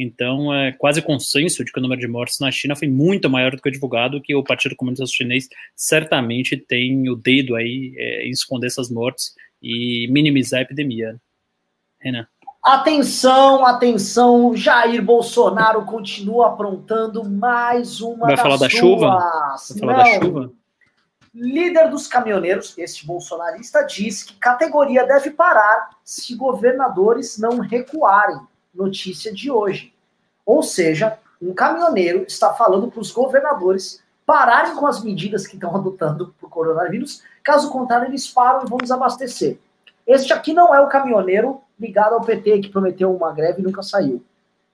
[0.01, 3.55] Então, é quase consenso de que o número de mortes na China foi muito maior
[3.55, 8.25] do que o divulgado, que o Partido Comunista Chinês certamente tem o dedo aí é,
[8.25, 11.21] em esconder essas mortes e minimizar a epidemia.
[11.99, 12.25] Renan.
[12.63, 18.73] Atenção, atenção, Jair Bolsonaro continua aprontando mais uma Vai falar da suas.
[18.73, 19.07] chuva?
[19.07, 20.03] Vai falar Não.
[20.03, 20.51] da chuva?
[21.33, 28.39] Líder dos caminhoneiros, este bolsonarista, diz que categoria deve parar se governadores não recuarem
[28.73, 29.90] notícia de hoje.
[30.51, 35.73] Ou seja, um caminhoneiro está falando para os governadores pararem com as medidas que estão
[35.73, 39.57] adotando para o coronavírus, caso contrário, eles param e vão desabastecer.
[40.05, 43.81] Este aqui não é o caminhoneiro ligado ao PT que prometeu uma greve e nunca
[43.81, 44.21] saiu.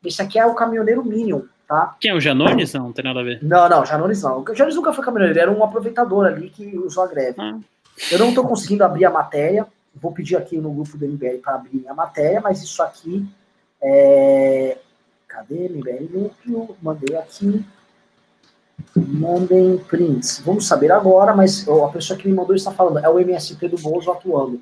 [0.03, 1.95] Esse aqui é o caminhoneiro Minion, tá?
[1.99, 2.73] Quem é o Janones?
[2.73, 3.37] Não, não tem nada a ver.
[3.43, 4.41] Não, não, Janones não.
[4.41, 7.35] O Janones nunca foi caminhoneiro, ele era um aproveitador ali que usou a greve.
[7.37, 7.55] Ah.
[8.11, 11.53] Eu não estou conseguindo abrir a matéria, vou pedir aqui no grupo do MBL para
[11.53, 13.23] abrir a matéria, mas isso aqui
[13.79, 14.79] é...
[15.27, 16.77] Cadê MBL Núcleo?
[16.81, 17.65] Mandei aqui.
[18.95, 20.39] Mandem prints.
[20.39, 22.99] Vamos saber agora, mas a pessoa que me mandou está falando.
[22.99, 24.61] É o MST do Bozo atuando.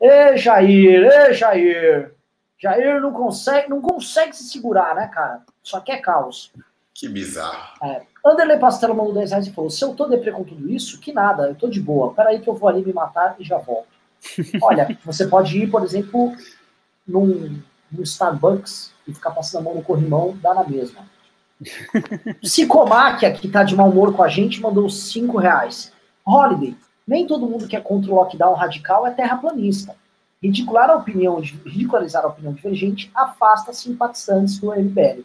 [0.00, 2.14] Ê, Jair, ê, Jair.
[2.58, 5.42] Jair não consegue, não consegue se segurar, né, cara?
[5.62, 6.52] Só que é caos.
[6.94, 7.74] Que bizarro.
[7.82, 8.02] É.
[8.24, 11.12] Anderley Pastelo mandou 10 reais e falou: se eu tô deprê com tudo isso, que
[11.12, 12.14] nada, eu tô de boa.
[12.14, 13.88] Peraí que eu vou ali me matar e já volto.
[14.62, 16.32] Olha, você pode ir, por exemplo,
[17.06, 17.60] num
[17.90, 21.04] no Starbucks e ficar passando a mão no corrimão, dá na mesma.
[22.40, 25.92] Psicomáquia, que tá de mau humor com a gente, mandou 5 reais.
[26.26, 26.76] Holiday,
[27.06, 29.94] nem todo mundo que é contra o lockdown radical é terraplanista.
[30.42, 35.22] Ridicular a opinião, ridicularizar a opinião divergente afasta simpatizantes do MBL.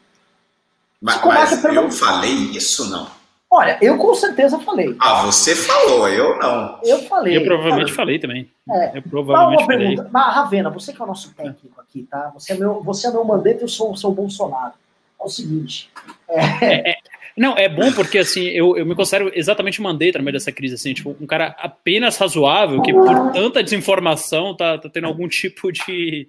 [1.02, 3.17] Mas, mas eu falei isso, não?
[3.50, 4.94] Olha, eu com certeza falei.
[5.00, 6.80] Ah, você falou, eu não.
[6.84, 7.38] Eu falei.
[7.38, 8.52] Eu provavelmente falei também.
[8.70, 8.98] É.
[8.98, 9.88] Eu provavelmente uma falei.
[9.88, 10.10] pergunta.
[10.12, 12.32] Mas, Ravena, você que é o nosso técnico aqui, tá?
[12.34, 14.74] Você é meu, você é meu mandante, eu sou, sou o Bolsonaro.
[15.20, 15.90] É o seguinte.
[16.30, 16.66] É...
[16.66, 16.98] É, é,
[17.38, 20.76] não, é bom porque assim, eu, eu me considero exatamente mandeta no meio dessa crise,
[20.76, 25.72] assim, tipo, um cara apenas razoável, que por tanta desinformação tá, tá tendo algum tipo
[25.72, 26.28] de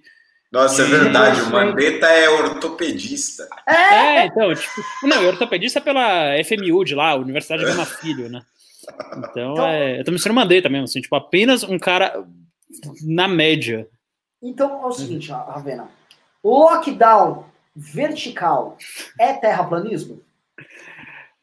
[0.51, 3.47] nossa, é verdade, o Mandetta é ortopedista.
[3.67, 8.41] É, é então, tipo, não, é ortopedista pela FMU de lá, Universidade Gama Filho, né?
[9.17, 12.25] Então, então é, eu tô me sendo Mandetta mesmo, assim, tipo, apenas um cara
[13.03, 13.87] na média.
[14.41, 15.87] Então, é o seguinte, Ravena,
[16.43, 17.45] lockdown
[17.75, 18.77] vertical
[19.19, 20.21] é terraplanismo?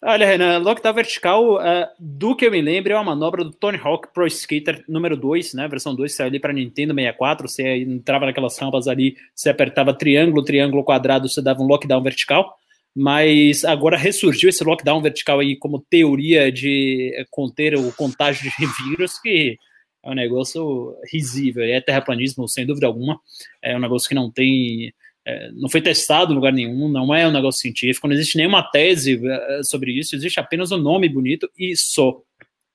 [0.08, 3.76] Olha, Renan, lockdown vertical, uh, do que eu me lembro, é uma manobra do Tony
[3.76, 5.66] Hawk Pro Skater número 2, né?
[5.66, 7.48] Versão 2 saiu ali para Nintendo 64.
[7.48, 12.54] Você entrava naquelas rampas ali, você apertava triângulo, triângulo, quadrado, você dava um lockdown vertical.
[12.94, 19.18] Mas agora ressurgiu esse lockdown vertical aí como teoria de conter o contágio de vírus,
[19.18, 19.58] que
[20.04, 21.64] é um negócio risível.
[21.64, 23.18] É terraplanismo, sem dúvida alguma.
[23.60, 24.94] É um negócio que não tem
[25.26, 28.62] é, não foi testado em lugar nenhum, não é um negócio científico, não existe nenhuma
[28.62, 32.22] tese é, sobre isso, existe apenas um nome bonito e só.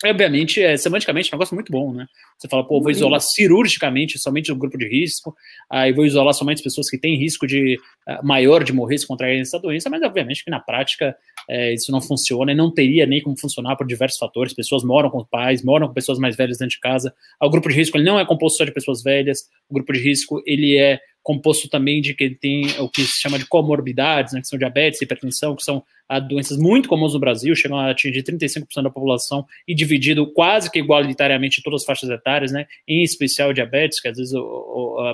[0.04, 2.08] Obviamente, é, semanticamente, é um negócio muito bom, né?
[2.38, 5.36] Você fala, pô, vou isolar cirurgicamente somente o grupo de risco,
[5.70, 7.78] aí vou isolar somente as pessoas que têm risco de
[8.10, 11.16] uh, maior de morrer se contraírem essa doença, mas obviamente que na prática
[11.48, 14.56] é, isso não funciona e não teria nem como funcionar por diversos fatores.
[14.56, 17.14] Pessoas moram com pais, moram com pessoas mais velhas dentro de casa.
[17.40, 20.00] O grupo de risco ele não é composto só de pessoas velhas, o grupo de
[20.00, 24.42] risco ele é composto também de que tem o que se chama de comorbidades, né,
[24.42, 28.24] que são diabetes, hipertensão, que são ah, doenças muito comuns no Brasil, chegam a atingir
[28.24, 33.04] 35% da população e dividido quase que igualitariamente em todas as faixas etárias, né, em
[33.04, 34.34] especial diabetes, que às vezes,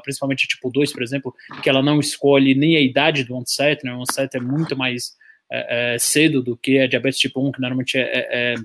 [0.04, 3.94] principalmente tipo 2, por exemplo, que ela não escolhe nem a idade do onset, né,
[3.94, 5.16] o onset é muito mais
[5.52, 8.56] é, é, cedo do que a diabetes tipo 1, que normalmente é, é,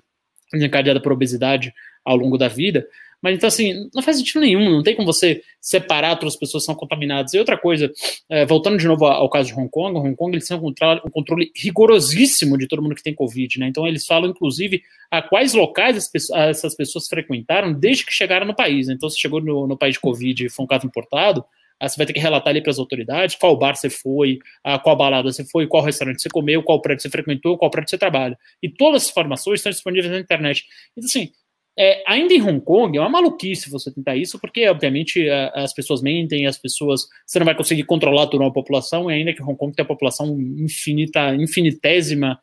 [0.54, 1.72] é encadeada por obesidade
[2.04, 2.86] ao longo da vida,
[3.22, 6.66] mas então, assim, não faz sentido nenhum, não tem como você separar outras pessoas que
[6.66, 7.32] são contaminadas.
[7.32, 7.90] E outra coisa,
[8.28, 11.00] é, voltando de novo ao caso de Hong Kong, Hong Kong eles têm um controle,
[11.06, 13.68] um controle rigorosíssimo de todo mundo que tem Covid, né?
[13.68, 18.88] Então eles falam, inclusive, a quais locais essas pessoas frequentaram desde que chegaram no país.
[18.88, 21.44] Então, se chegou no, no país de Covid e foi um caso importado,
[21.88, 24.96] você vai ter que relatar ali para as autoridades qual bar você foi, a qual
[24.96, 28.38] balada você foi, qual restaurante você comeu, qual prédio você frequentou, qual prédio você trabalha.
[28.62, 30.64] E todas as informações estão disponíveis na internet.
[30.96, 31.32] Então, assim,
[31.78, 35.72] é, ainda em Hong Kong, é uma maluquice você tentar isso, porque, obviamente, a, as
[35.72, 37.02] pessoas mentem, as pessoas.
[37.26, 39.88] Você não vai conseguir controlar toda uma população, e ainda que Hong Kong tem a
[39.88, 42.38] população infinita, infinitésima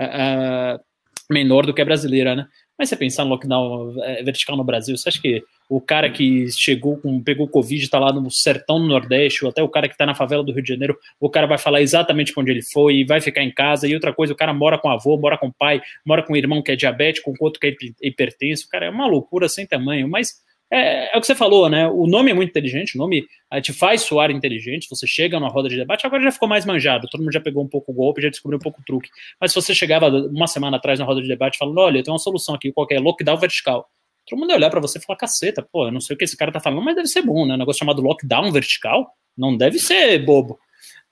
[0.00, 0.82] uh,
[1.30, 2.46] menor do que a brasileira, né?
[2.82, 6.50] Mas você pensar no lockdown é, vertical no Brasil, você acha que o cara que
[6.50, 9.94] chegou com, pegou Covid, está lá no sertão do Nordeste, ou até o cara que
[9.94, 12.96] está na favela do Rio de Janeiro, o cara vai falar exatamente onde ele foi
[12.96, 13.86] e vai ficar em casa.
[13.86, 16.72] E outra coisa, o cara mora com avô, mora com pai, mora com irmão que
[16.72, 18.66] é diabético, com outro que é hipertenso.
[18.68, 20.42] Cara, é uma loucura sem tamanho, mas
[20.72, 21.86] é, é, o que você falou, né?
[21.86, 23.26] O nome é muito inteligente, o nome
[23.60, 24.88] te faz soar inteligente.
[24.88, 27.62] Você chega numa roda de debate, agora já ficou mais manjado, todo mundo já pegou
[27.62, 29.10] um pouco o golpe, já descobriu um pouco o truque.
[29.38, 32.14] Mas se você chegava uma semana atrás na roda de debate falando, olha, eu tenho
[32.14, 33.00] uma solução aqui, qualquer é?
[33.00, 33.86] lockdown vertical.
[34.26, 36.24] Todo mundo ia olhar para você e falar, caceta, pô, eu não sei o que
[36.24, 37.54] esse cara tá falando, mas deve ser bom, né?
[37.54, 40.58] Um negócio chamado lockdown vertical não deve ser bobo.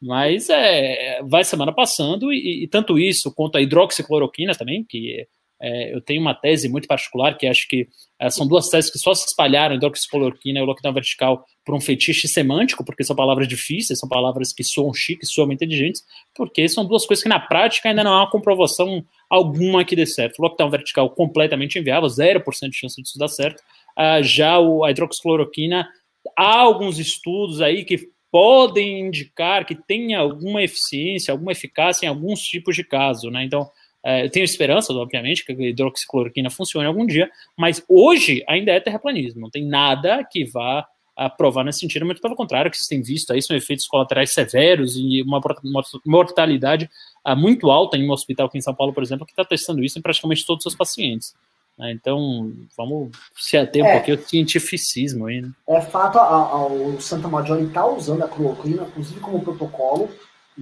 [0.00, 5.26] Mas é, vai semana passando e, e tanto isso quanto a hidroxicloroquina também, que
[5.60, 7.86] é, eu tenho uma tese muito particular que acho que
[8.18, 11.80] é, são duas teses que só se espalharam, hidroxicloroquina e o lockdown vertical, por um
[11.80, 16.02] fetiche semântico, porque são palavras difíceis, são palavras que soam chiques, soam inteligentes,
[16.34, 20.06] porque são duas coisas que na prática ainda não há uma comprovação alguma que dê
[20.06, 20.38] certo.
[20.38, 23.60] O lockdown vertical completamente inviável, 0% de chance disso dar certo.
[23.98, 25.88] Uh, já o, a hidroxicloroquina,
[26.36, 32.40] há alguns estudos aí que podem indicar que tem alguma eficiência, alguma eficácia em alguns
[32.40, 33.44] tipos de caso, né?
[33.44, 33.68] Então,
[34.04, 38.80] é, eu tenho esperança, obviamente, que a hidroxicloroquina funcione algum dia, mas hoje ainda é
[38.80, 39.40] terraplanismo.
[39.40, 40.86] Não tem nada que vá
[41.36, 44.96] provar nesse sentido, muito pelo contrário, que vocês têm visto aí são efeitos colaterais severos
[44.96, 45.38] e uma
[46.06, 46.88] mortalidade
[47.22, 49.84] ah, muito alta em um hospital aqui em São Paulo, por exemplo, que está testando
[49.84, 51.34] isso em praticamente todos os seus pacientes.
[51.76, 51.92] Né?
[51.92, 55.42] Então, vamos se ater um é, pouquinho ao cientificismo aí.
[55.42, 55.50] Né?
[55.68, 60.10] É fato, a, a, o Santa Maggiore está usando a cloroquina, inclusive como protocolo,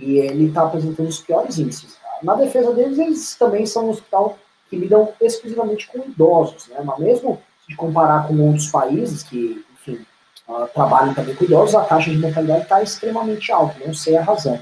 [0.01, 1.97] e ele está apresentando os piores índices.
[2.23, 4.39] Na defesa deles, eles também são um hospital
[4.69, 6.77] que lidam exclusivamente com idosos, né?
[6.85, 10.05] Mas mesmo se comparar com outros países que, enfim,
[10.49, 14.23] uh, trabalham também com idosos, a taxa de mortalidade está extremamente alta, não sei a
[14.23, 14.59] razão.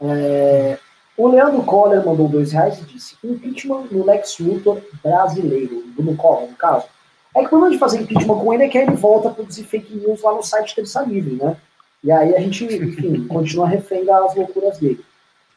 [0.00, 0.78] É...
[1.16, 6.50] O Leandro Coller mandou dois reais e disse: impeachment no Lex Luthor brasileiro, do Collor,
[6.50, 6.86] no caso.
[7.34, 9.64] É que o problema de fazer impeachment com ele é que ele volta a produzir
[9.64, 11.56] fake news lá no site Terça Livre, né?
[12.04, 15.02] E aí a gente, enfim, continua refém das loucuras dele.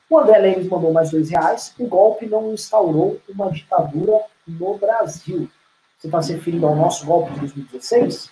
[0.09, 1.75] O André Lemes mandou mais dois reais.
[1.77, 5.49] O golpe não instaurou uma ditadura no Brasil.
[5.97, 8.31] Você está se referindo ao nosso golpe de 2016?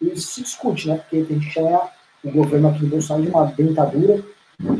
[0.00, 0.98] Isso se discute, né?
[0.98, 1.90] Porque a gente chama
[2.22, 4.24] o governo aqui do Bolsonaro de uma ditadura.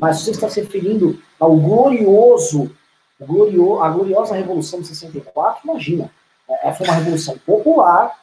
[0.01, 2.71] Mas você está se referindo ao glorioso,
[3.21, 6.11] glorio, a gloriosa Revolução de 64, imagina.
[6.49, 8.17] É, foi uma revolução popular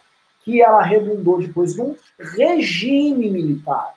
[0.43, 3.93] que ela redundou depois num regime militar.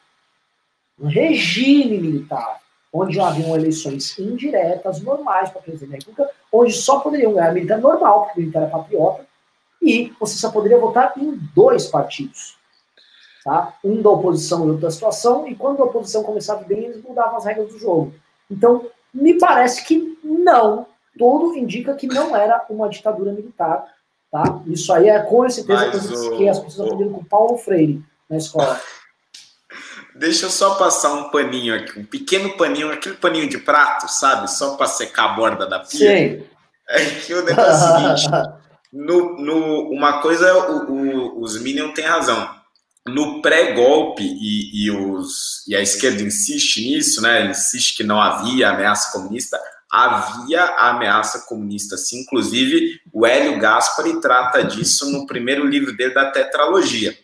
[0.99, 2.61] Um regime militar
[2.93, 8.25] onde haviam eleições indiretas, normais para presidente da República, onde só poderiam ganhar militar normal,
[8.25, 9.27] porque o militar é patriota,
[9.83, 12.57] e você só poderia votar em dois partidos.
[13.45, 13.75] Tá?
[13.85, 17.37] Um da oposição e outro da situação, e quando a oposição começava bem, eles mudavam
[17.37, 18.15] as regras do jogo.
[18.51, 20.87] Então, me parece que não
[21.19, 23.87] todo indica que não era uma ditadura militar.
[24.31, 24.61] Tá?
[24.67, 26.37] Isso aí é com certeza o...
[26.37, 28.81] que as pessoas aprenderam com Paulo Freire na escola.
[30.19, 34.51] Deixa eu só passar um paninho aqui, um pequeno paninho, aquele paninho de prato, sabe?
[34.51, 36.39] Só para secar a borda da pia.
[36.39, 36.43] Sim.
[36.89, 38.49] É que o negócio é o seguinte:
[38.93, 42.49] no, no, uma coisa, o, o, os Minions têm razão.
[43.07, 47.47] No pré-golpe, e, e, os, e a esquerda insiste nisso, né?
[47.47, 49.61] Insiste que não havia ameaça comunista.
[49.93, 52.23] Havia a ameaça comunista, sim.
[52.23, 57.17] Inclusive, o Hélio Gaspari trata disso no primeiro livro dele da tetralogia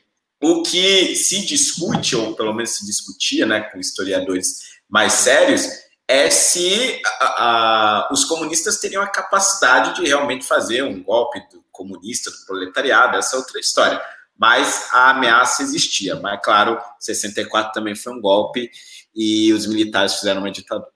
[0.43, 5.69] o que se discute, ou pelo menos se discutia né, com historiadores mais sérios,
[6.09, 11.64] é se a, a, os comunistas teriam a capacidade de realmente fazer um golpe do
[11.70, 14.02] comunista, do proletariado, essa é outra história.
[14.36, 16.16] Mas a ameaça existia.
[16.16, 18.69] Mas, claro, 64 também foi um golpe
[19.14, 20.90] e os militares fizeram uma ditadura.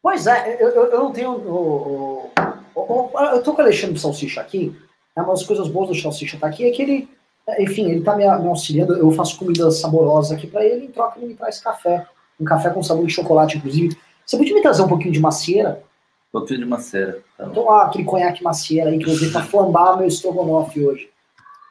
[0.00, 2.30] Pois é, eu, eu, eu não tenho.
[2.76, 4.68] Eu estou com o Alexandre Salsicha aqui.
[5.16, 7.21] Né, uma das coisas boas do Salsicha estar tá aqui é que ele
[7.58, 8.94] enfim, ele está me, me, auxiliando.
[8.94, 12.06] Eu faço comida saborosa aqui para ele, em troca ele me traz café.
[12.40, 13.96] Um café com sabor de chocolate, inclusive.
[14.24, 15.82] Você podia me trazer um pouquinho de macieira?
[16.28, 17.22] Um pouquinho de macieira.
[17.36, 21.10] Tá então, ah, aquele conhaque macieira aí que eu usei para flambar meu estrogonofe hoje.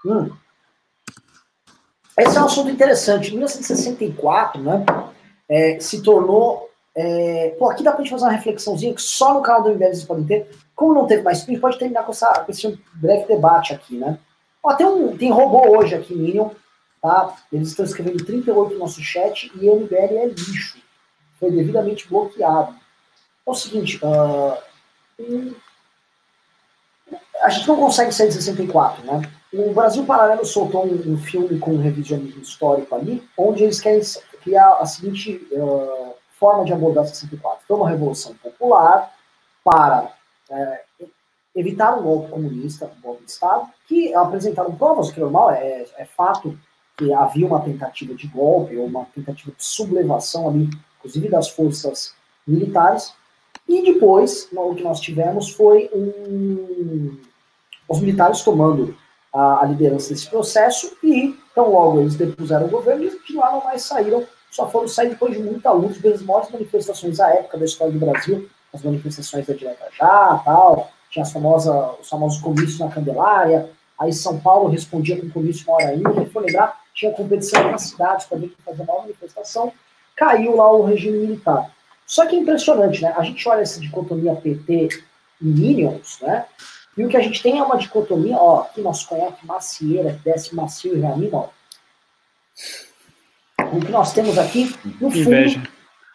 [0.06, 0.30] Hum.
[2.18, 3.30] Esse é um assunto interessante.
[3.30, 4.85] Em 1964, né,
[5.49, 6.69] é, se tornou.
[6.93, 9.85] É, pô, aqui dá pra gente fazer uma reflexãozinha que só no canal do MBL
[9.85, 10.49] vocês podem ter.
[10.76, 13.98] Como não teve mais a gente pode terminar com, essa, com esse breve debate aqui,
[13.98, 14.19] né?
[14.64, 16.50] Ó, tem, um, tem robô hoje aqui, Minion,
[17.02, 17.36] tá?
[17.52, 20.80] Eles estão escrevendo 38 no nosso chat e MBL é lixo.
[21.40, 22.76] Foi devidamente bloqueado.
[23.46, 24.58] É o seguinte, uh,
[27.42, 29.22] a gente não consegue sair de 64, né?
[29.52, 34.02] O Brasil Paralelo soltou um, um filme com um revisionismo histórico ali, onde eles querem
[34.42, 37.66] criar a seguinte uh, forma de abordar 64.
[37.68, 39.12] Foi uma revolução popular
[39.64, 40.14] para
[40.50, 41.10] uh,
[41.56, 45.86] evitar um golpe comunista, um golpe de Estado, que apresentaram provas, que é normal, é,
[45.98, 46.57] é fato
[46.98, 50.69] que havia uma tentativa de golpe, ou uma tentativa de sublevação ali,
[50.99, 52.14] inclusive das forças
[52.48, 53.14] militares,
[53.68, 57.18] e depois, o que nós tivemos foi um,
[57.88, 58.95] os militares tomando
[59.34, 63.52] a, a, liderança desse processo, e então logo eles depuseram o governo, e de lá
[63.52, 67.57] não mais saíram, só foram sair depois de muita luta, das maiores manifestações à época
[67.57, 72.42] da história do Brasil, as manifestações da Direta Já, tal, tinha as famosas, os famosos
[72.42, 73.70] comícios na Candelária,
[74.00, 77.84] aí São Paulo respondia com comício uma hora ainda, quem for lembrar, tinha competição nas
[77.84, 79.72] cidades para ver quem fazia uma manifestação,
[80.16, 81.70] caiu lá o regime militar.
[82.08, 83.14] Só que é impressionante, né?
[83.16, 84.90] A gente olha essa dicotomia PT
[85.42, 86.46] e Minions, né?
[86.98, 90.30] E o que a gente tem é uma dicotomia, ó, aqui nosso conhaque macieira, que
[90.30, 91.50] desce macio e reanima, ó.
[93.74, 95.64] O que nós temos aqui, no fundo, Inveja.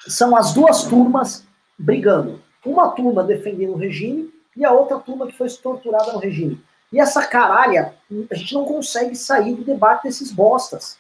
[0.06, 1.44] são as duas turmas
[1.78, 2.42] brigando.
[2.64, 6.62] Uma turma defendendo o regime e a outra turma que foi torturada no regime.
[6.92, 7.94] E essa caralha,
[8.30, 10.98] a gente não consegue sair do debate desses bostas.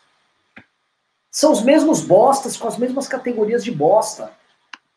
[1.30, 4.32] São os mesmos bostas com as mesmas categorias de bosta.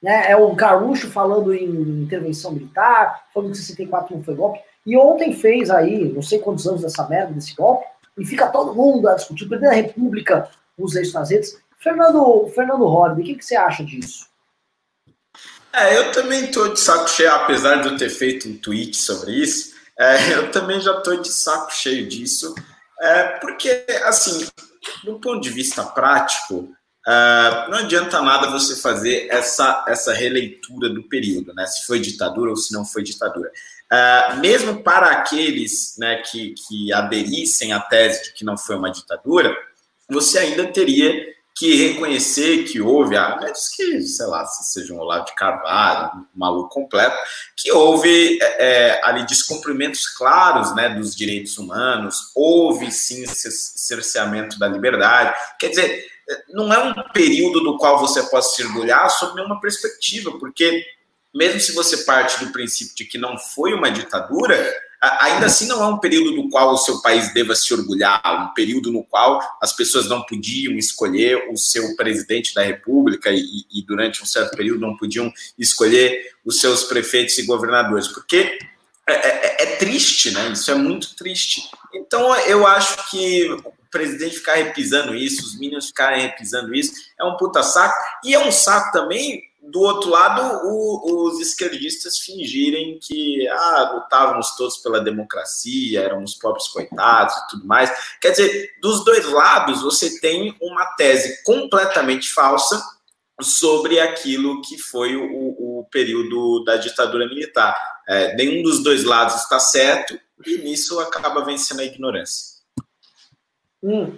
[0.02, 0.32] Né?
[0.32, 1.66] É o Garucho falando em
[2.04, 4.60] intervenção militar, falando que 64 não foi golpe.
[4.86, 7.86] E ontem fez aí, não sei quantos anos dessa merda, desse golpe,
[8.18, 9.46] e fica todo mundo a discutir.
[9.46, 11.62] O presidente da República usa isso nas redes.
[11.78, 14.29] Fernando, Fernando Holliday, o que, que você acha disso?
[15.74, 19.32] É, eu também estou de saco cheio, apesar de eu ter feito um tweet sobre
[19.34, 22.56] isso, é, eu também já estou de saco cheio disso,
[23.02, 24.48] é, porque, assim,
[25.04, 26.74] do ponto de vista prático,
[27.08, 31.66] é, não adianta nada você fazer essa, essa releitura do período, né?
[31.66, 33.52] Se foi ditadura ou se não foi ditadura.
[33.92, 38.92] É, mesmo para aqueles né, que, que aderissem à tese de que não foi uma
[38.92, 39.56] ditadura,
[40.08, 41.12] você ainda teria
[41.60, 46.10] que reconhecer que houve, a menos que, sei lá, se seja um Olavo de Carvalho,
[46.34, 47.18] um maluco completo,
[47.58, 54.70] que houve é, é, ali descumprimentos claros né, dos direitos humanos, houve sim cerceamento da
[54.70, 55.38] liberdade.
[55.60, 56.06] Quer dizer,
[56.48, 60.86] não é um período do qual você possa se orgulhar sob nenhuma perspectiva, porque
[61.36, 65.82] mesmo se você parte do princípio de que não foi uma ditadura, ainda assim não
[65.84, 69.40] é um período do qual o seu país deva se orgulhar, um período no qual
[69.62, 74.56] as pessoas não podiam escolher o seu presidente da república e, e durante um certo
[74.56, 78.60] período não podiam escolher os seus prefeitos e governadores, porque
[79.08, 80.52] é, é, é triste, né?
[80.52, 81.70] Isso é muito triste.
[81.94, 87.24] Então eu acho que o presidente ficar repisando isso, os meninos ficarem repisando isso, é
[87.24, 87.96] um puta saco.
[88.24, 94.56] E é um saco também do outro lado, o, os esquerdistas fingirem que ah, lutávamos
[94.56, 97.92] todos pela democracia, éramos pobres coitados e tudo mais.
[98.22, 102.84] Quer dizer, dos dois lados, você tem uma tese completamente falsa
[103.42, 107.76] sobre aquilo que foi o, o período da ditadura militar.
[108.08, 112.60] É, nenhum dos dois lados está certo e nisso acaba vencendo a ignorância.
[113.84, 114.18] Hum.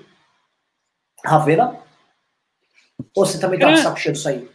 [1.24, 1.80] Ravena?
[3.16, 3.74] Ou você também tá é.
[3.74, 4.50] de saco cheio disso aí?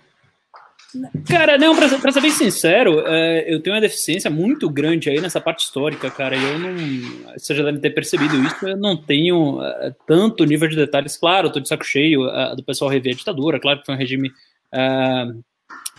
[1.28, 5.20] Cara, não, pra, pra ser bem sincero, é, eu tenho uma deficiência muito grande aí
[5.20, 6.36] nessa parte histórica, cara.
[6.36, 7.34] E eu não.
[7.36, 11.16] Você já deve ter percebido isso, eu não tenho é, tanto nível de detalhes.
[11.16, 13.94] Claro, eu tô de saco cheio é, do pessoal rever a ditadura, claro que foi
[13.94, 14.30] um regime
[14.72, 15.26] é,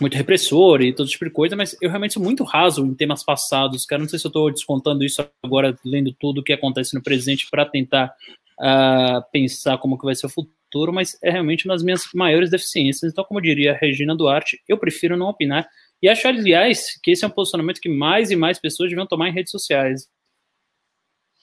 [0.00, 3.24] muito repressor e todo tipo de coisa, mas eu realmente sou muito raso em temas
[3.24, 4.02] passados, cara.
[4.02, 7.48] Não sei se eu tô descontando isso agora, lendo tudo o que acontece no presente
[7.50, 8.14] para tentar
[8.60, 12.02] uh, pensar como que vai ser o futuro futuro, mas é realmente uma das minhas
[12.14, 13.10] maiores deficiências.
[13.10, 15.66] Então, como diria a Regina Duarte, eu prefiro não opinar.
[16.00, 19.28] E acho, aliás, que esse é um posicionamento que mais e mais pessoas deviam tomar
[19.28, 20.08] em redes sociais.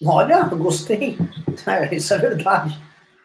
[0.05, 1.17] Olha, gostei.
[1.67, 2.79] É, isso é verdade.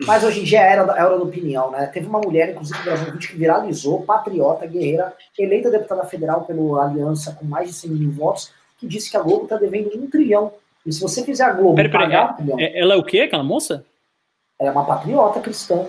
[0.06, 1.86] Mas hoje em dia é era, era da opinião, né?
[1.86, 7.44] Teve uma mulher, inclusive, vídeo que viralizou, patriota, guerreira, eleita deputada federal pela Aliança com
[7.44, 10.52] mais de 100 mil votos, que disse que a Globo está devendo um trilhão.
[10.86, 12.59] E se você fizer a Globo pera, pera, pagar um trilhão...
[12.59, 13.85] É, ela é o quê, aquela moça?
[14.61, 15.87] Ela é uma patriota cristã.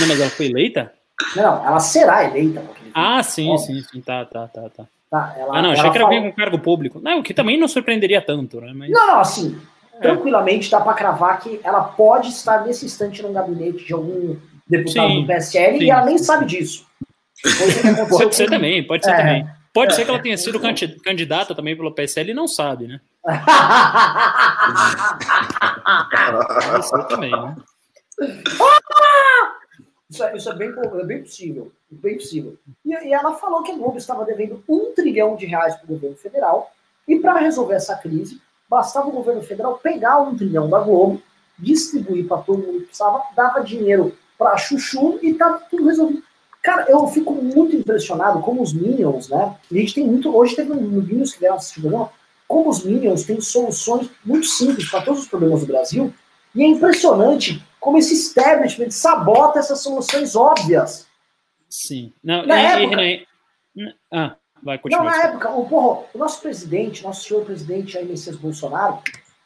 [0.00, 0.92] Não, mas ela foi eleita?
[1.36, 2.62] Não, ela será eleita.
[2.92, 4.84] Ah, sim, sim, sim, tá, tá, tá, tá.
[5.10, 7.00] tá ela, ah, não, achei que era alguém com cargo público.
[7.00, 8.72] Não, o que também não surpreenderia tanto, né?
[8.74, 8.90] Mas...
[8.90, 9.56] Não, não, assim,
[9.94, 10.00] é.
[10.00, 15.08] tranquilamente dá para cravar que ela pode estar nesse instante no gabinete de algum deputado
[15.08, 16.24] sim, do PSL sim, e ela nem sim.
[16.24, 16.84] sabe disso.
[18.10, 19.46] Pode ser também, pode ser é, também.
[19.72, 20.60] Pode é, ser que ela tenha sido
[21.02, 23.00] candidata também pelo PSL e não sabe, né?
[26.70, 27.54] pode ser também, né?
[30.10, 31.72] Isso é, isso é, bem, é bem possível.
[31.90, 32.56] Bem possível.
[32.84, 35.88] E, e, ela falou que a Globo estava devendo um trilhão de reais para o
[35.88, 36.72] governo federal,
[37.06, 41.22] e para resolver essa crise, bastava o governo federal pegar um trilhão da Globo,
[41.58, 46.22] distribuir para todo mundo que precisava, dava dinheiro para Chuchu e tá tudo resolvido.
[46.62, 49.56] Cara, eu fico muito impressionado como os Minions, né?
[49.70, 50.34] A gente tem muito.
[50.34, 52.08] Hoje teve um Minions que vieram assistir o
[52.46, 56.12] como os Minions têm soluções muito simples para todos os problemas do Brasil,
[56.54, 61.06] e é impressionante como esse establishment sabota essas soluções óbvias.
[61.68, 62.12] Sim.
[62.22, 63.26] Não, na e, época,
[64.12, 65.04] ah, vai continuar.
[65.04, 68.98] Não, na época, o, porra, o nosso presidente, nosso senhor presidente Jair Messias Bolsonaro,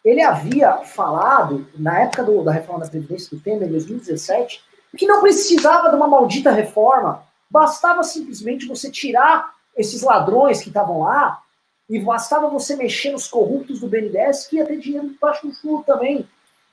[0.05, 4.62] ele havia falado, na época do, da reforma da Previdência do Temer, em 2017,
[4.97, 11.01] que não precisava de uma maldita reforma, bastava simplesmente você tirar esses ladrões que estavam
[11.01, 11.43] lá,
[11.89, 15.85] e bastava você mexer nos corruptos do BNDES, que ia ter dinheiro baixo do furo
[15.85, 16.26] também.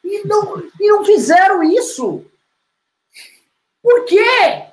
[0.04, 2.26] E não, e não fizeram isso.
[3.82, 4.66] Por quê?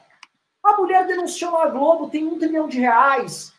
[0.63, 3.53] A mulher denunciou na Globo, tem um trilhão de reais.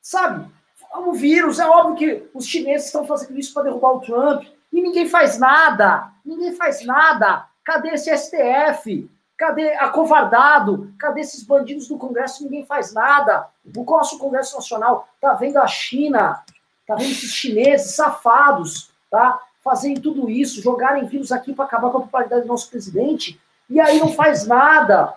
[0.00, 0.46] Sabe?
[0.94, 4.44] O vírus, é óbvio que os chineses estão fazendo isso para derrubar o Trump.
[4.72, 6.10] E ninguém faz nada.
[6.24, 7.46] Ninguém faz nada.
[7.64, 9.10] Cadê esse STF?
[9.36, 10.94] Cadê acovardado?
[10.98, 12.42] Cadê esses bandidos do Congresso?
[12.44, 13.48] Ninguém faz nada.
[13.76, 16.42] O nosso Congresso Nacional tá vendo a China,
[16.86, 19.40] tá vendo esses chineses safados, tá?
[19.66, 23.36] Fazerem tudo isso, jogarem vírus aqui para acabar com a popularidade do nosso presidente,
[23.68, 25.12] e aí não faz nada.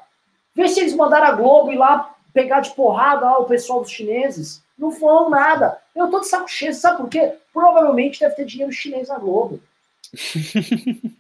[0.56, 3.92] Vê se eles mandaram a Globo ir lá pegar de porrada ó, o pessoal dos
[3.92, 4.64] chineses.
[4.76, 5.78] Não foram nada.
[5.96, 7.34] Eu tô de saco cheio, sabe por quê?
[7.54, 9.62] Provavelmente deve ter dinheiro chinês na Globo.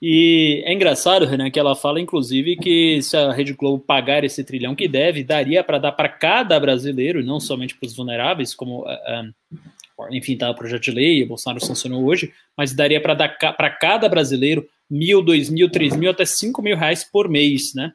[0.00, 4.44] E é engraçado, Renan, que ela fala, inclusive, que se a Rede Globo pagar esse
[4.44, 8.82] trilhão que deve, daria para dar para cada brasileiro, não somente para os vulneráveis, como
[8.82, 9.34] uh,
[10.10, 15.22] enfim, tá o projeto de lei, Bolsonaro sancionou hoje, mas daria para cada brasileiro mil,
[15.22, 17.92] dois mil, três mil, até cinco mil reais por mês, né?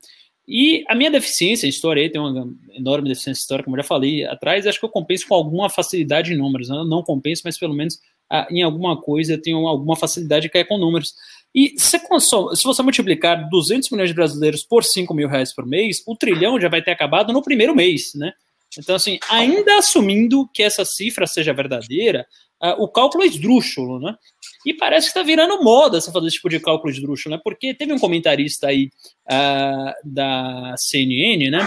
[0.47, 3.87] E a minha deficiência em história, tem uma enorme deficiência em história, como eu já
[3.87, 6.67] falei atrás, acho que eu compenso com alguma facilidade em números.
[6.67, 6.83] Né?
[6.85, 7.97] Não compenso, mas pelo menos
[8.29, 11.13] ah, em alguma coisa eu tenho alguma facilidade de cair com números.
[11.55, 16.03] E se, se você multiplicar 200 milhões de brasileiros por 5 mil reais por mês,
[16.05, 18.33] o trilhão já vai ter acabado no primeiro mês, né?
[18.79, 22.25] Então, assim, ainda assumindo que essa cifra seja verdadeira,
[22.63, 24.15] uh, o cálculo é esdrúxulo, né?
[24.65, 27.41] E parece que está virando moda você fazer esse tipo de cálculo esdrúxulo, né?
[27.43, 28.89] Porque teve um comentarista aí
[29.29, 31.59] uh, da CNN, né?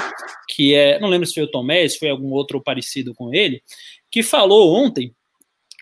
[0.48, 3.62] Que é, não lembro se foi o Tomé, se foi algum outro parecido com ele,
[4.10, 5.14] que falou ontem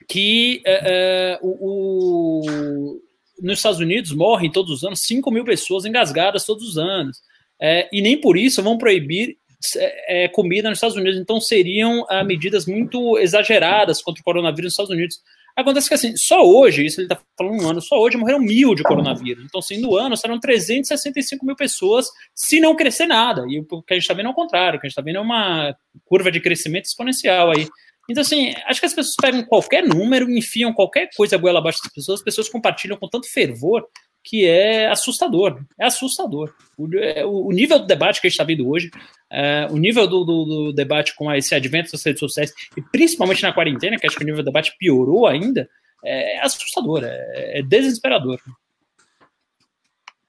[0.08, 3.00] que uh, o, o,
[3.40, 7.18] nos Estados Unidos morrem todos os anos 5 mil pessoas engasgadas todos os anos.
[7.60, 9.38] É, e nem por isso vão proibir
[9.76, 11.18] é, é, comida nos Estados Unidos.
[11.18, 15.20] Então seriam ah, medidas muito exageradas contra o coronavírus nos Estados Unidos.
[15.56, 18.74] Acontece que assim, só hoje, isso ele está falando um ano, só hoje morreram mil
[18.74, 19.44] de coronavírus.
[19.44, 23.44] Então, assim, no ano serão 365 mil pessoas se não crescer nada.
[23.48, 25.02] E o que a gente está vendo é o contrário, o que a gente está
[25.02, 27.68] vendo é uma curva de crescimento exponencial aí.
[28.10, 31.92] Então, assim, acho que as pessoas pegam qualquer número, enfiam qualquer coisa goela abaixo das
[31.92, 33.86] pessoas, as pessoas compartilham com tanto fervor
[34.24, 35.62] que é assustador.
[35.78, 36.54] É assustador.
[36.78, 38.90] O, é, o nível do debate que a gente está vendo hoje,
[39.30, 43.42] é, o nível do, do, do, debate com esse advento das redes sociais, e principalmente
[43.42, 45.68] na quarentena, que acho que o nível do debate piorou ainda,
[46.02, 48.40] é, assustador, é, é desesperador.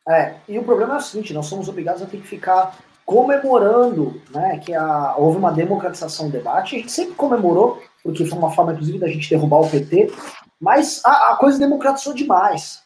[0.08, 4.22] É, e o problema é o seguinte, nós somos obrigados a ter que ficar comemorando
[4.30, 6.76] né, que a, houve uma democratização do debate.
[6.76, 10.12] A gente sempre comemorou, porque foi uma forma, inclusive, da gente derrubar o PT,
[10.60, 12.85] mas a, a coisa democratizou demais.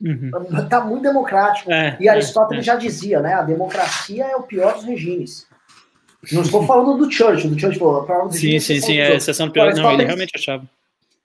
[0.00, 0.30] Uhum.
[0.68, 1.70] Tá muito democrático.
[1.70, 2.72] É, e Aristóteles é, é.
[2.72, 3.34] já dizia, né?
[3.34, 5.46] A democracia é o pior dos regimes.
[6.32, 8.30] Não estou falando do Churchill, do Churchill falou.
[8.30, 9.74] Sim, sim, sim, é a exceção do pior.
[9.74, 10.64] Não, ele realmente achava.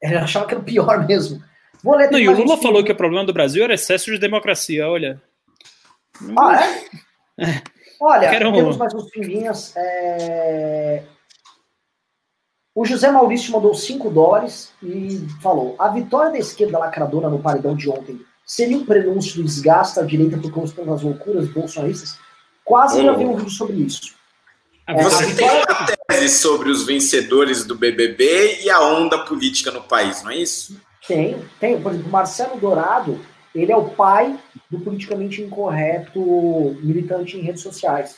[0.02, 1.41] Ele achava que era o pior mesmo.
[1.84, 4.18] Vou ler não, e o Lula falou que o problema do Brasil era excesso de
[4.18, 5.22] democracia, olha.
[6.38, 7.43] Ah, é?
[7.43, 7.61] é.
[7.99, 8.52] Olha, Quero...
[8.53, 9.73] temos mais uns pinguinhas.
[9.76, 11.03] É...
[12.73, 17.76] O José Maurício mandou 5 dólares e falou: a vitória da esquerda lacradora no paredão
[17.76, 22.17] de ontem seria um prenúncio do desgaste da direita por conta das loucuras bolsonaristas?
[22.63, 24.13] Quase já vi um vídeo sobre isso.
[24.88, 29.81] É, Você tem uma tese sobre os vencedores do BBB e a onda política no
[29.81, 30.80] país, não é isso?
[31.07, 31.81] Tem, tem.
[31.81, 33.19] Por exemplo, Marcelo Dourado,
[33.53, 34.38] ele é o pai
[34.69, 36.19] do politicamente incorreto
[36.81, 38.17] militante em redes sociais.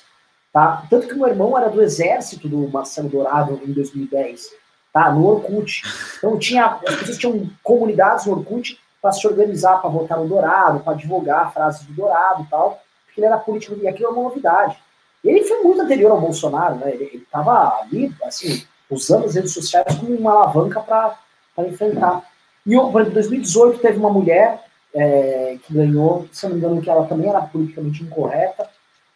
[0.51, 0.85] Tá?
[0.89, 4.49] Tanto que meu irmão era do exército do Marcelo Dourado em 2010,
[4.91, 5.11] tá?
[5.11, 5.83] no Orkut.
[6.17, 10.79] Então tinha, as pessoas tinham comunidades no Orkut para se organizar para votar no Dourado,
[10.79, 14.23] para divulgar frases do Dourado e tal, porque ele era político, e aquilo é uma
[14.23, 14.77] novidade.
[15.23, 16.91] Ele foi muito anterior ao Bolsonaro, né?
[16.91, 22.23] Ele estava ali, assim, usando as redes sociais como uma alavanca para enfrentar.
[22.65, 24.63] E, em 2018 teve uma mulher
[24.93, 28.69] é, que ganhou, se não me engano, que ela também era politicamente incorreta,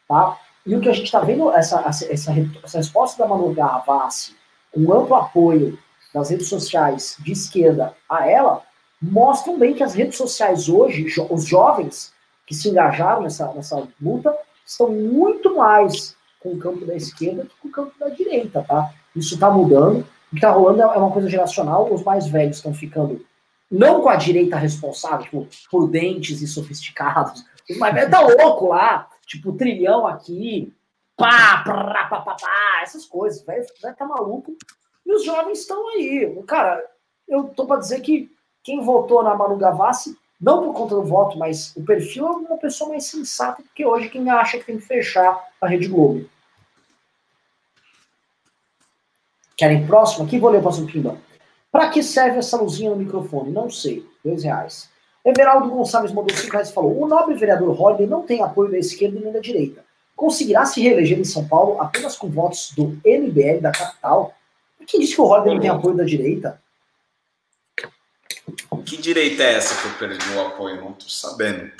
[0.07, 0.37] tá?
[0.65, 2.31] E o que a gente está vendo, essa, essa, essa,
[2.63, 4.35] essa, resposta da Manu Gavassi,
[4.71, 5.77] com amplo apoio
[6.13, 8.61] das redes sociais de esquerda a ela,
[9.01, 12.13] mostram bem que as redes sociais hoje, os jovens
[12.45, 17.55] que se engajaram nessa, nessa luta, estão muito mais com o campo da esquerda que
[17.61, 18.93] com o campo da direita, tá?
[19.15, 19.99] Isso está mudando.
[20.01, 21.91] O que está rolando é uma coisa geracional.
[21.91, 23.25] Os mais velhos estão ficando
[23.69, 27.45] não com a direita responsável, tipo, prudentes e sofisticados.
[27.69, 30.73] Os mais velhos tá louco lá, tipo, trilhão aqui,
[31.15, 33.43] pá, pá, pá, pá, pá essas coisas.
[33.43, 33.65] Velho,
[33.97, 34.55] tá maluco.
[35.05, 36.43] E os jovens estão aí.
[36.47, 36.83] Cara,
[37.27, 38.29] eu tô para dizer que
[38.63, 42.57] quem votou na Manu Gavassi, não por conta do voto, mas o perfil é uma
[42.57, 46.25] pessoa mais sensata, porque hoje quem acha que tem que fechar a Rede Globo.
[49.55, 50.39] Querem próximo aqui?
[50.39, 51.17] Vou ler o próximo pimba.
[51.71, 53.51] Para que serve essa luzinha no microfone?
[53.51, 54.05] Não sei.
[54.25, 54.89] Dois reais.
[55.23, 58.79] Everaldo Gonçalves mandou cinco reais e falou: o nobre vereador Holliday não tem apoio da
[58.79, 59.85] esquerda nem da direita.
[60.15, 64.33] Conseguirá se reeleger em São Paulo apenas com votos do MBL da capital?
[64.87, 66.59] Quem disse que o Holliday não tem apoio da direita?
[68.91, 70.81] Que direita é essa que eu perdi o apoio?
[70.81, 71.71] Não tô sabendo.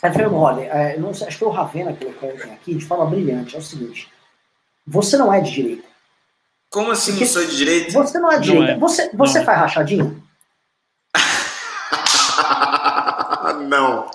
[0.00, 2.84] É, Fernando Holliday, é, não sei, acho que foi o Ravena que colocou aqui de
[2.84, 3.56] forma brilhante.
[3.56, 4.08] É o seguinte:
[4.86, 5.82] você não é de direita.
[6.70, 7.90] Como assim Porque não sou de direita?
[7.90, 8.70] Você não é de direita.
[8.70, 8.78] É.
[8.78, 9.44] Você, você não.
[9.44, 10.16] faz rachadinha?
[13.66, 14.08] não.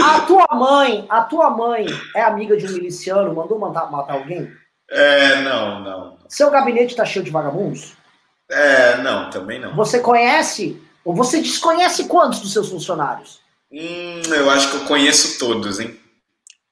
[0.00, 1.86] A tua mãe, a tua mãe
[2.16, 4.50] é amiga de um miliciano, mandou matar, matar alguém?
[4.90, 6.18] É, não, não.
[6.28, 7.92] Seu gabinete tá cheio de vagabundos?
[8.50, 9.76] É, não, também não.
[9.76, 13.40] Você conhece ou você desconhece quantos dos seus funcionários?
[13.70, 15.98] Hum, eu acho que eu conheço todos, hein?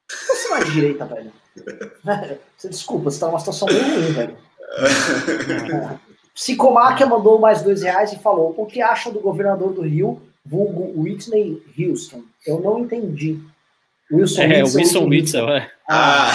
[0.08, 1.32] Você não é de direita, velho.
[2.56, 4.36] Você desculpa, você tá numa situação bem ruim, velho.
[6.34, 11.00] Psicomáquia mandou mais dois reais e falou: o que acha do governador do Rio, vulgo
[11.00, 12.22] Whitney Houston?
[12.46, 13.40] Eu não entendi.
[14.12, 15.70] Wilson é, Wilson, Wilson Whitson, é.
[15.88, 16.30] Ah.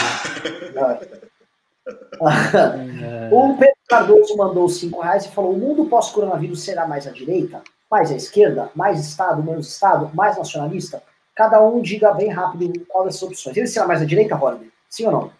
[3.31, 7.61] o Pedro Cardoso mandou cinco reais e falou: o mundo pós-coronavírus será mais à direita,
[7.90, 11.02] mais à esquerda, mais Estado, menos Estado, mais nacionalista?
[11.36, 13.57] Cada um diga bem rápido qual das opções.
[13.57, 14.72] Ele será mais à direita, Rodney?
[14.90, 15.32] Sim ou não?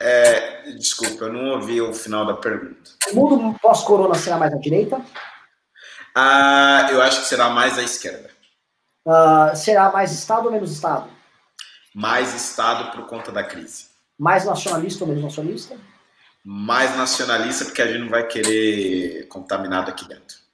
[0.00, 2.90] É, desculpa, eu não ouvi o final da pergunta.
[3.12, 5.00] O mundo pós-corona será mais à direita?
[6.14, 8.30] Ah, eu acho que será mais à esquerda.
[9.06, 11.08] Uh, será mais Estado ou menos Estado?
[11.94, 13.86] Mais Estado por conta da crise.
[14.18, 15.76] Mais nacionalista ou menos nacionalista?
[16.44, 20.45] Mais nacionalista, porque a gente não vai querer contaminado aqui dentro.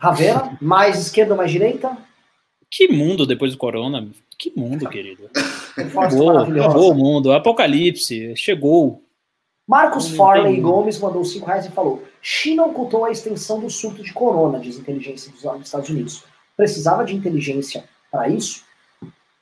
[0.00, 1.96] Ravena, mais esquerda ou mais direita?
[2.70, 4.08] Que mundo depois do corona?
[4.38, 5.28] Que mundo, querido.
[5.76, 7.32] Acabou, acabou o mundo.
[7.32, 9.02] Apocalipse, chegou.
[9.68, 14.12] Marcos Farley Gomes mandou 5 reais e falou: China ocultou a extensão do surto de
[14.12, 16.24] corona, diz inteligência dos Estados Unidos.
[16.56, 18.64] Precisava de inteligência para isso?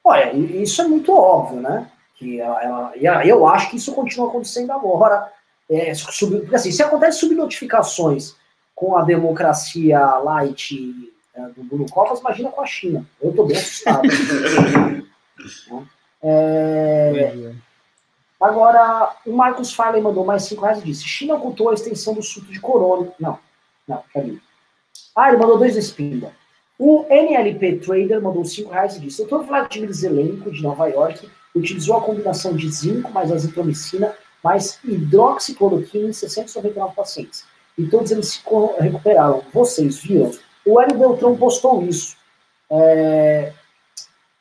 [0.03, 1.91] Olha, isso é muito óbvio, né?
[2.17, 5.33] Que ela, ela, eu acho que isso continua acontecendo agora.
[5.71, 8.35] É, sub, assim, se acontece subnotificações
[8.79, 13.05] com a democracia light é, do Bruno Covas, imagina com a China.
[13.21, 14.03] Eu estou bem assustado.
[16.23, 17.53] é,
[18.41, 22.23] agora, o Marcos Farley mandou mais 5 reais e disse: China ocultou a extensão do
[22.23, 23.13] surto de corona.
[23.19, 23.37] Não,
[23.89, 24.41] não, peraí.
[25.17, 26.31] Ah, ele mandou dois do Spinda.
[26.79, 29.39] O NLP Trader mandou 5 reais e disse: Dr.
[29.39, 36.13] Vladimir Zelenko, de Nova York, utilizou a combinação de zinco mais azitromicina mais hidroxicloroquina em
[36.13, 37.45] 699 pacientes.
[37.79, 38.43] E todos eles se
[38.81, 39.43] recuperaram.
[39.55, 40.33] Vocês viram?
[40.67, 42.17] O Hélio Beltrão postou isso.
[42.69, 43.53] É...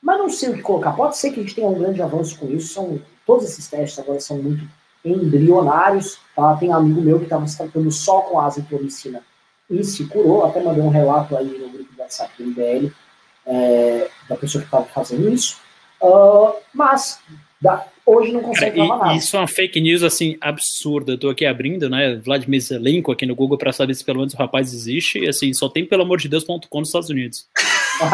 [0.01, 0.93] Mas não sei o que colocar.
[0.93, 2.73] Pode ser que a gente tenha um grande avanço com isso.
[2.73, 2.99] São...
[3.25, 4.67] Todos esses testes agora são muito
[5.05, 6.19] embrionários.
[6.35, 6.55] Tá?
[6.57, 9.21] Tem um amigo meu que estava se tratando só com azitromicina
[9.69, 10.43] e se curou.
[10.43, 12.91] Até mandei um relato aí no grupo do WhatsApp do IBL
[13.45, 14.09] é...
[14.27, 15.59] da pessoa que estava fazendo isso.
[16.01, 17.19] Uh, mas
[17.61, 19.15] da, hoje não consegue Cara, nada.
[19.15, 21.11] Isso é uma fake news assim absurda.
[21.13, 24.33] Eu tô aqui abrindo, né, Vladimir Zelenko aqui no Google para saber se pelo menos
[24.33, 25.19] o rapaz existe.
[25.19, 27.45] E assim, só tem pelo amor de Deus.com nos Estados Unidos.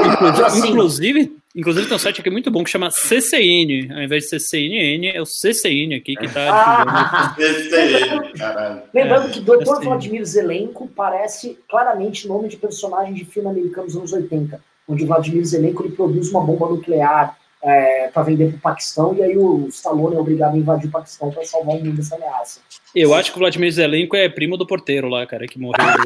[0.00, 4.24] inclusive, assim, inclusive, inclusive, tem um site aqui muito bom que chama CCN, ao invés
[4.24, 7.34] de CCNN, é o CCN aqui que tá.
[7.36, 8.82] CCN, caralho.
[8.94, 9.82] Lembrando é, que Dr.
[9.82, 15.06] Vladimir Zelenko parece claramente nome de personagem de filme americano dos anos 80 onde o
[15.06, 19.36] Vladimir Zelenko ele produz uma bomba nuclear é, para vender para o Paquistão, e aí
[19.36, 22.60] o Stallone é obrigado a invadir o Paquistão para salvar o mundo dessa ameaça.
[22.94, 26.02] Eu acho que o Vladimir Zelenko é primo do porteiro lá, cara, que morreu do,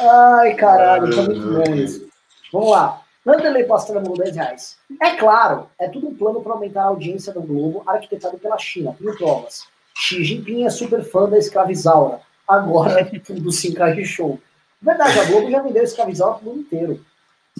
[0.00, 2.08] Ai, caralho, tá muito bom isso.
[2.52, 3.00] Vamos lá.
[3.24, 4.76] Vanderlei Pastrana mandou 10 reais.
[5.00, 8.94] É claro, é tudo um plano para aumentar a audiência do Globo, arquitetado pela China.
[8.98, 9.66] Tem provas.
[9.96, 12.20] Xi Jinping é super fã da escravizaura.
[12.46, 14.40] Agora tudo Sinclair Show.
[14.80, 17.04] Verdade, a Globo já vendeu escravizaura pro mundo inteiro.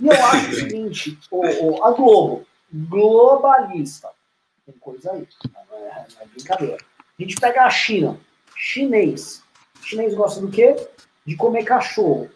[0.01, 4.09] E eu acho o seguinte, o, o, a Globo, globalista,
[4.66, 5.27] tem coisa aí,
[5.70, 6.77] não é, não é brincadeira.
[7.19, 8.19] A gente pega a China,
[8.56, 9.43] chinês.
[9.81, 10.74] Chinês gosta do quê?
[11.24, 12.28] De comer cachorro.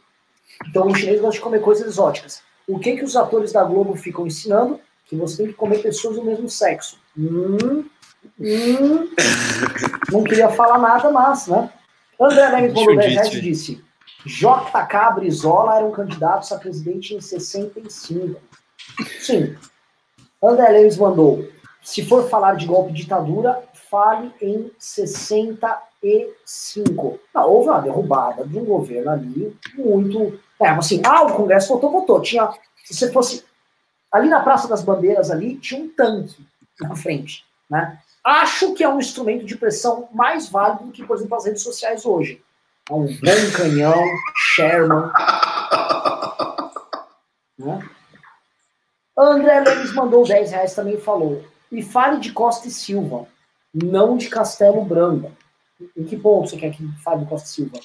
[0.66, 2.43] Então o chinês gosta de comer coisas exóticas.
[2.66, 4.81] O que que os atores da Globo ficam ensinando?
[5.07, 6.99] Que você tem que comer pessoas do mesmo sexo.
[7.16, 7.85] Hum,
[8.41, 9.09] Hum,
[10.12, 11.70] não queria falar nada, mas, né?
[12.20, 13.85] André Lemes mandou 10 reais e disse:
[14.27, 18.40] JK Brizola era um candidato a presidente em 65.
[19.20, 19.57] Sim.
[20.43, 21.49] André Lemes mandou:
[21.82, 27.20] se for falar de golpe de ditadura, fale em 65.
[27.32, 30.39] Ah, houve uma derrubada de um governo ali muito.
[30.61, 32.20] É, assim, ah, o Congresso votou, votou.
[32.20, 32.51] Tinha.
[32.85, 33.45] Se você fosse.
[34.11, 36.43] Ali na Praça das Bandeiras, ali, tinha um tanque
[36.81, 37.45] na frente.
[37.69, 38.01] Né?
[38.28, 41.62] Acho que é um instrumento de pressão mais válido do que, por exemplo, as redes
[41.62, 42.42] sociais hoje.
[42.88, 44.05] É um bom canhão,
[44.55, 45.10] Sherman.
[47.59, 47.88] né?
[49.16, 51.44] André Lemes mandou 10 reais também e falou.
[51.72, 53.26] E fale de Costa e Silva,
[53.74, 55.32] não de Castelo Branco.
[55.96, 57.78] Em que ponto você quer que fale de Costa e Silva?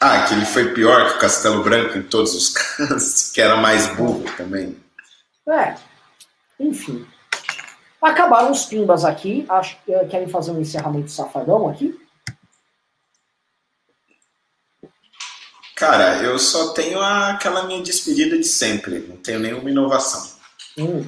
[0.00, 3.56] Ah, que ele foi pior que o Castelo Branco em todos os casos, que era
[3.56, 4.76] mais burro também.
[5.48, 5.76] É,
[6.58, 7.06] enfim.
[8.02, 9.46] Acabaram os pimbas aqui.
[9.48, 11.96] Acho que eh, querem fazer um encerramento safadão aqui.
[15.76, 18.98] Cara, eu só tenho aquela minha despedida de sempre.
[19.08, 20.36] Não tenho nenhuma inovação.
[20.76, 21.06] Hum.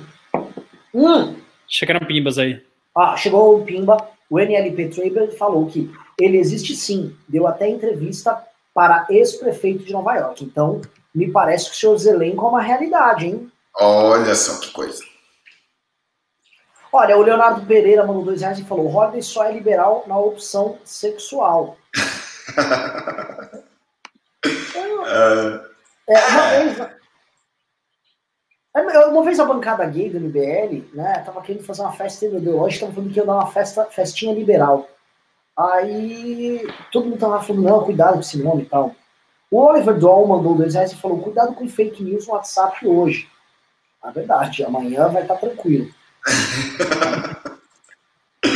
[0.94, 1.36] Hum.
[1.68, 2.64] Chegaram pimbas aí.
[2.96, 4.08] Ah, chegou o pimba.
[4.30, 7.16] O NLP Trader falou que ele existe sim.
[7.28, 8.40] Deu até entrevista
[8.72, 10.44] para ex-prefeito de Nova York.
[10.44, 10.80] Então,
[11.14, 13.50] me parece que o seu Zelenko é uma realidade, hein?
[13.76, 15.02] Olha só que coisa.
[16.96, 20.78] Olha, o Leonardo Pereira mandou dois reais e falou: Rodney só é liberal na opção
[20.84, 21.76] sexual.
[26.06, 26.78] é, uma, vez,
[28.76, 32.86] é, uma vez a bancada gay do MBL, né, tava querendo fazer uma festa ideológica,
[32.86, 34.88] tava falando que ia dar uma festa, festinha liberal.
[35.58, 38.94] Aí todo mundo tava falando, não, cuidado com esse nome e tal.
[39.50, 43.28] O Oliver Doll mandou dois reais e falou: cuidado com fake news no WhatsApp hoje.
[44.00, 45.92] Na verdade, amanhã vai estar tá tranquilo.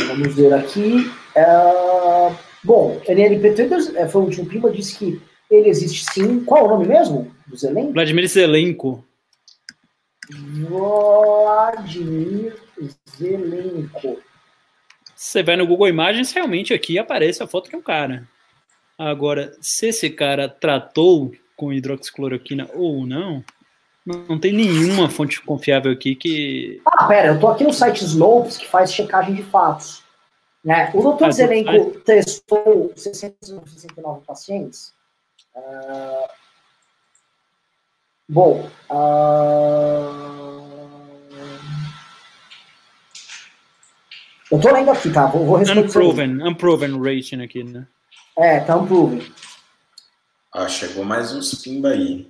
[0.07, 1.11] Vamos ver aqui.
[1.35, 6.43] Uh, bom, NLP Traders é, foi o último prima, disse que ele existe sim.
[6.43, 7.93] Qual é o nome mesmo do Zelenko?
[7.93, 9.03] Vladimir Zelenko.
[10.29, 12.55] Vladimir
[13.17, 14.19] Zelenko.
[15.15, 18.27] Você vai no Google Imagens, realmente aqui aparece a foto de um cara.
[18.97, 23.43] Agora, se esse cara tratou com hidroxicloroquina ou não,
[24.05, 26.81] não tem nenhuma fonte confiável aqui que.
[26.85, 30.03] Ah, pera, eu tô aqui no site Slopes que faz checagem de fatos.
[30.63, 30.91] Né?
[30.93, 32.03] O doutor ah, Zelenko faz...
[32.03, 34.93] testou 669 pacientes.
[35.55, 36.27] Uh...
[38.27, 38.69] Bom.
[38.89, 40.69] Uh...
[44.51, 45.27] Eu tô lendo aqui, tá?
[45.27, 45.87] Vou, vou responder.
[45.87, 47.87] Unproven, unproven rating aqui, né?
[48.37, 49.21] É, tá unproven.
[50.51, 52.27] Ah, chegou mais uns pimba aí.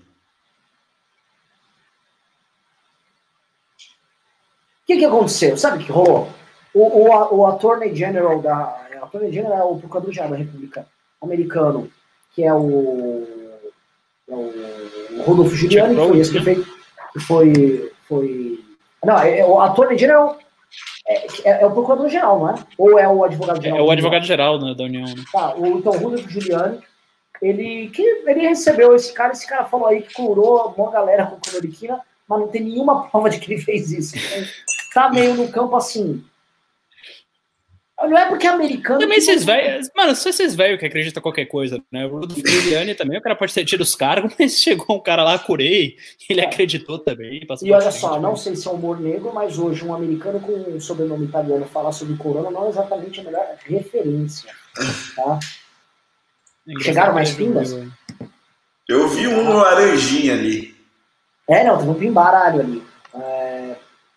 [4.90, 5.56] Que, que aconteceu?
[5.56, 6.28] Sabe o que rolou?
[6.74, 8.88] O, o, o Attorney General da.
[9.00, 10.88] O Attorney General é o Procurador-Geral da República
[11.22, 11.90] americano,
[12.34, 13.28] que é o,
[14.28, 16.68] é o Rodolfo Giuliani, que foi esse que, fez,
[17.14, 18.60] que foi, foi.
[19.04, 20.38] Não, é, é, o Attorney General
[21.08, 22.56] é, é, é o Procurador-Geral, não é?
[22.78, 23.78] Ou é o Advogado-Geral?
[23.78, 25.06] É o Advogado-Geral né, da União.
[25.06, 25.24] Né?
[25.32, 26.80] Tá, o, então, o Rodolfo Giuliani,
[27.42, 31.40] ele, que, ele recebeu esse cara, esse cara falou aí que curou uma galera com
[31.40, 34.16] cloroquina, mas não tem nenhuma prova de que ele fez isso.
[35.00, 36.22] Tá meio no campo assim,
[38.08, 39.00] não é porque é americano.
[39.00, 39.90] Também esses velhos.
[39.96, 42.06] Mano, só esses velhos que acreditam em qualquer coisa, né?
[42.06, 45.24] O Rudolf Giuliani também, o cara pode ter tido os cargos, mas chegou um cara
[45.24, 45.98] lá, curei,
[46.30, 46.46] ele é.
[46.46, 47.46] acreditou também.
[47.62, 48.22] E olha só, né?
[48.22, 51.92] não sei se é humor negro, mas hoje um americano com um sobrenome italiano falar
[51.92, 54.52] sobre corona não é exatamente a melhor referência.
[55.16, 55.40] Tá?
[56.68, 57.74] É Chegaram mais pimbas?
[58.88, 60.76] Eu vi um laranjinha ali.
[61.48, 62.84] É, não, tem um pimbaralho ali.
[63.14, 63.49] É...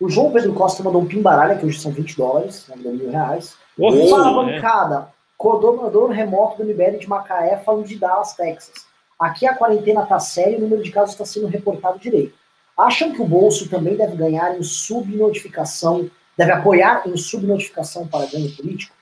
[0.03, 3.55] O João Pedro Costa mandou um pimbaralho, que hoje são 20 dólares, né, mil reais.
[3.77, 5.13] Uma bancada, é.
[5.37, 8.85] coordenador remoto do MBL de Macaé, falando de Dallas, Texas.
[9.17, 12.35] Aqui a quarentena está séria e o número de casos está sendo reportado direito.
[12.77, 18.53] Acham que o bolso também deve ganhar em subnotificação, deve apoiar em subnotificação para ganho
[18.57, 18.93] político?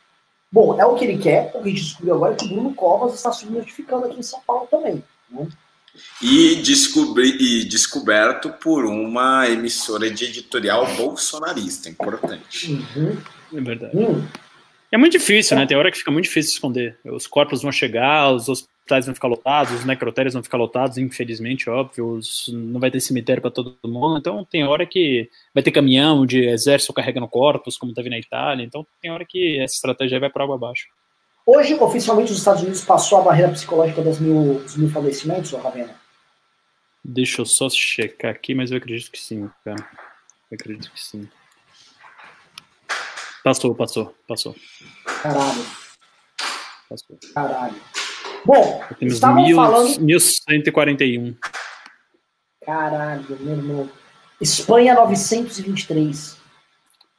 [0.52, 2.50] Bom, é o que ele quer, o que a gente descobriu agora é que o
[2.50, 5.04] Bruno Covas está subnotificando aqui em São Paulo também.
[5.32, 5.48] Né?
[6.22, 12.72] E, descobri, e descoberto por uma emissora de editorial bolsonarista, importante.
[12.72, 13.18] Uhum.
[13.54, 13.98] É verdade.
[13.98, 14.26] Uhum.
[14.92, 15.66] É muito difícil, né?
[15.66, 16.98] Tem hora que fica muito difícil esconder.
[17.06, 21.70] Os corpos vão chegar, os hospitais vão ficar lotados, os necrotérios vão ficar lotados, infelizmente,
[21.70, 22.16] óbvio.
[22.16, 22.50] Os...
[22.54, 24.18] Não vai ter cemitério para todo mundo.
[24.18, 28.66] Então, tem hora que vai ter caminhão de exército carregando corpos, como teve na Itália.
[28.66, 30.88] Então, tem hora que essa estratégia vai para água abaixo.
[31.54, 35.94] Hoje, oficialmente, os Estados Unidos passou a barreira psicológica dos mil, dos mil falecimentos, Ravena?
[37.04, 39.86] Deixa eu só checar aqui, mas eu acredito que sim, cara.
[40.50, 41.28] Eu acredito que sim.
[43.44, 44.56] Passou, passou, passou.
[45.22, 45.66] Caralho.
[46.88, 47.20] Passou.
[47.34, 47.82] Caralho.
[48.46, 50.00] Bom, temos estavam mil, falando...
[50.00, 51.36] 1141.
[52.66, 53.90] Caralho, meu irmão.
[54.40, 56.38] Espanha 923.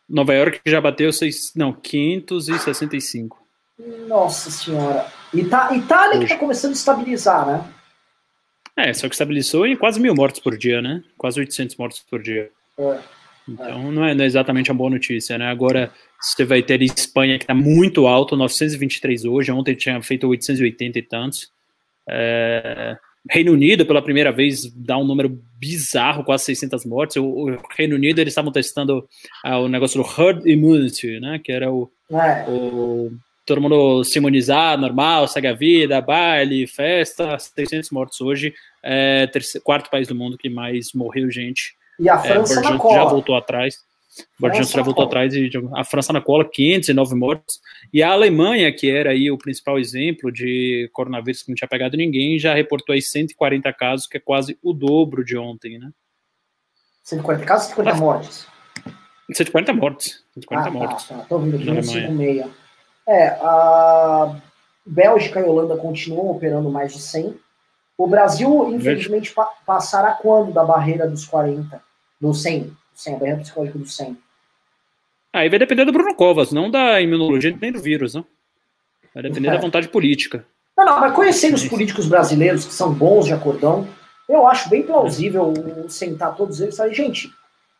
[0.08, 3.41] Nova York já bateu seis, não, 565.
[4.06, 5.06] Nossa senhora.
[5.32, 6.26] Ita Itália Hoje.
[6.26, 7.72] que tá começando a estabilizar, né?
[8.76, 11.02] É, só que estabilizou em quase mil mortos por dia, né?
[11.16, 12.50] Quase 800 mortos por dia.
[12.78, 12.98] É.
[13.48, 15.46] Então não é, não é, exatamente uma boa notícia, né?
[15.46, 20.98] Agora você vai ter Espanha que está muito alto, 923 hoje, ontem tinha feito 880
[20.98, 21.50] e tantos.
[22.08, 22.96] É,
[23.30, 27.16] Reino Unido, pela primeira vez, dá um número bizarro, quase 600 mortes.
[27.16, 29.06] O, o Reino Unido, eles estavam testando
[29.44, 31.40] ah, o negócio do herd immunity, né?
[31.42, 32.44] Que era o, é.
[32.48, 33.10] o
[33.44, 38.54] todo mundo se imunizar, normal, segue a vida, baile, festa, 600 mortos hoje.
[38.82, 42.62] É, terceiro, quarto país do mundo que mais morreu gente e a é, França é,
[42.62, 42.94] na cola.
[42.94, 43.76] já voltou atrás.
[44.38, 47.60] Boris já voltou atrás e a França na cola, 509 mortos.
[47.92, 51.96] E a Alemanha, que era aí o principal exemplo de coronavírus que não tinha pegado
[51.96, 55.90] ninguém, já reportou aí 140 casos, que é quase o dobro de ontem, né?
[57.04, 58.46] 140 casos, 140 mortes.
[59.32, 60.24] 140 mortes.
[60.34, 61.08] 140 ah, mortes.
[61.08, 61.24] Tá, tá.
[61.24, 62.61] Tô ouvindo aqui, 156.
[63.06, 64.36] É, a
[64.84, 67.34] Bélgica e Holanda continuam operando mais de 100.
[67.98, 71.82] O Brasil, infelizmente, pa passará quando da barreira dos 40?
[72.20, 72.76] Do 100?
[72.94, 74.18] 100 a barreira psicológica do 100.
[75.32, 78.24] Aí vai depender do Bruno Covas, não da imunologia nem do vírus, não.
[79.14, 79.52] Vai depender é.
[79.52, 80.44] da vontade política.
[80.76, 83.86] Não, não, mas conhecendo os políticos brasileiros que são bons de acordão,
[84.28, 85.52] eu acho bem plausível
[85.88, 87.30] sentar todos eles e falar, gente,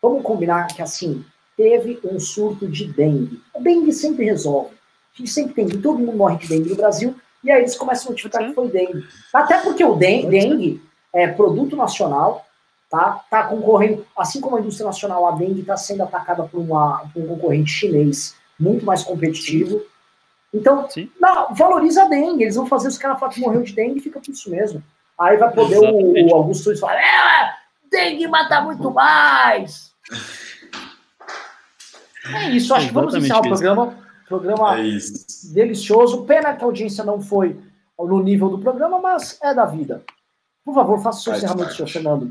[0.01, 1.25] vamos combinar que assim,
[1.57, 3.41] teve um surto de dengue.
[3.55, 4.75] A dengue sempre resolve.
[5.15, 7.15] A gente sempre tem, todo mundo morre de dengue no Brasil,
[7.45, 9.05] e aí eles começam a notificar que foi dengue.
[9.33, 10.83] Até porque o dengue, dengue
[11.13, 12.47] é produto nacional,
[12.89, 13.25] tá?
[13.31, 17.23] Tá concorrendo, assim como a indústria nacional, a dengue está sendo atacada por, uma, por
[17.23, 19.83] um concorrente chinês muito mais competitivo.
[20.55, 20.87] Então,
[21.21, 22.45] não, valoriza a dengue.
[22.45, 24.83] Eles vão fazer os caras falar que morreu de dengue e fica por isso mesmo.
[25.19, 27.55] Aí vai poder o, o, Augusto Nunes falar: é,
[27.91, 29.93] dengue mata muito mais.
[32.25, 33.97] É isso, acho que vamos encerrar o programa.
[34.33, 34.83] Programa é
[35.53, 36.25] delicioso.
[36.25, 37.61] Pena que a audiência não foi
[37.99, 40.03] no nível do programa, mas é da vida.
[40.65, 42.31] Por favor, faça o seu encerramento, senhor Fernando.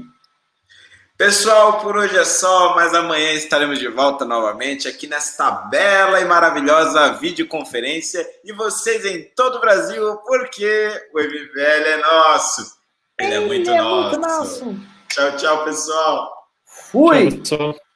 [1.16, 6.26] Pessoal, por hoje é só, mas amanhã estaremos de volta novamente aqui nesta bela e
[6.26, 12.78] maravilhosa videoconferência e vocês em todo o Brasil, porque o MVL é nosso.
[13.20, 14.10] Ele, Ele é, muito, é nosso.
[14.10, 14.76] muito nosso.
[15.10, 16.34] Tchau, tchau, pessoal.
[16.66, 17.40] Fui.
[17.42, 17.91] Tchau, tchau.